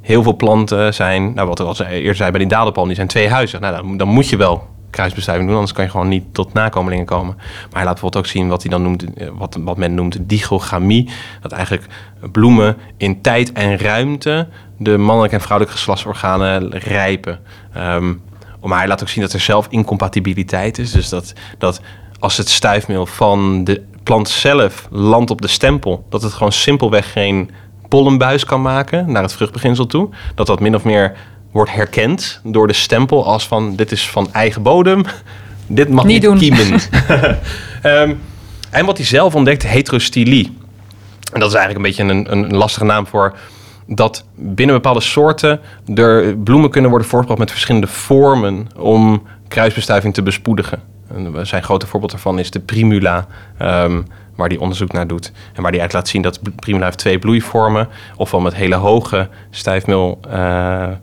heel 0.00 0.22
veel 0.22 0.36
planten 0.36 0.94
zijn, 0.94 1.34
nou 1.34 1.48
wat 1.48 1.60
ik 1.60 1.66
al 1.66 1.84
eerder 1.86 2.14
zei 2.14 2.30
bij 2.30 2.40
die 2.40 2.48
dadelpalm, 2.48 2.86
die 2.86 2.96
zijn 2.96 3.08
twee 3.08 3.28
huizen. 3.28 3.60
Nou, 3.60 3.76
dan, 3.76 3.96
dan 3.96 4.08
moet 4.08 4.28
je 4.28 4.36
wel 4.36 4.74
kruisbestuiving 4.96 5.48
doen, 5.48 5.58
anders 5.58 5.74
kan 5.74 5.84
je 5.84 5.90
gewoon 5.90 6.08
niet 6.08 6.24
tot 6.34 6.52
nakomelingen 6.52 7.04
komen. 7.04 7.34
Maar 7.36 7.46
hij 7.70 7.84
laat 7.84 7.92
bijvoorbeeld 7.92 8.24
ook 8.24 8.30
zien 8.30 8.48
wat 8.48 8.62
hij 8.62 8.70
dan 8.70 8.82
noemt, 8.82 9.14
eh, 9.14 9.28
wat, 9.34 9.58
wat 9.60 9.76
men 9.76 9.94
noemt 9.94 10.18
dichogamie. 10.20 11.10
Dat 11.40 11.52
eigenlijk 11.52 11.86
bloemen 12.32 12.76
in 12.96 13.20
tijd 13.20 13.52
en 13.52 13.78
ruimte 13.78 14.48
de 14.78 14.96
mannelijke 14.96 15.36
en 15.36 15.42
vrouwelijke 15.42 15.78
geslachtsorganen 15.78 16.78
rijpen. 16.78 17.38
Um, 17.76 18.22
maar 18.62 18.78
hij 18.78 18.88
laat 18.88 19.02
ook 19.02 19.08
zien 19.08 19.22
dat 19.22 19.32
er 19.32 19.40
zelf 19.40 19.66
incompatibiliteit 19.70 20.78
is. 20.78 20.90
Dus 20.90 21.08
dat, 21.08 21.32
dat 21.58 21.80
als 22.18 22.36
het 22.36 22.48
stuifmeel 22.48 23.06
van 23.06 23.64
de 23.64 23.82
plant 24.02 24.28
zelf 24.28 24.88
landt 24.90 25.30
op 25.30 25.40
de 25.40 25.48
stempel, 25.48 26.06
dat 26.08 26.22
het 26.22 26.32
gewoon 26.32 26.52
simpelweg 26.52 27.12
geen 27.12 27.50
pollenbuis 27.88 28.44
kan 28.44 28.62
maken 28.62 29.12
naar 29.12 29.22
het 29.22 29.32
vruchtbeginsel 29.32 29.86
toe. 29.86 30.08
Dat 30.34 30.46
dat 30.46 30.60
min 30.60 30.74
of 30.74 30.84
meer 30.84 31.16
wordt 31.56 31.74
herkend 31.74 32.40
door 32.44 32.66
de 32.66 32.72
stempel 32.72 33.24
als 33.24 33.46
van 33.46 33.76
dit 33.76 33.92
is 33.92 34.10
van 34.10 34.28
eigen 34.32 34.62
bodem, 34.62 35.04
dit 35.66 35.88
mag 35.88 36.04
niet, 36.04 36.28
niet 36.28 36.38
kiemen. 36.38 36.80
um, 37.82 38.20
en 38.70 38.86
wat 38.86 38.96
hij 38.96 39.06
zelf 39.06 39.34
ontdekt, 39.34 39.66
heterostylie. 39.66 40.56
En 41.32 41.40
dat 41.40 41.48
is 41.48 41.56
eigenlijk 41.56 41.76
een 41.76 42.06
beetje 42.06 42.30
een, 42.32 42.32
een 42.32 42.56
lastige 42.56 42.84
naam 42.84 43.06
voor 43.06 43.36
dat 43.86 44.24
binnen 44.34 44.74
bepaalde 44.74 45.00
soorten 45.00 45.60
er 45.94 46.36
bloemen 46.36 46.70
kunnen 46.70 46.90
worden 46.90 47.08
voortgebracht 47.08 47.40
met 47.40 47.50
verschillende 47.50 47.86
vormen 47.86 48.68
om 48.76 49.22
kruisbestuiving 49.48 50.14
te 50.14 50.22
bespoedigen. 50.22 50.82
En 51.14 51.46
zijn 51.46 51.62
grote 51.62 51.86
voorbeeld 51.86 52.12
daarvan 52.12 52.38
is 52.38 52.50
de 52.50 52.60
primula, 52.60 53.26
um, 53.62 54.06
waar 54.36 54.48
die 54.48 54.60
onderzoek 54.60 54.92
naar 54.92 55.06
doet. 55.06 55.32
En 55.54 55.62
waar 55.62 55.72
die 55.72 55.80
uit 55.80 55.92
laat 55.92 56.08
zien 56.08 56.22
dat 56.22 56.40
primula 56.56 56.84
heeft 56.84 56.98
twee 56.98 57.18
bloeivormen, 57.18 57.88
ofwel 58.16 58.40
met 58.40 58.54
hele 58.54 58.74
hoge 58.74 59.28
stijfmeeldraden 59.50 60.90
uh, 60.90 60.96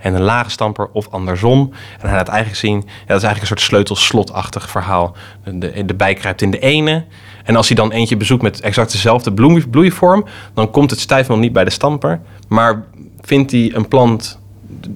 en 0.00 0.14
een 0.14 0.22
lage 0.22 0.50
stamper, 0.50 0.88
of 0.92 1.08
andersom. 1.10 1.72
En 2.00 2.08
hij 2.08 2.16
laat 2.16 2.28
eigenlijk 2.28 2.58
zien, 2.58 2.76
ja, 2.76 2.82
dat 2.82 3.16
is 3.16 3.22
eigenlijk 3.22 3.40
een 3.40 3.46
soort 3.46 3.60
sleutelslotachtig 3.60 4.70
verhaal. 4.70 5.16
De, 5.44 5.84
de 5.84 5.94
bij 5.94 6.14
kruipt 6.14 6.42
in 6.42 6.50
de 6.50 6.58
ene 6.58 7.04
en 7.44 7.56
als 7.56 7.66
hij 7.66 7.76
dan 7.76 7.92
eentje 7.92 8.16
bezoekt 8.16 8.42
met 8.42 8.60
exact 8.60 8.92
dezelfde 8.92 9.32
bloeivorm, 9.70 10.24
dan 10.54 10.70
komt 10.70 10.90
het 10.90 11.00
stijfmeel 11.00 11.38
niet 11.38 11.52
bij 11.52 11.64
de 11.64 11.70
stamper. 11.70 12.20
Maar 12.48 12.84
vindt 13.20 13.50
hij 13.50 13.70
een 13.74 13.88
plant, 13.88 14.38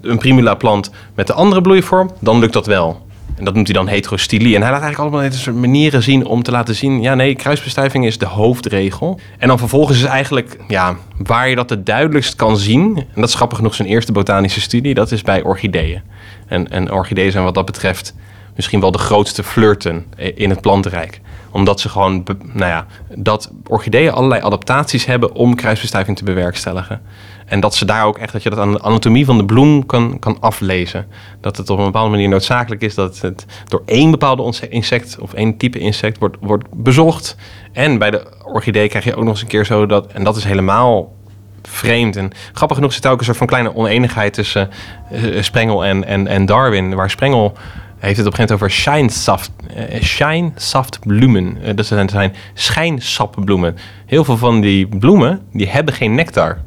een 0.01 0.19
primula 0.19 0.55
plant 0.55 0.91
met 1.15 1.27
de 1.27 1.33
andere 1.33 1.61
bloeivorm, 1.61 2.11
dan 2.21 2.39
lukt 2.39 2.53
dat 2.53 2.67
wel. 2.67 3.06
En 3.37 3.45
dat 3.45 3.55
noemt 3.55 3.67
hij 3.67 3.77
dan 3.77 3.89
heterostylie. 3.89 4.55
En 4.55 4.63
hij 4.63 4.71
laat 4.71 4.83
eigenlijk 4.83 5.15
allemaal 5.15 5.33
soort 5.33 5.57
manieren 5.57 6.03
zien 6.03 6.27
om 6.27 6.43
te 6.43 6.51
laten 6.51 6.75
zien... 6.75 7.03
ja, 7.03 7.15
nee, 7.15 7.35
kruisbestuiving 7.35 8.07
is 8.07 8.19
de 8.19 8.27
hoofdregel. 8.27 9.21
En 9.39 9.49
dan 9.49 9.59
vervolgens 9.59 9.99
is 9.99 10.05
eigenlijk, 10.05 10.57
ja, 10.69 10.97
waar 11.17 11.49
je 11.49 11.55
dat 11.55 11.71
het 11.71 11.87
duidelijkst 11.87 12.35
kan 12.35 12.57
zien... 12.57 12.97
en 12.97 13.21
dat 13.21 13.29
is 13.29 13.35
grappig 13.35 13.59
genoeg 13.59 13.75
zijn 13.75 13.89
eerste 13.89 14.13
botanische 14.13 14.61
studie... 14.61 14.95
dat 14.95 15.13
is 15.13 15.23
bij 15.23 15.43
orchideeën. 15.43 16.03
En, 16.47 16.71
en 16.71 16.93
orchideeën 16.93 17.31
zijn 17.33 17.45
wat 17.45 17.55
dat 17.55 17.65
betreft 17.65 18.15
misschien 18.55 18.81
wel 18.81 18.93
de 18.93 18.99
grootste 18.99 19.43
flirten 19.43 20.07
in 20.35 20.51
het 20.51 20.61
plantenrijk 20.61 21.21
omdat 21.57 21.81
ze 21.81 21.89
gewoon, 21.89 22.25
nou 22.53 22.71
ja, 22.71 22.87
dat 23.15 23.51
orchideeën 23.67 24.13
allerlei 24.13 24.43
adaptaties 24.43 25.07
hebben 25.07 25.35
om 25.35 25.55
kruisbestuiving 25.55 26.17
te 26.17 26.25
bewerkstelligen. 26.25 27.03
En 27.47 27.61
dat 27.61 27.75
ze 27.75 27.85
daar 27.85 28.05
ook 28.05 28.19
echt, 28.19 28.33
dat 28.33 28.43
je 28.43 28.51
dat 28.51 28.59
aan 28.59 28.73
de 28.73 28.81
anatomie 28.81 29.25
van 29.25 29.39
de 29.39 29.45
bloem 29.45 29.87
kan, 29.87 30.19
kan 30.19 30.37
aflezen. 30.41 31.07
Dat 31.41 31.57
het 31.57 31.71
op 31.71 31.79
een 31.79 31.85
bepaalde 31.85 32.11
manier 32.11 32.29
noodzakelijk 32.29 32.83
is 32.83 32.95
dat 32.95 33.21
het 33.21 33.47
door 33.69 33.83
één 33.87 34.11
bepaalde 34.11 34.69
insect 34.69 35.19
of 35.21 35.33
één 35.33 35.57
type 35.57 35.79
insect 35.79 36.19
wordt, 36.19 36.37
wordt 36.41 36.65
bezocht. 36.71 37.37
En 37.73 37.99
bij 37.99 38.11
de 38.11 38.27
orchidee 38.45 38.89
krijg 38.89 39.05
je 39.05 39.15
ook 39.15 39.25
nog 39.25 39.33
eens 39.33 39.43
een 39.43 39.49
keer 39.49 39.65
zo 39.65 39.87
dat, 39.87 40.07
en 40.07 40.25
dat 40.25 40.37
is 40.37 40.45
helemaal 40.45 41.15
vreemd. 41.63 42.17
En 42.17 42.31
grappig 42.53 42.77
genoeg 42.77 42.93
zit 42.93 43.05
er 43.05 43.11
ook 43.11 43.19
een 43.19 43.25
soort 43.25 43.37
van 43.37 43.47
kleine 43.47 43.75
oneenigheid 43.75 44.33
tussen 44.33 44.71
uh, 45.13 45.43
Sprengel 45.43 45.85
en, 45.85 46.05
en, 46.05 46.27
en 46.27 46.47
Darwin. 46.47 46.95
Waar 46.95 47.11
Sprengel 47.11 47.57
heeft 47.99 48.17
het 48.17 48.27
op 48.27 48.33
een 48.33 48.39
gegeven 48.39 48.39
moment 48.39 48.53
over 48.53 48.71
shine 48.71 49.11
soft, 49.11 49.51
uh, 49.77 50.03
shine 50.03 50.53
soft 50.57 50.99
bloemen. 51.01 51.59
Uh, 51.63 51.71
dat 51.75 51.87
zijn, 51.87 52.35
schijnsappbloemen. 52.55 53.77
Heel 54.07 54.25
veel 54.25 54.37
van 54.37 54.61
die 54.61 54.87
bloemen 54.87 55.41
die 55.53 55.69
hebben 55.69 55.95
geen 55.95 56.15
nectar. 56.15 56.59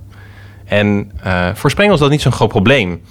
En 0.69 1.11
uh, 1.25 1.49
voor 1.53 1.69
Sprengel 1.69 1.93
is 1.93 1.99
dat 1.99 2.09
niet 2.09 2.21
zo'n 2.21 2.31
groot 2.31 2.49
probleem. 2.49 3.01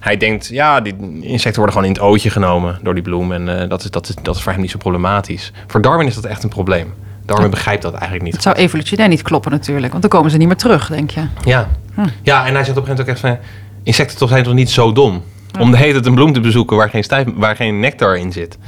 Hij 0.00 0.16
denkt, 0.16 0.48
ja, 0.48 0.80
die 0.80 0.94
insecten 1.20 1.60
worden 1.60 1.72
gewoon 1.72 1.88
in 1.88 1.94
het 1.94 2.02
ootje 2.02 2.30
genomen 2.30 2.78
door 2.82 2.94
die 2.94 3.02
bloem. 3.02 3.32
En 3.32 3.68
dat, 3.68 3.84
is, 3.84 3.90
dat, 3.90 4.08
is, 4.08 4.14
dat 4.22 4.36
is 4.36 4.42
voor 4.42 4.52
hem 4.52 4.60
niet 4.60 4.70
zo 4.70 4.78
problematisch. 4.78 5.52
Voor 5.66 5.80
Darwin 5.80 6.06
is 6.06 6.14
dat 6.14 6.24
echt 6.24 6.42
een 6.42 6.48
probleem. 6.48 6.94
Darwin 7.24 7.50
begrijpt 7.50 7.82
dat 7.82 7.92
eigenlijk 7.92 8.22
niet. 8.22 8.32
Het 8.32 8.42
zou 8.42 8.56
evolutionair 8.56 9.08
niet 9.08 9.22
kloppen 9.22 9.50
natuurlijk. 9.50 9.90
Want 9.90 10.02
dan 10.02 10.10
komen 10.10 10.30
ze 10.30 10.36
niet 10.36 10.46
meer 10.46 10.56
terug, 10.56 10.88
denk 10.88 11.10
je. 11.10 11.26
Ja, 11.44 11.68
hm. 11.94 12.06
ja 12.22 12.46
en 12.46 12.54
hij 12.54 12.64
zegt 12.64 12.78
op 12.78 12.88
een 12.88 12.88
gegeven 12.88 12.88
moment 12.88 13.00
ook 13.00 13.06
echt 13.06 13.20
van... 13.20 13.38
Insecten 13.82 14.18
toch 14.18 14.28
zijn 14.28 14.44
toch 14.44 14.54
niet 14.54 14.70
zo 14.70 14.92
dom? 14.92 15.22
Om 15.60 15.70
de 15.70 15.76
hele 15.76 15.92
tijd 15.92 16.06
een 16.06 16.14
bloem 16.14 16.32
te 16.32 16.40
bezoeken 16.40 16.76
waar 16.76 16.90
geen, 16.90 17.04
stijf, 17.04 17.26
waar 17.34 17.56
geen 17.56 17.80
nectar 17.80 18.16
in 18.16 18.32
zit. 18.32 18.58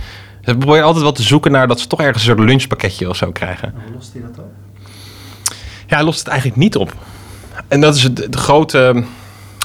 Ze 0.45 0.57
proberen 0.57 0.85
altijd 0.85 1.05
wat 1.05 1.15
te 1.15 1.23
zoeken 1.23 1.53
naar 1.53 1.69
dat 1.69 1.81
ze 1.81 1.87
toch 1.87 2.01
ergens 2.01 2.27
een 2.27 2.37
soort 2.37 2.49
lunchpakketje 2.49 3.09
of 3.09 3.17
zo 3.17 3.33
krijgen. 3.33 3.75
Hoe 3.85 3.95
lost 3.95 4.13
hij 4.13 4.23
dat 4.23 4.39
op? 4.39 4.51
Ja, 5.87 5.97
hij 5.97 6.05
lost 6.05 6.19
het 6.19 6.29
eigenlijk 6.29 6.59
niet 6.59 6.77
op. 6.77 6.95
En 7.69 7.81
dat 7.81 7.95
is 7.95 8.03
het, 8.03 8.29
grote 8.31 9.05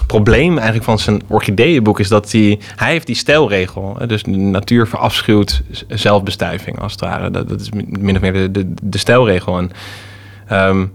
probleem 0.07 0.53
eigenlijk 0.53 0.83
van 0.83 0.99
zijn 0.99 1.21
orchideeënboek 1.27 1.99
is 1.99 2.07
dat 2.07 2.31
hij, 2.31 2.59
hij 2.75 2.91
heeft 2.91 3.07
die 3.07 3.15
stijlregel. 3.15 3.97
Dus 4.07 4.23
de 4.23 4.31
natuur 4.31 4.87
verafschuwt 4.87 5.61
zelfbestuiving 5.87 6.79
als 6.79 6.91
het 6.91 7.01
ware. 7.01 7.31
Dat, 7.31 7.49
dat 7.49 7.61
is 7.61 7.69
min 7.71 8.15
of 8.15 8.21
meer 8.21 8.33
de, 8.33 8.73
de. 8.81 9.31
En 9.45 9.71
um, 10.67 10.91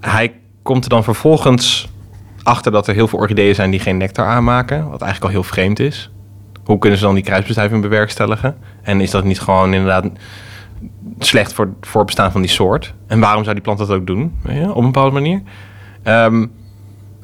hij 0.00 0.34
komt 0.62 0.84
er 0.84 0.90
dan 0.90 1.04
vervolgens 1.04 1.88
achter 2.42 2.72
dat 2.72 2.86
er 2.86 2.94
heel 2.94 3.08
veel 3.08 3.18
orchideeën 3.18 3.54
zijn 3.54 3.70
die 3.70 3.80
geen 3.80 3.96
nectar 3.96 4.26
aanmaken. 4.26 4.90
Wat 4.90 5.02
eigenlijk 5.02 5.34
al 5.34 5.40
heel 5.40 5.50
vreemd 5.50 5.80
is. 5.80 6.10
Hoe 6.64 6.78
kunnen 6.78 6.98
ze 6.98 7.04
dan 7.04 7.14
die 7.14 7.24
kruisbestuiving 7.24 7.82
bewerkstelligen? 7.82 8.56
En 8.82 9.00
is 9.00 9.10
dat 9.10 9.24
niet 9.24 9.40
gewoon 9.40 9.74
inderdaad 9.74 10.06
slecht 11.18 11.52
voor 11.52 11.64
het 11.64 11.88
voorbestaan 11.88 12.32
van 12.32 12.40
die 12.40 12.50
soort? 12.50 12.94
En 13.06 13.20
waarom 13.20 13.42
zou 13.42 13.54
die 13.54 13.64
plant 13.64 13.78
dat 13.78 13.90
ook 13.90 14.06
doen? 14.06 14.34
Op 14.44 14.76
een 14.76 14.84
bepaalde 14.84 15.10
manier. 15.10 15.42
Um, 16.08 16.50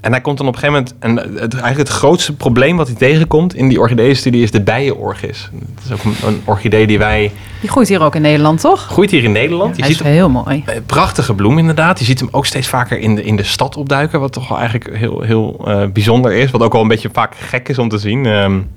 en 0.01 0.11
hij 0.11 0.21
komt 0.21 0.39
dan 0.39 0.47
op 0.47 0.55
een 0.55 0.61
gegeven 0.61 0.85
moment... 1.01 1.23
En 1.27 1.41
het, 1.41 1.53
eigenlijk 1.53 1.77
het 1.77 1.89
grootste 1.89 2.37
probleem 2.37 2.77
wat 2.77 2.87
hij 2.87 2.97
tegenkomt 2.97 3.55
in 3.55 3.69
die 3.69 3.81
orchideeënstudie 3.81 4.43
is 4.43 4.51
de 4.51 4.63
bijenorgis. 4.63 5.51
Dat 5.75 5.85
is 5.85 5.93
ook 5.93 6.05
een, 6.05 6.29
een 6.29 6.43
orchidee 6.45 6.87
die 6.87 6.99
wij... 6.99 7.33
Die 7.61 7.71
groeit 7.71 7.89
hier 7.89 8.03
ook 8.03 8.15
in 8.15 8.23
Nederland, 8.23 8.61
toch? 8.61 8.81
Groeit 8.81 9.11
hier 9.11 9.23
in 9.23 9.33
Nederland. 9.33 9.77
Ja, 9.77 9.83
hij 9.83 9.91
is 9.91 10.03
heel 10.03 10.29
mooi. 10.29 10.63
Een 10.67 10.85
prachtige 10.85 11.35
bloem 11.35 11.59
inderdaad. 11.59 11.99
Je 11.99 12.05
ziet 12.05 12.21
hem 12.21 12.29
ook 12.31 12.47
steeds 12.47 12.69
vaker 12.69 12.99
in 12.99 13.15
de, 13.15 13.23
in 13.23 13.37
de 13.37 13.43
stad 13.43 13.77
opduiken. 13.77 14.21
Wat 14.21 14.33
toch 14.33 14.49
wel 14.49 14.59
eigenlijk 14.59 14.97
heel, 14.97 15.21
heel 15.21 15.65
uh, 15.69 15.87
bijzonder 15.87 16.33
is. 16.33 16.51
Wat 16.51 16.63
ook 16.63 16.73
wel 16.73 16.83
een 16.83 16.89
beetje 16.89 17.11
vaak 17.13 17.35
gek 17.37 17.69
is 17.69 17.79
om 17.79 17.89
te 17.89 17.99
zien. 17.99 18.27
Um, 18.27 18.71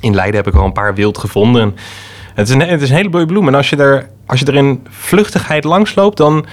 in 0.00 0.14
Leiden 0.14 0.36
heb 0.36 0.54
ik 0.54 0.60
al 0.60 0.64
een 0.64 0.72
paar 0.72 0.94
wild 0.94 1.18
gevonden. 1.18 1.74
Het 2.34 2.48
is 2.48 2.54
een, 2.54 2.60
het 2.60 2.82
is 2.82 2.90
een 2.90 2.96
hele 2.96 3.08
mooie 3.08 3.26
bloem. 3.26 3.48
En 3.48 3.54
als 3.54 3.70
je 3.70 3.76
er, 3.76 4.08
als 4.26 4.40
je 4.40 4.46
er 4.46 4.54
in 4.54 4.80
vluchtigheid 4.88 5.64
langs 5.64 5.94
loopt, 5.94 6.16
dan 6.16 6.46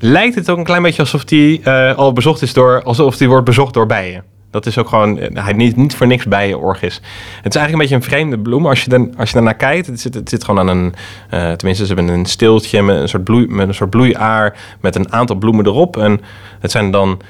lijkt 0.00 0.34
het 0.34 0.50
ook 0.50 0.58
een 0.58 0.64
klein 0.64 0.82
beetje 0.82 1.02
alsof 1.02 1.24
die 1.24 1.60
uh, 1.64 1.94
al 1.96 2.12
bezocht 2.12 2.42
is 2.42 2.52
door, 2.52 2.82
alsof 2.82 3.16
die 3.16 3.28
wordt 3.28 3.44
bezocht 3.44 3.74
door 3.74 3.86
bijen. 3.86 4.24
Dat 4.50 4.66
is 4.66 4.78
ook 4.78 4.88
gewoon, 4.88 5.16
hij 5.16 5.52
niet, 5.52 5.76
niet 5.76 5.96
voor 5.96 6.06
niks 6.06 6.24
bijenorg 6.24 6.82
is. 6.82 6.94
Het 7.42 7.54
is 7.54 7.60
eigenlijk 7.60 7.72
een 7.72 7.78
beetje 7.78 7.94
een 7.94 8.02
vreemde 8.02 8.38
bloem. 8.38 8.66
Als 8.66 8.82
je, 8.82 8.90
dan, 8.90 9.16
als 9.16 9.30
je 9.30 9.40
naar 9.40 9.54
kijkt, 9.54 9.86
het 9.86 10.00
zit, 10.00 10.14
het 10.14 10.28
zit 10.28 10.44
gewoon 10.44 10.68
aan 10.68 10.76
een, 10.76 10.94
uh, 11.34 11.52
tenminste 11.52 11.86
ze 11.86 11.94
hebben 11.94 12.14
een 12.14 12.26
stiltje 12.26 12.82
met 12.82 12.96
een 12.96 13.08
soort, 13.08 13.24
bloei, 13.24 13.46
met 13.46 13.68
een 13.68 13.74
soort 13.74 13.90
bloeiaar, 13.90 14.56
met 14.80 14.96
een 14.96 15.12
aantal 15.12 15.36
bloemen 15.36 15.66
erop. 15.66 15.96
En 15.96 16.20
het 16.60 16.70
zijn 16.70 16.90
dan 16.90 17.20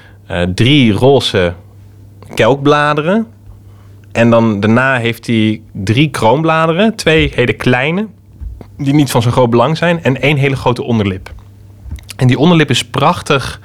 drie 0.53 0.93
roze 0.93 1.53
kelkbladeren. 2.33 3.27
En 4.11 4.29
dan 4.29 4.59
daarna 4.59 4.97
heeft 4.97 5.27
hij 5.27 5.61
drie 5.71 6.09
kroonbladeren, 6.09 6.95
twee 6.95 7.31
hele 7.35 7.53
kleine, 7.53 8.07
die 8.77 8.93
niet 8.93 9.11
van 9.11 9.21
zo 9.21 9.31
groot 9.31 9.49
belang 9.49 9.77
zijn, 9.77 10.03
en 10.03 10.21
één 10.21 10.37
hele 10.37 10.55
grote 10.55 10.83
onderlip. 10.83 11.33
En 12.21 12.27
die 12.27 12.37
onderlip 12.37 12.69
is 12.69 12.85
prachtig 12.85 13.59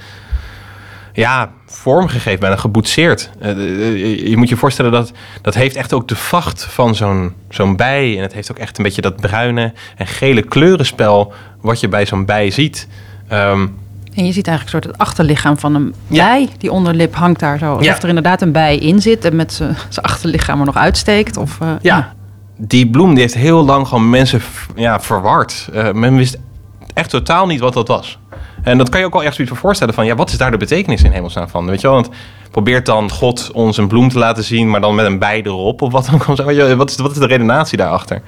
ja, 1.12 1.50
vormgegeven, 1.66 2.40
bijna 2.40 2.56
geboetseerd. 2.56 3.30
Uh, 3.42 4.28
je 4.28 4.36
moet 4.36 4.48
je 4.48 4.56
voorstellen 4.56 4.92
dat 4.92 5.12
dat 5.42 5.54
heeft 5.54 5.76
echt 5.76 5.92
ook 5.92 6.08
de 6.08 6.16
vacht 6.16 6.64
van 6.64 6.94
zo'n 6.94 7.34
zo'n 7.48 7.76
bij. 7.76 8.16
En 8.16 8.22
het 8.22 8.32
heeft 8.32 8.50
ook 8.50 8.58
echt 8.58 8.78
een 8.78 8.84
beetje 8.84 9.02
dat 9.02 9.16
bruine 9.16 9.72
en 9.96 10.06
gele 10.06 10.42
kleurenspel 10.42 11.32
wat 11.60 11.80
je 11.80 11.88
bij 11.88 12.06
zo'n 12.06 12.24
bij 12.24 12.50
ziet. 12.50 12.88
Um, 13.32 13.78
en 14.14 14.26
je 14.26 14.32
ziet 14.32 14.46
eigenlijk 14.46 14.62
een 14.62 14.82
soort 14.82 14.84
het 14.84 14.98
achterlichaam 14.98 15.58
van 15.58 15.74
een 15.74 15.94
bij. 16.06 16.40
Ja. 16.40 16.48
Die 16.58 16.72
onderlip 16.72 17.14
hangt 17.14 17.40
daar 17.40 17.58
zo. 17.58 17.70
Alsof 17.70 17.84
ja. 17.84 18.02
er 18.02 18.08
inderdaad 18.08 18.42
een 18.42 18.52
bij 18.52 18.76
in 18.76 19.02
zit 19.02 19.24
en 19.24 19.36
met 19.36 19.52
zijn 19.52 20.06
achterlichaam 20.06 20.60
er 20.60 20.66
nog 20.66 20.76
uitsteekt. 20.76 21.36
Of, 21.36 21.58
uh, 21.62 21.68
ja. 21.68 21.96
ja. 21.96 22.14
die 22.56 22.90
bloem 22.90 23.10
die 23.10 23.20
heeft 23.20 23.34
heel 23.34 23.64
lang 23.64 23.88
gewoon 23.88 24.10
mensen 24.10 24.40
ja, 24.74 25.00
verward. 25.00 25.68
Uh, 25.74 25.92
men 25.92 26.16
wist 26.16 26.38
echt 26.94 27.10
totaal 27.10 27.46
niet 27.46 27.60
wat 27.60 27.72
dat 27.72 27.88
was. 27.88 28.18
En 28.66 28.78
dat 28.78 28.88
kan 28.88 29.00
je 29.00 29.06
ook 29.06 29.12
wel 29.12 29.22
echt 29.22 29.34
zoiets 29.34 29.52
voor 29.52 29.62
voorstellen 29.62 29.94
van, 29.94 30.06
ja, 30.06 30.14
wat 30.14 30.30
is 30.30 30.38
daar 30.38 30.50
de 30.50 30.56
betekenis 30.56 31.02
in 31.02 31.10
hemelsnaam 31.10 31.48
van? 31.48 31.66
Weet 31.66 31.80
je 31.80 31.86
wel, 31.86 31.96
want 31.96 32.08
probeert 32.50 32.86
dan 32.86 33.10
God 33.10 33.50
ons 33.52 33.76
een 33.76 33.88
bloem 33.88 34.08
te 34.08 34.18
laten 34.18 34.44
zien, 34.44 34.70
maar 34.70 34.80
dan 34.80 34.94
met 34.94 35.06
een 35.06 35.18
bij 35.18 35.42
erop 35.42 35.82
of 35.82 35.92
wat 35.92 36.06
dan 36.06 36.14
ook. 36.14 36.26
Wat 36.76 36.90
is, 36.90 36.96
wat 36.96 37.10
is 37.10 37.18
de 37.18 37.26
redenatie 37.26 37.78
daarachter? 37.78 38.22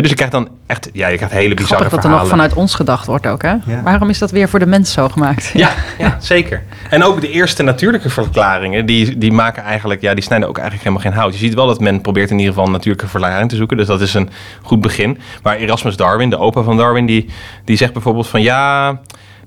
dus 0.00 0.08
je 0.08 0.14
krijgt 0.14 0.32
dan 0.32 0.48
echt, 0.66 0.90
ja, 0.92 1.08
je 1.08 1.16
krijgt 1.16 1.34
hele 1.34 1.54
bizarre 1.54 1.76
Grappig 1.76 2.02
dat 2.02 2.10
er 2.10 2.18
nog 2.18 2.28
vanuit 2.28 2.54
ons 2.54 2.74
gedacht 2.74 3.06
wordt 3.06 3.26
ook, 3.26 3.42
hè? 3.42 3.54
Ja. 3.66 3.82
Waarom 3.82 4.08
is 4.08 4.18
dat 4.18 4.30
weer 4.30 4.48
voor 4.48 4.58
de 4.58 4.66
mens 4.66 4.92
zo 4.92 5.08
gemaakt? 5.08 5.50
Ja, 5.54 5.70
ja, 5.98 6.16
zeker. 6.20 6.62
En 6.90 7.04
ook 7.04 7.20
de 7.20 7.30
eerste 7.30 7.62
natuurlijke 7.62 8.10
verklaringen, 8.10 8.86
die, 8.86 9.18
die 9.18 9.32
maken 9.32 9.62
eigenlijk, 9.62 10.00
ja, 10.00 10.14
die 10.14 10.24
snijden 10.24 10.48
ook 10.48 10.58
eigenlijk 10.58 10.88
helemaal 10.88 11.10
geen 11.10 11.20
hout. 11.20 11.32
Je 11.32 11.38
ziet 11.38 11.54
wel 11.54 11.66
dat 11.66 11.80
men 11.80 12.00
probeert 12.00 12.30
in 12.30 12.36
ieder 12.36 12.52
geval 12.52 12.66
een 12.66 12.72
natuurlijke 12.72 13.08
verklaring 13.08 13.48
te 13.48 13.56
zoeken, 13.56 13.76
dus 13.76 13.86
dat 13.86 14.00
is 14.00 14.14
een 14.14 14.30
goed 14.62 14.80
begin. 14.80 15.18
Maar 15.42 15.56
Erasmus 15.56 15.96
Darwin, 15.96 16.30
de 16.30 16.38
opa 16.38 16.62
van 16.62 16.76
Darwin, 16.76 17.06
die, 17.06 17.28
die 17.64 17.76
zegt 17.76 17.92
bijvoorbeeld 17.92 18.28
van, 18.28 18.42
ja, 18.42 18.98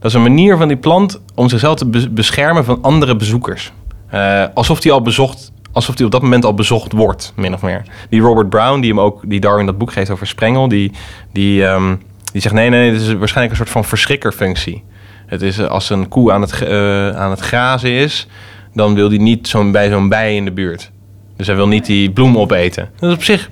dat 0.06 0.14
is 0.14 0.20
een 0.20 0.36
manier 0.36 0.58
van 0.58 0.68
die 0.68 0.78
plant 0.78 1.22
om 1.36 1.50
zichzelf 1.50 1.76
te 1.76 2.10
beschermen 2.10 2.66
van 2.66 2.78
andere 2.82 3.16
bezoekers. 3.16 3.72
Uh, 4.14 4.46
alsof 4.54 4.80
die 4.80 4.92
al 4.92 5.02
bezocht 5.02 5.52
alsof 5.72 5.98
hij 5.98 6.06
op 6.06 6.12
dat 6.12 6.22
moment 6.22 6.46
al 6.46 6.54
bezocht 6.54 6.92
wordt, 6.92 7.34
min 7.36 7.54
of 7.54 7.62
meer. 7.62 7.84
Die 8.10 8.22
Robert 8.22 8.50
Brown, 8.50 8.80
die 8.80 8.90
hem 8.90 9.00
ook, 9.00 9.22
die 9.26 9.40
Darwin 9.40 9.66
dat 9.66 9.78
boek 9.78 9.92
geeft 9.92 10.10
over 10.10 10.28
Sprengel, 10.28 10.68
die, 10.68 10.92
die, 11.34 11.64
um, 11.64 12.02
die 12.32 12.42
zegt: 12.42 12.54
nee, 12.54 12.70
nee, 12.70 12.92
dit 12.92 13.02
is 13.02 13.14
waarschijnlijk 13.14 13.50
een 13.50 13.56
soort 13.56 13.70
van 13.70 13.86
verschrikkerfunctie. 13.86 14.84
Het 15.26 15.42
is 15.42 15.58
eh, 15.58 15.68
als 15.68 15.90
een 15.90 16.08
koe 16.08 16.32
aan 16.32 16.42
het, 16.42 16.62
uh, 16.62 17.10
aan 17.10 17.30
het 17.30 17.40
grazen 17.40 17.92
is, 17.92 18.28
dan 18.74 18.96
wil 18.96 19.10
hij 19.10 19.18
niet 19.18 19.48
zo'n 19.48 19.72
bij 19.72 19.90
zo'n 19.90 20.10
bij 20.10 20.36
in 20.36 20.46
de 20.46 20.52
buurt. 20.52 20.92
Dus 21.38 21.48
hij 21.48 21.56
wil 21.56 21.68
niet 21.68 21.86
die 21.86 22.12
bloem 22.12 22.38
opeten. 22.38 22.90
Dat 23.00 23.10
is 23.10 23.16
op 23.16 23.24
zich. 23.24 23.50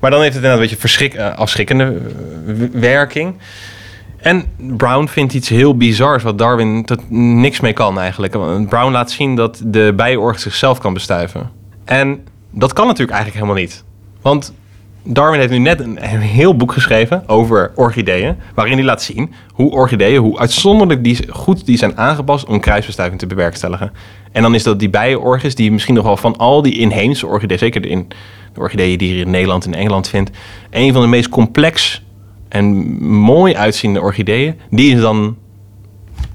Maar 0.00 0.10
dan 0.10 0.20
heeft 0.20 0.34
het 0.34 0.44
inderdaad 0.44 0.52
een 0.52 0.60
beetje 0.60 0.76
verschrik, 0.76 1.18
afschrikkende 1.18 2.00
werking. 2.72 3.34
En 4.26 4.44
Brown 4.76 5.06
vindt 5.06 5.34
iets 5.34 5.48
heel 5.48 5.76
bizars 5.76 6.22
wat 6.22 6.38
Darwin 6.38 6.84
tot 6.84 7.10
niks 7.10 7.60
mee 7.60 7.72
kan 7.72 7.98
eigenlijk. 7.98 8.32
Brown 8.68 8.92
laat 8.92 9.10
zien 9.10 9.36
dat 9.36 9.62
de 9.64 9.92
bijenorg 9.96 10.40
zichzelf 10.40 10.78
kan 10.78 10.92
bestuiven. 10.92 11.50
En 11.84 12.26
dat 12.50 12.72
kan 12.72 12.86
natuurlijk 12.86 13.16
eigenlijk 13.16 13.44
helemaal 13.44 13.62
niet. 13.62 13.84
Want 14.22 14.52
Darwin 15.02 15.38
heeft 15.38 15.52
nu 15.52 15.58
net 15.58 15.80
een, 15.80 16.12
een 16.12 16.20
heel 16.20 16.56
boek 16.56 16.72
geschreven 16.72 17.28
over 17.28 17.72
orchideeën. 17.74 18.36
Waarin 18.54 18.74
hij 18.74 18.84
laat 18.84 19.02
zien 19.02 19.32
hoe 19.52 19.70
orchideeën, 19.70 20.20
hoe 20.20 20.38
uitzonderlijk 20.38 21.04
die, 21.04 21.32
goed 21.32 21.66
die 21.66 21.78
zijn 21.78 21.98
aangepast 21.98 22.46
om 22.46 22.60
kruisbestuiving 22.60 23.20
te 23.20 23.26
bewerkstelligen. 23.26 23.92
En 24.32 24.42
dan 24.42 24.54
is 24.54 24.62
dat 24.62 24.78
die 24.78 24.90
bijenorgis 24.90 25.54
die 25.54 25.72
misschien 25.72 25.94
nog 25.94 26.04
wel 26.04 26.16
van 26.16 26.36
al 26.36 26.62
die 26.62 26.78
inheemse 26.78 27.26
orchideeën, 27.26 27.58
zeker 27.58 27.86
in, 27.86 28.08
de 28.52 28.60
orchideeën 28.60 28.98
die 28.98 29.16
je 29.16 29.24
in 29.24 29.30
Nederland 29.30 29.66
en 29.66 29.74
Engeland 29.74 30.08
vindt, 30.08 30.30
een 30.70 30.92
van 30.92 31.02
de 31.02 31.08
meest 31.08 31.28
complex 31.28 32.04
en 32.48 32.66
mooi 33.08 33.56
uitziende 33.56 34.00
orchideeën, 34.00 34.60
die 34.70 34.94
is 34.94 35.00
dan 35.00 35.36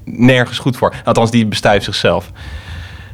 nergens 0.04 0.58
goed 0.58 0.76
voor. 0.76 0.94
Althans, 1.04 1.30
die 1.30 1.46
bestuift 1.46 1.84
zichzelf. 1.84 2.30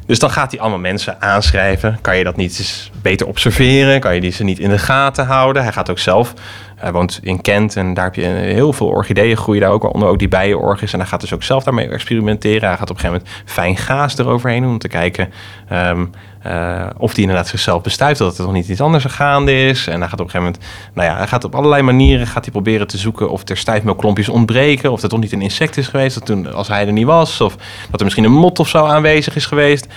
Dus 0.05 0.19
dan 0.19 0.31
gaat 0.31 0.51
hij 0.51 0.59
allemaal 0.59 0.79
mensen 0.79 1.21
aanschrijven. 1.21 1.97
Kan 2.01 2.17
je 2.17 2.23
dat 2.23 2.35
niet 2.35 2.59
eens 2.59 2.91
beter 3.01 3.27
observeren? 3.27 3.99
Kan 3.99 4.15
je 4.15 4.21
die 4.21 4.31
ze 4.31 4.43
niet 4.43 4.59
in 4.59 4.69
de 4.69 4.77
gaten 4.77 5.25
houden? 5.25 5.63
Hij 5.63 5.71
gaat 5.71 5.89
ook 5.89 5.99
zelf 5.99 6.33
hij 6.79 6.91
woont 6.91 7.19
in 7.23 7.41
Kent 7.41 7.75
en 7.75 7.93
daar 7.93 8.03
heb 8.03 8.15
je 8.15 8.21
heel 8.25 8.73
veel 8.73 8.87
orchideeën 8.87 9.37
groeien 9.37 9.61
daar 9.61 9.71
ook, 9.71 9.81
waaronder 9.81 10.09
ook 10.09 10.19
die 10.19 10.27
bijenorgis. 10.27 10.93
En 10.93 10.99
hij 10.99 11.07
gaat 11.07 11.21
dus 11.21 11.33
ook 11.33 11.43
zelf 11.43 11.63
daarmee 11.63 11.87
experimenteren. 11.87 12.67
Hij 12.67 12.77
gaat 12.77 12.89
op 12.89 12.95
een 12.95 13.01
gegeven 13.01 13.23
moment 13.25 13.51
fijn 13.51 13.77
gaas 13.77 14.17
eroverheen 14.17 14.65
om 14.65 14.77
te 14.77 14.87
kijken 14.87 15.31
um, 15.71 16.09
uh, 16.47 16.85
of 16.97 17.13
die 17.13 17.21
inderdaad 17.21 17.47
zichzelf 17.47 17.81
bestuift, 17.81 18.19
dat 18.19 18.37
er 18.37 18.43
nog 18.43 18.53
niet 18.53 18.67
iets 18.67 18.81
anders 18.81 19.05
gaande 19.05 19.65
is. 19.65 19.87
En 19.87 19.99
hij 19.99 20.09
gaat 20.09 20.19
op 20.19 20.25
een 20.25 20.31
gegeven 20.31 20.53
moment, 20.53 20.63
nou 20.93 21.09
ja, 21.09 21.17
hij 21.17 21.27
gaat 21.27 21.43
op 21.43 21.55
allerlei 21.55 21.81
manieren 21.81 22.27
gaat 22.27 22.43
hij 22.43 22.51
proberen 22.51 22.87
te 22.87 22.97
zoeken 22.97 23.29
of 23.29 23.49
er 23.49 23.57
stijfmelklompjes 23.57 24.29
ontbreken, 24.29 24.91
of 24.91 25.01
er 25.01 25.09
toch 25.09 25.19
niet 25.19 25.31
een 25.31 25.41
insect 25.41 25.77
is 25.77 25.87
geweest, 25.87 26.13
dat 26.15 26.25
toen, 26.25 26.53
als 26.53 26.67
hij 26.67 26.87
er 26.87 26.93
niet 26.93 27.05
was, 27.05 27.41
of 27.41 27.55
dat 27.89 27.99
er 27.99 28.03
misschien 28.03 28.25
een 28.25 28.31
mot 28.31 28.59
of 28.59 28.67
zo 28.67 28.85
aanwezig 28.85 29.35
is 29.35 29.45
geweest 29.45 29.87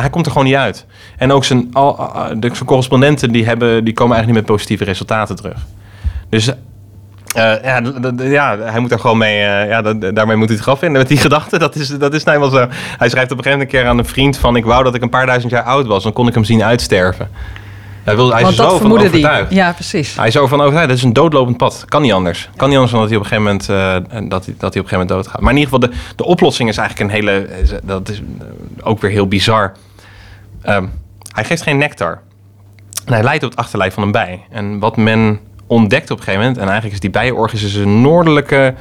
hij 0.00 0.10
komt 0.10 0.26
er 0.26 0.32
gewoon 0.32 0.46
niet 0.46 0.56
uit. 0.56 0.86
En 1.16 1.32
ook 1.32 1.44
zijn, 1.44 1.68
al, 1.72 2.10
de, 2.38 2.50
correspondenten 2.64 3.32
die, 3.32 3.44
hebben, 3.44 3.84
die 3.84 3.94
komen 3.94 4.16
eigenlijk 4.16 4.26
niet 4.26 4.34
met 4.34 4.56
positieve 4.56 4.84
resultaten 4.84 5.36
terug. 5.36 5.66
Dus 6.28 6.50
uh, 7.36 7.62
ja, 7.62 7.82
ja, 8.16 8.58
hij 8.58 8.80
moet 8.80 8.92
er 8.92 9.00
gewoon 9.00 9.18
mee. 9.18 9.38
Uh, 9.38 9.68
ja, 9.68 9.82
daarmee 9.82 10.36
moet 10.36 10.46
hij 10.46 10.56
het 10.56 10.64
graf 10.64 10.78
vinden 10.78 10.98
met 10.98 11.08
die 11.08 11.18
gedachte. 11.26 11.58
Dat 11.58 11.74
is, 11.74 11.88
dat 11.88 12.14
is 12.14 12.24
nou 12.24 12.38
wel 12.38 12.50
zo. 12.50 12.66
Hij 12.70 13.08
schrijft 13.08 13.30
op 13.30 13.38
een 13.38 13.44
gegeven 13.44 13.50
moment 13.50 13.60
een 13.60 13.80
keer 13.80 13.88
aan 13.88 13.98
een 13.98 14.04
vriend 14.04 14.36
van... 14.36 14.56
ik 14.56 14.64
wou 14.64 14.84
dat 14.84 14.94
ik 14.94 15.02
een 15.02 15.08
paar 15.08 15.26
duizend 15.26 15.52
jaar 15.52 15.62
oud 15.62 15.86
was. 15.86 16.02
Dan 16.02 16.12
kon 16.12 16.28
ik 16.28 16.34
hem 16.34 16.44
zien 16.44 16.62
uitsterven. 16.62 17.30
Hij, 18.04 18.16
wil, 18.16 18.32
hij 18.32 18.42
is 18.42 18.56
zo 18.56 18.78
van 18.78 18.92
overtuigd. 18.92 19.48
Die. 19.48 19.58
Ja, 19.58 19.72
precies. 19.72 20.16
Hij 20.16 20.26
is 20.26 20.32
zo 20.32 20.46
van 20.46 20.60
overtuigd. 20.60 20.88
Dat 20.88 20.96
is 20.96 21.02
een 21.02 21.12
doodlopend 21.12 21.56
pad. 21.56 21.84
Kan 21.88 22.02
niet 22.02 22.12
anders. 22.12 22.50
Kan 22.56 22.68
niet 22.68 22.76
anders 22.76 22.92
dan 22.92 23.00
dat 23.00 23.10
hij 23.10 23.18
op 23.18 23.24
een 23.24 23.30
gegeven 23.30 23.52
moment, 23.52 23.68
uh, 23.70 24.28
dat 24.28 24.44
hij, 24.44 24.54
dat 24.58 24.74
hij 24.74 24.82
op 24.82 24.90
een 24.90 24.90
gegeven 24.90 24.90
moment 24.90 25.08
doodgaat. 25.08 25.40
Maar 25.40 25.52
in 25.52 25.58
ieder 25.58 25.72
geval, 25.72 25.90
de, 25.90 25.96
de 26.16 26.24
oplossing 26.24 26.68
is 26.68 26.76
eigenlijk 26.76 27.10
een 27.10 27.16
hele... 27.16 27.48
Dat 27.82 28.08
is 28.08 28.22
ook 28.82 29.00
weer 29.00 29.10
heel 29.10 29.28
bizar. 29.28 29.72
Um, 30.68 30.92
hij 31.34 31.44
geeft 31.44 31.62
geen 31.62 31.78
nectar. 31.78 32.20
En 33.04 33.12
hij 33.12 33.22
leidt 33.22 33.44
op 33.44 33.50
het 33.50 33.58
achterlijf 33.58 33.94
van 33.94 34.02
een 34.02 34.10
bij. 34.10 34.44
En 34.50 34.78
wat 34.78 34.96
men 34.96 35.40
ontdekt 35.66 36.10
op 36.10 36.18
een 36.18 36.24
gegeven 36.24 36.46
moment. 36.46 36.58
En 36.58 36.64
eigenlijk 36.64 36.94
is 36.94 37.00
die 37.00 37.10
bijenorgis 37.10 37.60
dus 37.60 37.74
een 37.74 38.00
noordelijke 38.00 38.74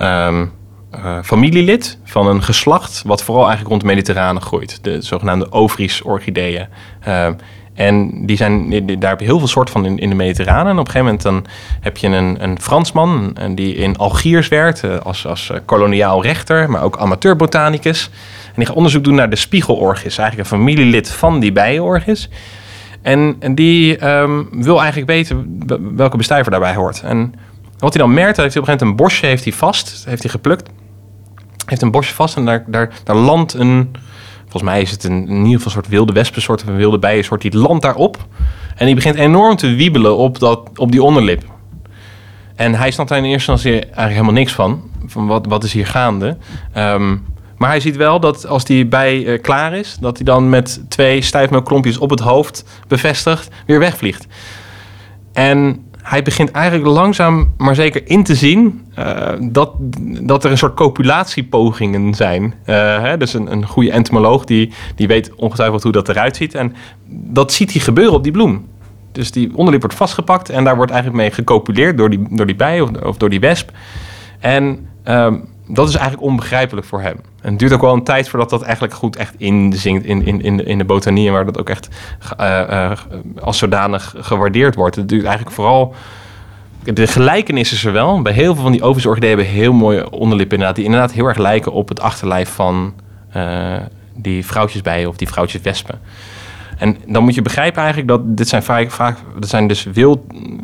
um, 0.00 0.52
uh, 0.94 1.18
familielid 1.22 1.98
van 2.04 2.26
een 2.26 2.42
geslacht... 2.42 3.02
wat 3.06 3.22
vooral 3.22 3.42
eigenlijk 3.42 3.70
rond 3.70 3.80
de 3.82 3.86
Mediterrane 3.86 4.40
groeit. 4.40 4.78
De 4.82 5.02
zogenaamde 5.02 5.52
Ovries-orchideeën. 5.52 6.66
Uh, 7.08 7.28
en 7.74 8.26
die 8.26 8.36
zijn, 8.36 8.70
daar 8.98 9.10
heb 9.10 9.20
je 9.20 9.26
heel 9.26 9.38
veel 9.38 9.48
soorten 9.48 9.72
van 9.72 9.86
in, 9.86 9.98
in, 9.98 10.08
de 10.08 10.14
Mediterrane. 10.14 10.70
En 10.70 10.78
op 10.78 10.86
een 10.86 10.92
gegeven 10.92 11.04
moment 11.04 11.22
dan 11.22 11.46
heb 11.80 11.96
je 11.96 12.06
een, 12.06 12.42
een 12.42 12.60
Fransman 12.60 13.36
die 13.54 13.74
in 13.74 13.96
Algiers 13.96 14.48
werkt 14.48 14.84
uh, 14.84 14.98
als, 14.98 15.26
als 15.26 15.52
koloniaal 15.64 16.22
rechter, 16.22 16.70
maar 16.70 16.82
ook 16.82 16.98
amateurbotanicus. 16.98 18.10
En 18.46 18.52
die 18.54 18.66
gaat 18.66 18.76
onderzoek 18.76 19.04
doen 19.04 19.14
naar 19.14 19.30
de 19.30 19.36
spiegelorgis, 19.36 20.18
eigenlijk 20.18 20.50
een 20.50 20.58
familielid 20.58 21.10
van 21.10 21.40
die 21.40 21.52
bijenorgis. 21.52 22.28
En, 23.06 23.36
en 23.38 23.54
die 23.54 24.08
um, 24.08 24.48
wil 24.50 24.78
eigenlijk 24.78 25.10
weten 25.10 25.62
welke 25.96 26.16
bestuiver 26.16 26.50
daarbij 26.50 26.74
hoort. 26.74 27.02
En 27.02 27.34
wat 27.78 27.94
hij 27.94 28.02
dan 28.02 28.14
merkt, 28.14 28.36
heeft 28.36 28.54
hij 28.54 28.62
op 28.62 28.68
een 28.68 28.72
gegeven 28.72 28.86
moment 28.86 28.90
een 28.90 28.96
bosje 28.96 29.26
heeft 29.26 29.44
hij 29.44 29.52
vast, 29.52 30.04
heeft 30.04 30.22
hij 30.22 30.30
geplukt. 30.30 30.70
Heeft 31.66 31.82
een 31.82 31.90
bosje 31.90 32.14
vast 32.14 32.36
en 32.36 32.44
daar, 32.44 32.64
daar, 32.66 32.90
daar 33.04 33.16
landt 33.16 33.54
een, 33.54 33.96
volgens 34.42 34.62
mij 34.62 34.80
is 34.80 34.90
het 34.90 35.04
een, 35.04 35.28
in 35.28 35.36
ieder 35.36 35.56
geval 35.56 35.72
soort 35.72 35.88
wilde 35.88 36.12
wespensoort 36.12 36.62
of 36.62 36.68
een 36.68 36.76
wilde 36.76 36.98
bijensoort, 36.98 37.42
die 37.42 37.56
landt 37.56 37.82
daarop. 37.82 38.26
En 38.76 38.86
die 38.86 38.94
begint 38.94 39.14
enorm 39.14 39.56
te 39.56 39.74
wiebelen 39.74 40.16
op, 40.16 40.38
dat, 40.38 40.70
op 40.74 40.92
die 40.92 41.02
onderlip. 41.02 41.42
En 42.56 42.74
hij 42.74 42.90
snapt 42.90 43.08
daar 43.08 43.18
in 43.18 43.24
eerste 43.24 43.50
instantie 43.50 43.80
eigenlijk 43.80 44.12
helemaal 44.12 44.32
niks 44.32 44.52
van. 44.52 44.90
Van 45.06 45.26
wat, 45.26 45.46
wat 45.46 45.64
is 45.64 45.72
hier 45.72 45.86
gaande? 45.86 46.36
Um, 46.76 47.24
maar 47.66 47.74
hij 47.74 47.84
ziet 47.84 47.96
wel 47.96 48.20
dat 48.20 48.46
als 48.46 48.64
die 48.64 48.86
bij 48.86 49.24
uh, 49.24 49.42
klaar 49.42 49.74
is, 49.74 49.96
dat 50.00 50.16
hij 50.16 50.24
dan 50.24 50.48
met 50.48 50.84
twee 50.88 51.20
stijfmelkklompjes 51.20 51.98
op 51.98 52.10
het 52.10 52.20
hoofd 52.20 52.64
bevestigd 52.88 53.48
weer 53.66 53.78
wegvliegt. 53.78 54.26
En 55.32 55.84
hij 56.02 56.22
begint 56.22 56.50
eigenlijk 56.50 56.86
langzaam 56.86 57.54
maar 57.56 57.74
zeker 57.74 58.08
in 58.08 58.24
te 58.24 58.34
zien 58.34 58.86
uh, 58.98 59.28
dat, 59.40 59.72
dat 60.20 60.44
er 60.44 60.50
een 60.50 60.58
soort 60.58 60.74
copulatiepogingen 60.74 62.14
zijn. 62.14 62.42
Uh, 62.42 62.74
hè, 63.02 63.16
dus 63.16 63.34
een, 63.34 63.52
een 63.52 63.66
goede 63.66 63.90
entomoloog 63.90 64.44
die, 64.44 64.72
die 64.94 65.06
weet 65.06 65.34
ongetwijfeld 65.34 65.82
hoe 65.82 65.92
dat 65.92 66.08
eruit 66.08 66.36
ziet. 66.36 66.54
En 66.54 66.74
dat 67.08 67.52
ziet 67.52 67.72
hij 67.72 67.80
gebeuren 67.80 68.14
op 68.14 68.22
die 68.22 68.32
bloem. 68.32 68.66
Dus 69.12 69.30
die 69.30 69.50
onderlip 69.54 69.80
wordt 69.80 69.96
vastgepakt 69.96 70.50
en 70.50 70.64
daar 70.64 70.76
wordt 70.76 70.92
eigenlijk 70.92 71.22
mee 71.22 71.32
gecopuleerd 71.32 71.98
door 71.98 72.10
die, 72.10 72.26
door 72.30 72.46
die 72.46 72.56
bij 72.56 72.80
of, 72.80 72.90
of 72.90 73.16
door 73.16 73.30
die 73.30 73.40
wesp. 73.40 73.70
En 74.40 74.88
um, 75.04 75.54
dat 75.68 75.88
is 75.88 75.94
eigenlijk 75.94 76.26
onbegrijpelijk 76.26 76.86
voor 76.86 77.00
hem. 77.00 77.16
En 77.40 77.50
het 77.50 77.58
duurt 77.58 77.72
ook 77.72 77.80
wel 77.80 77.92
een 77.92 78.04
tijd 78.04 78.28
voordat 78.28 78.50
dat 78.50 78.62
eigenlijk 78.62 78.94
goed 78.94 79.16
echt 79.16 79.34
inzinkt 79.36 80.04
in, 80.04 80.26
in, 80.26 80.42
in, 80.42 80.56
de, 80.56 80.62
in 80.62 80.78
de 80.78 80.84
botanie... 80.84 81.26
en 81.26 81.32
waar 81.32 81.44
dat 81.44 81.58
ook 81.58 81.68
echt 81.68 81.88
uh, 82.40 82.60
uh, 82.70 82.90
als 83.40 83.58
zodanig 83.58 84.14
gewaardeerd 84.18 84.74
wordt. 84.74 84.96
Het 84.96 85.08
duurt 85.08 85.24
eigenlijk 85.24 85.54
vooral... 85.54 85.94
De 86.84 87.06
gelijkenis 87.06 87.72
is 87.72 87.84
er 87.84 87.92
wel. 87.92 88.22
Bij 88.22 88.32
heel 88.32 88.54
veel 88.54 88.62
van 88.62 88.72
die 88.72 88.82
ovisorchideeën 88.82 89.36
hebben 89.36 89.54
heel 89.54 89.72
mooie 89.72 90.10
onderlippen 90.10 90.52
inderdaad... 90.52 90.76
die 90.76 90.84
inderdaad 90.84 91.12
heel 91.12 91.26
erg 91.26 91.38
lijken 91.38 91.72
op 91.72 91.88
het 91.88 92.00
achterlijf 92.00 92.48
van 92.48 92.94
uh, 93.36 93.76
die 94.14 94.46
vrouwtjesbijen 94.46 95.08
of 95.08 95.16
die 95.16 95.28
vrouwtjeswespen. 95.28 96.00
En 96.78 96.96
dan 97.06 97.22
moet 97.22 97.34
je 97.34 97.42
begrijpen 97.42 97.78
eigenlijk 97.82 98.08
dat 98.08 98.36
dit 98.36 98.48
zijn 98.48 98.62
vaak, 98.62 98.90
vaak 98.90 99.18
dat 99.38 99.48
zijn 99.48 99.66
dus 99.66 99.84
wild 99.84 100.20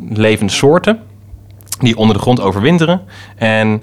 levende 0.09 0.51
soorten... 0.51 0.99
die 1.79 1.97
onder 1.97 2.15
de 2.15 2.21
grond 2.21 2.41
overwinteren... 2.41 3.01
en 3.35 3.81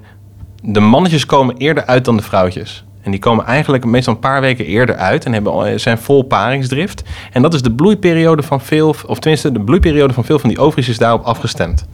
de 0.60 0.80
mannetjes 0.80 1.26
komen 1.26 1.56
eerder 1.56 1.86
uit 1.86 2.04
dan 2.04 2.16
de 2.16 2.22
vrouwtjes. 2.22 2.84
En 3.02 3.10
die 3.10 3.20
komen 3.20 3.44
eigenlijk 3.44 3.84
meestal 3.84 4.14
een 4.14 4.20
paar 4.20 4.40
weken 4.40 4.64
eerder 4.64 4.96
uit 4.96 5.24
en 5.24 5.32
hebben, 5.32 5.80
zijn 5.80 5.98
vol 5.98 6.22
paringsdrift. 6.22 7.02
En 7.32 7.42
dat 7.42 7.54
is 7.54 7.62
de 7.62 7.72
bloeiperiode 7.72 8.42
van 8.42 8.60
veel, 8.60 8.94
of 9.06 9.18
tenminste 9.18 9.52
de 9.52 9.60
bloeiperiode 9.60 10.14
van 10.14 10.24
veel 10.24 10.38
van 10.38 10.48
die 10.48 10.58
ovaries 10.58 10.88
is 10.88 10.98
daarop 10.98 11.22
afgestemd. 11.22 11.86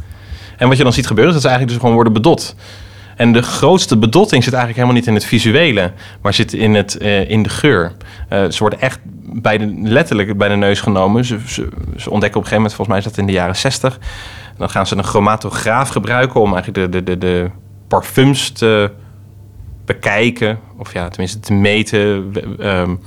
En 0.57 0.69
wat 0.69 0.77
je 0.77 0.83
dan 0.83 0.93
ziet 0.93 1.07
gebeuren 1.07 1.35
is 1.35 1.43
dat 1.43 1.51
ze 1.51 1.57
eigenlijk 1.57 1.79
dus 1.79 1.89
gewoon 1.89 1.95
worden 1.95 2.23
bedot. 2.23 2.55
En 3.17 3.33
de 3.33 3.43
grootste 3.43 3.97
bedotting 3.97 4.45
zit 4.45 4.53
eigenlijk 4.53 4.83
helemaal 4.83 5.01
niet 5.01 5.07
in 5.07 5.15
het 5.15 5.25
visuele, 5.25 5.93
maar 6.23 6.35
zit 6.35 6.53
in, 6.53 6.75
het, 6.75 6.99
uh, 7.03 7.31
in 7.31 7.43
de 7.43 7.49
geur. 7.49 7.93
Uh, 8.33 8.51
ze 8.51 8.59
worden 8.59 8.81
echt 8.81 8.99
bij 9.23 9.59
de, 9.59 9.75
letterlijk 9.83 10.39
bij 10.39 10.49
de 10.49 10.57
neus 10.57 10.81
genomen. 10.81 11.25
Ze, 11.25 11.39
ze, 11.47 11.69
ze, 11.97 12.11
ontdekken 12.11 12.41
op 12.41 12.45
een 12.45 12.49
gegeven 12.49 12.57
moment, 12.57 12.75
volgens 12.75 12.89
mij 12.89 12.99
is 12.99 13.05
dat 13.05 13.17
in 13.17 13.27
de 13.27 13.33
jaren 13.33 13.57
60. 13.57 13.99
Dan 14.57 14.71
gaan 14.71 14.87
ze 14.87 14.97
een 14.97 15.05
chromatograaf 15.05 15.89
gebruiken 15.89 16.41
om 16.41 16.55
eigenlijk 16.55 16.93
de, 16.93 17.03
de, 17.03 17.05
de, 17.05 17.19
de 17.19 17.51
parfums 17.89 18.51
te 18.51 18.91
bekijken, 19.85 20.59
of 20.79 20.93
ja, 20.93 21.09
tenminste 21.09 21.41
te 21.41 21.53
meten, 21.53 22.33
um, 22.61 23.01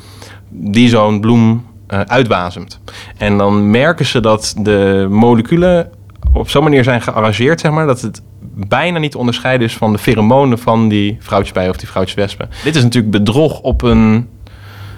die 0.49 0.89
zo'n 0.89 1.21
bloem 1.21 1.65
uh, 1.87 2.01
uitwasemt. 2.01 2.79
En 3.17 3.37
dan 3.37 3.69
merken 3.69 4.05
ze 4.05 4.19
dat 4.19 4.53
de 4.57 5.07
moleculen 5.09 5.89
op 6.33 6.49
zo'n 6.49 6.63
manier 6.63 6.83
zijn 6.83 7.01
gearrangeerd, 7.01 7.59
zeg 7.59 7.71
maar, 7.71 7.85
dat 7.85 8.01
het 8.01 8.21
bijna 8.67 8.99
niet 8.99 9.11
te 9.11 9.17
onderscheiden 9.17 9.67
is 9.67 9.73
van 9.77 9.91
de 9.91 9.97
pheromonen 9.97 10.59
van 10.59 10.89
die 10.89 11.17
vrouwtjesbijen 11.19 11.69
of 11.69 11.77
die 11.77 11.87
vrouwtjeswespen. 11.87 12.49
Dit 12.63 12.75
is 12.75 12.83
natuurlijk 12.83 13.13
bedrog 13.13 13.59
op 13.59 13.81
een 13.81 14.29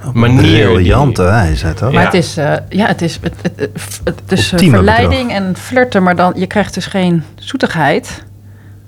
op 0.06 0.14
manier. 0.14 0.68
Briljante 0.68 1.24
wijze, 1.24 1.74
toch? 1.74 1.92
Maar 1.92 2.02
ja. 2.02 2.06
het 2.06 2.14
is, 2.14 2.38
uh, 2.38 2.54
ja, 2.70 2.86
het 2.86 3.02
is, 3.02 3.20
het, 3.22 3.36
het, 3.42 3.56
het, 3.60 4.02
het 4.04 4.32
is 4.32 4.48
verleiding 4.48 5.28
bedrog. 5.28 5.48
en 5.48 5.56
flirten, 5.58 6.04
maar 6.04 6.16
dan 6.16 6.34
je 6.36 6.48
krijgt 6.48 6.74
dus 6.74 6.86
geen 6.86 7.24
zoetigheid. 7.36 8.24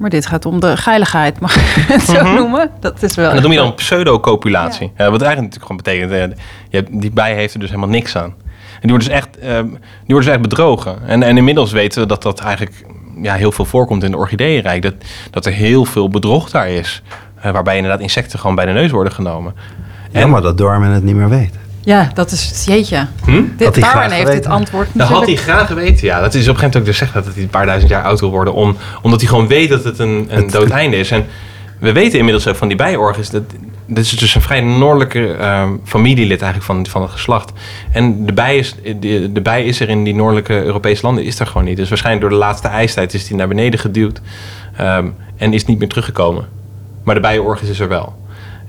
Maar 0.04 0.12
dit 0.12 0.26
gaat 0.26 0.46
om 0.46 0.60
de 0.60 0.78
geiligheid, 0.78 1.40
mag 1.40 1.56
ik 1.56 1.86
het 1.88 2.02
zo 2.02 2.24
Mhm. 2.24 2.36
noemen? 2.36 2.70
Dat 2.80 3.04
is 3.04 3.16
wel. 3.16 3.28
En 3.28 3.34
dat 3.34 3.44
noem 3.44 3.52
je 3.52 3.58
dan 3.58 3.76
pseudocopulatie. 3.76 4.92
Ja. 4.98 5.12
wat 5.12 5.22
eigenlijk 5.22 5.54
natuurlijk 5.56 5.62
gewoon 5.66 5.78
betekent, 5.78 6.12
eh, 6.12 6.38
je 6.70 6.78
hebt, 6.78 7.02
die 7.02 7.12
bij 7.12 7.34
heeft 7.36 7.54
er 7.54 7.60
dus 7.60 7.70
helemaal 7.70 7.90
niks 7.90 8.16
aan. 8.16 8.24
En 8.74 8.80
die 8.82 8.90
wordt 8.90 9.06
dus 9.06 9.14
echt, 9.14 9.28
uh, 9.44 9.44
die 9.44 9.80
wordt 10.06 10.26
dus 10.26 10.34
echt 10.34 10.42
bedrogen. 10.42 10.96
En, 11.08 11.24
en 11.24 11.38
inmiddels 11.38 11.72
weten 11.72 12.02
we 12.02 12.08
dat 12.08 12.24
dat 12.24 12.40
eigenlijk 12.40 12.86
ja, 13.22 13.34
heel 13.34 13.52
veel 13.52 13.66
voorkomt 13.66 14.04
in 14.04 14.12
de 14.12 14.18
orchideeënrijk. 14.18 14.82
Dat, 14.82 14.94
dat 15.32 15.46
er 15.46 15.52
heel 15.52 15.86
veel 15.86 16.10
bedrog 16.10 16.50
daar 16.50 16.70
is. 16.70 17.02
Uh, 17.46 17.52
waarbij 17.52 17.76
inderdaad 17.76 18.00
insecten 18.02 18.40
gewoon 18.40 18.56
bij 18.56 18.66
de 18.66 18.72
neus 18.72 18.92
worden 18.92 19.14
genomen. 19.14 19.56
Jammer 20.12 20.42
dat 20.42 20.58
Darwin 20.58 20.90
het 20.90 21.04
niet 21.04 21.16
meer 21.16 21.30
weet. 21.30 21.54
Ja, 21.86 22.12
dat 22.14 22.32
is 22.32 22.64
jeetje. 22.66 23.08
Hm? 23.26 23.44
Dit, 23.58 23.82
Darwin 23.82 24.12
heeft 24.12 24.32
dit 24.32 24.46
antwoord 24.46 24.88
Dat 24.94 25.08
had 25.08 25.26
hij 25.26 25.36
graag 25.36 25.68
geweten, 25.68 26.08
ja. 26.08 26.20
Dat 26.20 26.34
is 26.34 26.48
op 26.48 26.54
een 26.54 26.60
gegeven 26.60 26.62
moment 26.64 26.76
ook 26.76 26.86
dus 26.86 26.98
zegt 26.98 27.14
dat 27.14 27.26
hij 27.34 27.44
een 27.44 27.50
paar 27.50 27.66
duizend 27.66 27.92
jaar 27.92 28.04
oud 28.04 28.20
wil 28.20 28.30
worden. 28.30 28.54
Om, 28.54 28.78
omdat 29.02 29.20
hij 29.20 29.30
gewoon 29.30 29.48
weet 29.48 29.70
dat 29.70 29.84
het 29.84 30.00
een, 30.00 30.26
een 30.30 30.48
dood 30.48 30.70
einde 30.70 30.98
is. 30.98 31.12
En 31.12 31.26
we 31.80 31.92
weten 31.92 32.18
inmiddels 32.18 32.48
ook 32.48 32.56
van 32.56 32.68
die 32.68 32.78
bijenorgis. 32.78 33.30
Dat, 33.30 33.44
dat 33.88 34.04
is 34.04 34.10
dus 34.10 34.36
een 34.36 34.42
vrij 34.42 34.62
noordelijke 34.62 35.36
uh, 35.40 35.70
familielid 35.84 36.42
eigenlijk 36.42 36.64
van, 36.64 36.88
van 36.88 37.02
het 37.02 37.12
geslacht. 37.12 37.52
En 37.92 38.26
de 38.26 38.34
bij, 38.34 38.58
is, 38.58 38.76
de, 39.00 39.32
de 39.32 39.42
bij 39.42 39.66
is 39.66 39.80
er 39.80 39.90
in 39.90 40.04
die 40.04 40.16
noordelijke 40.16 40.64
Europese 40.64 41.06
landen 41.06 41.24
is 41.24 41.40
er 41.40 41.48
gewoon 41.48 41.64
niet. 41.64 41.78
Dus 41.78 41.90
waarschijnlijk 41.90 42.30
door 42.30 42.40
de 42.40 42.46
laatste 42.46 42.68
ijstijd 42.68 43.14
is 43.14 43.28
die 43.28 43.38
naar 43.38 43.48
beneden 43.48 43.80
geduwd. 43.80 44.22
Um, 44.82 45.16
en 45.38 45.54
is 45.54 45.66
niet 45.66 45.80
meer 45.80 45.90
teruggekomen. 45.90 46.48
Maar 47.04 47.16
de 47.16 47.22
bijenorgis 47.22 47.70
is 47.70 47.80
er 47.80 47.88
wel. 47.88 48.16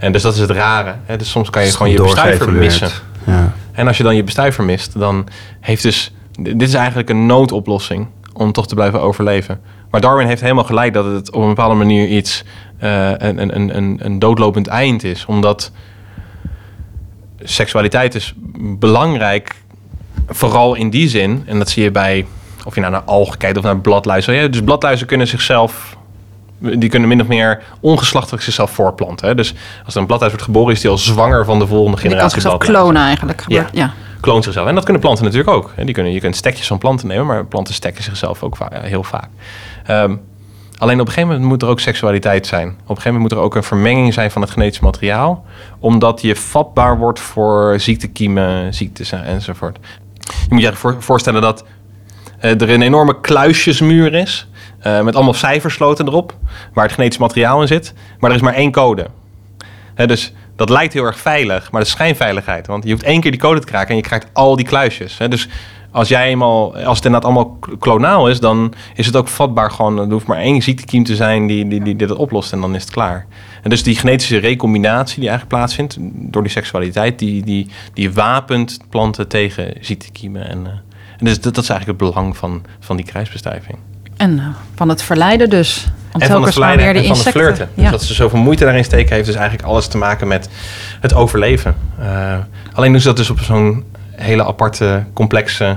En 0.05 0.12
dus 0.12 0.22
dat 0.22 0.34
is 0.34 0.40
het 0.40 0.50
rare. 0.50 0.94
Hè? 1.05 1.16
Dus 1.16 1.30
soms 1.30 1.50
kan 1.50 1.64
je 1.64 1.70
gewoon 1.70 1.92
je 1.92 2.02
bestuiver 2.02 2.52
missen. 2.52 2.90
Ja. 3.26 3.52
En 3.72 3.86
als 3.86 3.96
je 3.96 4.02
dan 4.02 4.16
je 4.16 4.24
bestuiver 4.24 4.64
mist, 4.64 4.98
dan 4.98 5.26
heeft 5.61 5.82
dus... 5.82 6.12
Dit 6.40 6.62
is 6.62 6.74
eigenlijk 6.74 7.09
een 7.09 7.26
noodoplossing 7.26 8.07
om 8.32 8.52
toch 8.52 8.66
te 8.66 8.74
blijven 8.74 9.00
overleven. 9.00 9.61
Maar 9.90 10.00
Darwin 10.00 10.26
heeft 10.26 10.40
helemaal 10.40 10.64
gelijk 10.64 10.92
dat 10.92 11.05
het 11.05 11.32
op 11.32 11.42
een 11.42 11.48
bepaalde 11.48 11.74
manier 11.74 12.09
iets... 12.09 12.44
Uh, 12.80 13.11
een, 13.11 13.57
een, 13.57 13.76
een, 13.76 13.98
een 14.00 14.18
doodlopend 14.18 14.66
eind 14.66 15.05
is. 15.05 15.24
Omdat 15.26 15.70
seksualiteit 17.42 18.14
is 18.14 18.34
belangrijk, 18.57 19.55
vooral 20.28 20.74
in 20.74 20.90
die 20.90 21.09
zin... 21.09 21.42
en 21.46 21.59
dat 21.59 21.68
zie 21.68 21.82
je 21.82 21.90
bij, 21.90 22.26
of 22.64 22.74
je 22.74 22.80
nou 22.80 22.92
naar 22.92 23.02
algen 23.02 23.38
kijkt 23.38 23.57
of 23.57 23.64
naar 23.64 23.78
bladluizen. 23.78 24.34
Ja, 24.34 24.48
dus 24.48 24.62
bladluizen 24.62 25.07
kunnen 25.07 25.26
zichzelf 25.26 25.96
die 26.72 26.88
kunnen 26.88 27.08
min 27.08 27.20
of 27.20 27.26
meer 27.26 27.62
ongeslachtelijk 27.80 28.42
zichzelf 28.42 28.70
voorplanten. 28.70 29.28
Hè? 29.28 29.34
Dus 29.34 29.54
als 29.84 29.94
er 29.94 30.00
een 30.00 30.06
bladluis 30.06 30.32
wordt 30.32 30.46
geboren, 30.46 30.74
is 30.74 30.80
die 30.80 30.90
al 30.90 30.98
zwanger 30.98 31.44
van 31.44 31.58
de 31.58 31.66
volgende 31.66 31.96
generatie. 31.96 32.40
Die 32.40 32.42
kan 32.42 32.58
zichzelf 32.60 32.82
klonen 32.82 33.02
eigenlijk. 33.02 33.44
Ja. 33.46 33.66
ja. 33.72 33.92
kloont 34.20 34.44
zichzelf. 34.44 34.68
En 34.68 34.74
dat 34.74 34.84
kunnen 34.84 35.02
planten 35.02 35.24
natuurlijk 35.24 35.50
ook. 35.50 35.72
Hè? 35.74 35.84
Die 35.84 35.94
kunnen, 35.94 36.12
je 36.12 36.20
kunt 36.20 36.36
stekjes 36.36 36.66
van 36.66 36.78
planten 36.78 37.08
nemen, 37.08 37.26
maar 37.26 37.46
planten 37.46 37.74
stekken 37.74 38.04
zichzelf 38.04 38.42
ook 38.42 38.56
va 38.56 38.68
heel 38.72 39.02
vaak. 39.02 39.28
Um, 39.90 40.20
alleen 40.78 41.00
op 41.00 41.06
een 41.06 41.12
gegeven 41.12 41.28
moment 41.28 41.48
moet 41.48 41.62
er 41.62 41.68
ook 41.68 41.80
seksualiteit 41.80 42.46
zijn. 42.46 42.68
Op 42.68 42.74
een 42.74 42.86
gegeven 42.86 43.12
moment 43.12 43.30
moet 43.30 43.38
er 43.40 43.44
ook 43.44 43.54
een 43.54 43.62
vermenging 43.62 44.14
zijn 44.14 44.30
van 44.30 44.42
het 44.42 44.50
genetisch 44.50 44.80
materiaal. 44.80 45.44
Omdat 45.78 46.20
je 46.20 46.36
vatbaar 46.36 46.98
wordt 46.98 47.20
voor 47.20 47.80
ziektekiemen, 47.80 48.74
ziektes 48.74 49.12
enzovoort. 49.12 49.78
Je 50.48 50.54
moet 50.54 50.62
je 50.62 50.72
voor, 50.72 50.96
voorstellen 50.98 51.42
dat 51.42 51.64
er 52.51 52.70
een 52.70 52.82
enorme 52.82 53.20
kluisjesmuur 53.20 54.14
is. 54.14 54.49
Uh, 54.86 55.01
met 55.01 55.14
allemaal 55.14 55.34
cijfersloten 55.34 56.07
erop, 56.07 56.36
waar 56.72 56.84
het 56.84 56.92
genetisch 56.95 57.18
materiaal 57.18 57.61
in 57.61 57.66
zit. 57.66 57.95
Maar 58.18 58.30
er 58.30 58.36
is 58.36 58.42
maar 58.42 58.55
één 58.55 58.72
code. 58.72 59.07
Dus 60.07 60.32
dat 60.57 60.70
lijkt 60.70 60.92
heel 60.92 61.05
erg 61.05 61.18
veilig, 61.18 61.70
maar 61.70 61.80
dat 61.80 61.88
is 61.88 61.97
schijnveiligheid. 61.97 62.66
Want 62.66 62.84
je 62.84 62.90
hoeft 62.90 63.03
één 63.03 63.20
keer 63.20 63.30
die 63.30 63.40
code 63.40 63.61
te 63.61 63.66
kraken 63.66 63.88
en 63.88 63.97
je 63.97 64.03
krijgt 64.03 64.26
al 64.32 64.57
die 64.57 64.66
kluisjes. 64.66 65.18
Dus 65.28 65.49
als, 65.90 66.09
jij 66.09 66.28
eenmaal, 66.28 66.76
als 66.76 66.97
het 66.97 67.07
inderdaad 67.07 67.24
allemaal 67.30 67.59
klonaal 67.78 68.28
is, 68.28 68.40
dan 68.40 68.74
is 68.95 69.07
het 69.07 69.16
ook 69.16 69.28
vatbaar. 69.28 69.70
Gewoon, 69.70 69.99
er 69.99 70.11
hoeft 70.11 70.26
maar 70.26 70.38
één 70.38 70.62
ziektekiem 70.62 71.05
te 71.05 71.16
zijn 71.16 71.47
die, 71.47 71.68
die, 71.68 71.82
die, 71.82 71.97
dat 71.97 72.16
oplost 72.16 72.53
en 72.53 72.61
dan 72.61 72.74
is 72.74 72.82
het 72.82 72.92
klaar. 72.92 73.26
En 73.62 73.70
dus 73.70 73.82
die 73.82 73.97
genetische 73.97 74.38
recombinatie 74.38 75.20
die 75.20 75.28
eigenlijk 75.28 75.59
plaatsvindt 75.59 75.97
door 76.01 76.42
die 76.42 76.51
seksualiteit, 76.51 77.18
die, 77.18 77.45
die, 77.45 77.68
die 77.95 78.12
wapent 78.12 78.78
planten 78.90 79.28
tegen 79.28 79.74
ziektekiemen. 79.80 80.49
En, 80.49 80.59
uh, 80.59 80.72
en 81.18 81.24
dus 81.24 81.40
dat, 81.40 81.54
dat 81.54 81.62
is 81.64 81.70
eigenlijk 81.70 82.00
het 82.00 82.10
belang 82.10 82.36
van, 82.36 82.64
van 82.80 82.96
die 82.96 83.06
kruisbestuiving. 83.06 83.78
En 84.16 84.32
uh, 84.32 84.46
van 84.74 84.88
het 84.88 85.02
verleiden 85.02 85.50
dus. 85.50 85.86
Om 86.12 86.20
en 86.20 86.28
van 86.30 86.42
het 86.42 86.52
verleiden 86.52 86.86
en 86.86 87.04
van 87.04 87.16
het 87.16 87.28
flirten. 87.28 87.68
Ja. 87.74 87.82
Dus 87.82 87.90
dat 87.90 88.02
ze 88.02 88.14
zoveel 88.14 88.38
moeite 88.38 88.64
daarin 88.64 88.84
steken 88.84 89.14
heeft 89.14 89.26
dus 89.26 89.34
eigenlijk 89.34 89.68
alles 89.68 89.86
te 89.86 89.98
maken 89.98 90.28
met 90.28 90.48
het 91.00 91.14
overleven. 91.14 91.76
Uh, 92.00 92.36
alleen 92.72 92.92
doen 92.92 93.00
ze 93.00 93.06
dat 93.06 93.16
dus 93.16 93.30
op 93.30 93.40
zo'n 93.40 93.84
hele 94.10 94.44
aparte, 94.44 95.04
complexe... 95.12 95.76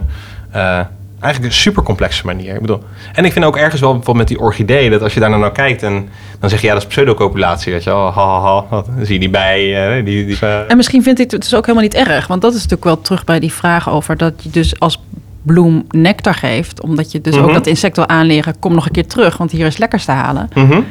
Uh, 0.55 0.79
eigenlijk 1.19 1.53
een 1.53 1.59
super 1.59 1.83
complexe 1.83 2.25
manier. 2.25 2.53
Ik 2.53 2.61
bedoel, 2.61 2.83
en 3.13 3.25
ik 3.25 3.31
vind 3.31 3.45
ook 3.45 3.57
ergens 3.57 3.81
wel 3.81 3.93
bijvoorbeeld 3.93 4.29
met 4.29 4.37
die 4.37 4.47
orchideeën... 4.47 4.91
dat 4.91 5.01
als 5.01 5.13
je 5.13 5.19
daar 5.19 5.29
nou 5.29 5.41
naar 5.41 5.51
kijkt 5.51 5.83
en 5.83 6.09
dan 6.39 6.49
zeg 6.49 6.61
je... 6.61 6.67
ja, 6.67 6.73
dat 6.73 6.81
is 6.81 6.87
pseudocopulatie, 6.87 7.73
weet 7.73 7.83
je 7.83 7.89
wel. 7.89 8.11
Ha, 8.11 8.11
ha, 8.11 8.41
ha. 8.41 8.65
Wat, 8.69 8.85
dan 8.85 9.05
zie 9.05 9.13
je 9.13 9.19
die 9.19 9.29
bij. 9.29 9.97
Uh, 9.97 10.05
die, 10.05 10.25
die. 10.25 10.39
En 10.67 10.77
misschien 10.77 11.03
vind 11.03 11.19
ik 11.19 11.31
het 11.31 11.41
dus 11.41 11.53
ook 11.53 11.65
helemaal 11.65 11.87
niet 11.87 12.07
erg. 12.07 12.27
Want 12.27 12.41
dat 12.41 12.51
is 12.51 12.57
natuurlijk 12.57 12.83
wel 12.83 13.01
terug 13.01 13.23
bij 13.23 13.39
die 13.39 13.53
vraag 13.53 13.89
over... 13.89 14.17
dat 14.17 14.33
je 14.43 14.49
dus 14.49 14.79
als 14.79 15.01
bloem 15.47 15.85
nectar 15.89 16.33
geeft. 16.35 16.81
Omdat 16.81 17.11
je 17.11 17.21
dus 17.21 17.33
mm 17.33 17.39
-hmm. 17.39 17.47
ook 17.47 17.53
dat 17.55 17.67
insect 17.67 17.95
wil 17.95 18.07
aanleren. 18.07 18.59
Kom 18.59 18.73
nog 18.73 18.85
een 18.85 18.91
keer 18.91 19.07
terug, 19.07 19.37
want 19.37 19.51
hier 19.51 19.65
is 19.65 19.77
lekkers 19.77 20.05
te 20.05 20.11
halen. 20.11 20.49
Mm 20.53 20.69
-hmm. 20.69 20.85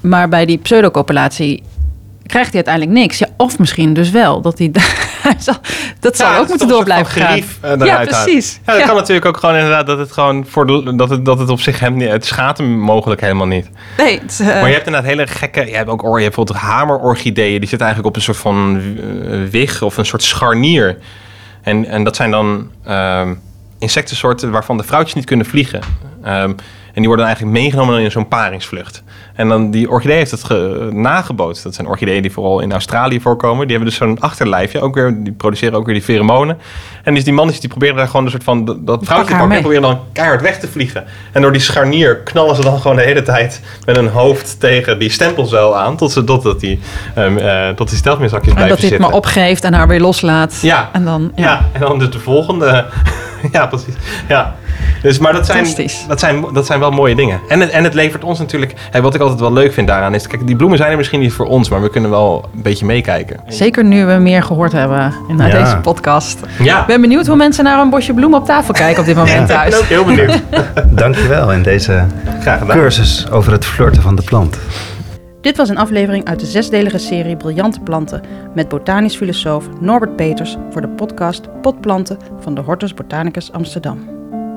Maar 0.00 0.28
bij 0.28 0.46
die 0.46 0.58
pseudocopulatie 0.58 1.62
krijgt 2.26 2.52
hij 2.52 2.64
uiteindelijk 2.64 2.98
niks. 2.98 3.18
Ja, 3.18 3.26
of 3.36 3.58
misschien 3.58 3.92
dus 3.94 4.10
wel. 4.10 4.40
Dat 4.40 4.58
hij, 4.58 4.70
dat 6.00 6.16
zou 6.16 6.32
Ja, 6.32 6.38
ook 6.38 6.48
moeten 6.48 6.68
door 6.68 6.84
blijven 6.84 7.22
gaan. 7.22 7.38
eh, 7.60 7.86
ja, 7.86 8.04
precies. 8.04 8.60
Ja, 8.66 8.72
dat 8.72 8.80
Ja. 8.80 8.86
kan 8.86 8.96
natuurlijk 8.96 9.26
ook 9.26 9.36
gewoon 9.36 9.54
inderdaad 9.54 9.86
dat 9.86 9.98
het 9.98 10.12
gewoon 10.12 10.46
voor 10.46 10.66
de, 10.66 10.96
dat, 10.96 11.10
het, 11.10 11.24
dat 11.24 11.38
het 11.38 11.48
op 11.48 11.60
zich 11.60 11.80
hem 11.80 11.96
niet, 11.96 12.08
het 12.08 12.26
schaadt 12.26 12.58
hem 12.58 12.78
mogelijk 12.78 13.20
helemaal 13.20 13.46
niet. 13.46 13.70
Nee, 13.96 14.20
het, 14.20 14.38
eh, 14.40 14.46
Maar 14.46 14.66
je 14.66 14.74
hebt 14.74 14.86
inderdaad 14.86 15.10
hele 15.10 15.26
gekke, 15.26 15.66
je 15.66 15.76
hebt 15.76 15.88
ook 15.90 16.00
je 16.00 16.06
hebt 16.08 16.18
bijvoorbeeld 16.36 16.58
hamerorchideeën, 16.58 17.60
die 17.60 17.68
zitten 17.68 17.86
eigenlijk 17.86 18.08
op 18.08 18.16
een 18.16 18.34
soort 18.34 18.36
van 18.36 18.80
eh, 19.30 19.38
wig 19.50 19.82
of 19.82 19.96
een 19.96 20.06
soort 20.06 20.22
scharnier. 20.22 20.98
En, 21.62 21.84
en 21.84 22.04
dat 22.04 22.16
zijn 22.16 22.30
dan 22.30 22.70
ehm, 22.84 23.34
insectensoorten 23.78 24.50
waarvan 24.50 24.76
de 24.76 24.82
vrouwtjes 24.82 25.14
niet 25.14 25.24
kunnen 25.24 25.46
vliegen. 25.46 25.80
Ehm, 26.22 26.52
en 26.94 27.04
die 27.04 27.06
worden 27.14 27.26
dan 27.26 27.34
eigenlijk 27.36 27.64
meegenomen 27.64 28.00
in 28.02 28.10
zo'n 28.10 28.28
paringsvlucht. 28.28 29.02
En 29.34 29.48
dan 29.48 29.70
die 29.70 29.90
orchidee 29.90 30.16
heeft 30.16 30.30
het 30.30 30.44
ge- 30.44 30.88
nagebootst. 30.92 31.62
Dat 31.62 31.74
zijn 31.74 31.86
orchideeën 31.86 32.22
die 32.22 32.32
vooral 32.32 32.60
in 32.60 32.72
Australië 32.72 33.20
voorkomen. 33.20 33.66
Die 33.66 33.76
hebben 33.76 33.88
dus 33.88 33.98
zo'n 33.98 34.20
achterlijfje, 34.20 34.80
ook 34.80 34.94
weer, 34.94 35.16
die 35.24 35.32
produceren 35.32 35.74
ook 35.78 35.84
weer 35.84 35.94
die 35.94 36.02
pheromonen. 36.04 36.58
En 37.04 37.14
dus 37.14 37.24
die 37.24 37.32
mannetjes 37.32 37.60
die 37.60 37.70
proberen 37.70 37.96
daar 37.96 38.06
gewoon 38.06 38.24
een 38.24 38.30
soort 38.30 38.44
van 38.44 38.64
dat 38.64 38.86
dat 38.86 39.00
vrouwtje 39.04 39.26
te 39.32 39.38
pakken 39.38 39.56
en 39.56 39.60
proberen 39.62 39.82
dan 39.82 40.00
keihard 40.12 40.42
weg 40.42 40.58
te 40.58 40.68
vliegen. 40.68 41.04
En 41.32 41.42
door 41.42 41.52
die 41.52 41.60
scharnier 41.60 42.16
knallen 42.16 42.56
ze 42.56 42.62
dan 42.62 42.80
gewoon 42.80 42.96
de 42.96 43.02
hele 43.02 43.22
tijd 43.22 43.60
met 43.86 43.96
hun 43.96 44.08
hoofd 44.08 44.60
tegen 44.60 44.98
die 44.98 45.10
stempelzuil 45.10 45.76
aan. 45.76 45.96
Tot, 45.96 46.12
ze, 46.12 46.24
tot, 46.24 46.60
die, 46.60 46.80
ehm 47.14 47.36
eh, 47.38 47.68
tot 47.68 47.88
die 47.88 47.98
steltmeerzakjes 47.98 48.48
en 48.48 48.54
blijven 48.54 48.76
dat 48.76 48.84
hij 48.84 48.88
het 48.94 48.98
zitten. 48.98 49.00
maar 49.00 49.12
opgeeft 49.16 49.64
en 49.64 49.74
haar 49.74 49.88
weer 49.88 50.00
loslaat. 50.00 50.58
Ja. 50.62 50.88
En 50.92 51.04
dan, 51.04 51.32
ja. 51.34 51.42
Ja. 51.44 51.68
en 51.72 51.80
dan 51.80 51.98
dus 51.98 52.10
de 52.10 52.18
volgende. 52.20 52.86
ja, 53.52 53.66
precies. 53.66 53.94
Ja. 54.28 54.54
Dus, 55.02 55.18
maar 55.18 55.32
dat 55.32 55.46
zijn, 55.46 55.58
Fantastisch. 55.58 56.04
dat, 56.08 56.20
zijn, 56.20 56.44
dat 56.52 56.66
zijn 56.66 56.80
wel 56.80 56.90
mooie 56.90 57.14
dingen. 57.14 57.40
En 57.48 57.60
het, 57.60 57.70
en 57.70 57.84
het 57.84 57.94
levert 57.94 58.24
ons 58.24 58.38
natuurlijk... 58.38 58.74
Hey, 58.90 59.02
wat 59.02 59.14
ik 59.14 59.20
altijd 59.20 59.40
wel 59.40 59.52
leuk 59.52 59.72
vind 59.72 59.86
daaraan 59.88 60.14
is... 60.14 60.26
Kijk, 60.26 60.46
die 60.46 60.56
bloemen 60.56 60.78
zijn 60.78 60.90
er 60.90 60.96
misschien 60.96 61.20
niet 61.20 61.32
voor 61.32 61.46
ons... 61.46 61.68
maar 61.68 61.82
we 61.82 61.90
kunnen 61.90 62.10
wel 62.10 62.48
een 62.54 62.62
beetje 62.62 62.86
meekijken. 62.86 63.40
Zeker 63.46 63.84
nu 63.84 64.04
we 64.06 64.12
meer 64.12 64.42
gehoord 64.42 64.72
hebben 64.72 65.14
in 65.28 65.36
Ja. 65.36 65.48
deze 65.48 65.76
podcast. 65.82 66.38
Ja, 66.62 66.80
Ik 66.80 66.86
ben 66.86 67.00
benieuwd 67.00 67.26
hoe 67.26 67.36
mensen 67.36 67.64
naar 67.64 67.78
een 67.80 67.90
bosje 67.90 68.12
bloemen 68.14 68.38
op 68.40 68.46
tafel 68.46 68.72
kijken 68.74 69.00
op 69.00 69.06
dit 69.06 69.16
moment 69.16 69.40
ik 69.40 69.46
ben 69.46 69.56
thuis. 69.56 69.78
ook 69.78 69.84
heel 69.84 70.04
benieuwd. 70.04 70.40
Dankjewel 71.02 71.52
in 71.52 71.62
deze 71.62 72.04
Graag 72.40 72.58
gedaan. 72.58 72.76
cursus 72.76 73.30
over 73.30 73.52
het 73.52 73.64
flirten 73.64 74.02
van 74.02 74.16
de 74.16 74.22
plant. 74.22 74.58
Dit 75.40 75.56
was 75.56 75.68
een 75.68 75.78
aflevering 75.78 76.24
uit 76.24 76.40
de 76.40 76.46
zesdelige 76.46 76.98
serie 76.98 77.36
Briljante 77.36 77.80
Planten 77.80 78.22
met 78.54 78.68
botanisch 78.68 79.16
filosoof 79.16 79.68
Norbert 79.80 80.16
Peters 80.16 80.56
voor 80.70 80.80
de 80.80 80.88
podcast 80.88 81.60
Potplanten 81.60 82.18
van 82.40 82.54
de 82.54 82.60
Hortus 82.60 82.94
Botanicus 82.94 83.52
Amsterdam. 83.52 83.98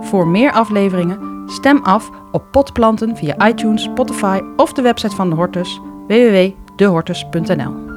Voor 0.01 0.27
meer 0.27 0.51
afleveringen 0.51 1.43
stem 1.45 1.83
af 1.83 2.09
op 2.31 2.43
potplanten 2.51 3.17
via 3.17 3.47
iTunes, 3.47 3.83
Spotify 3.83 4.39
of 4.55 4.73
de 4.73 4.81
website 4.81 5.15
van 5.15 5.29
de 5.29 5.35
Hortus 5.35 5.79
www.dehortus.nl. 6.07 7.90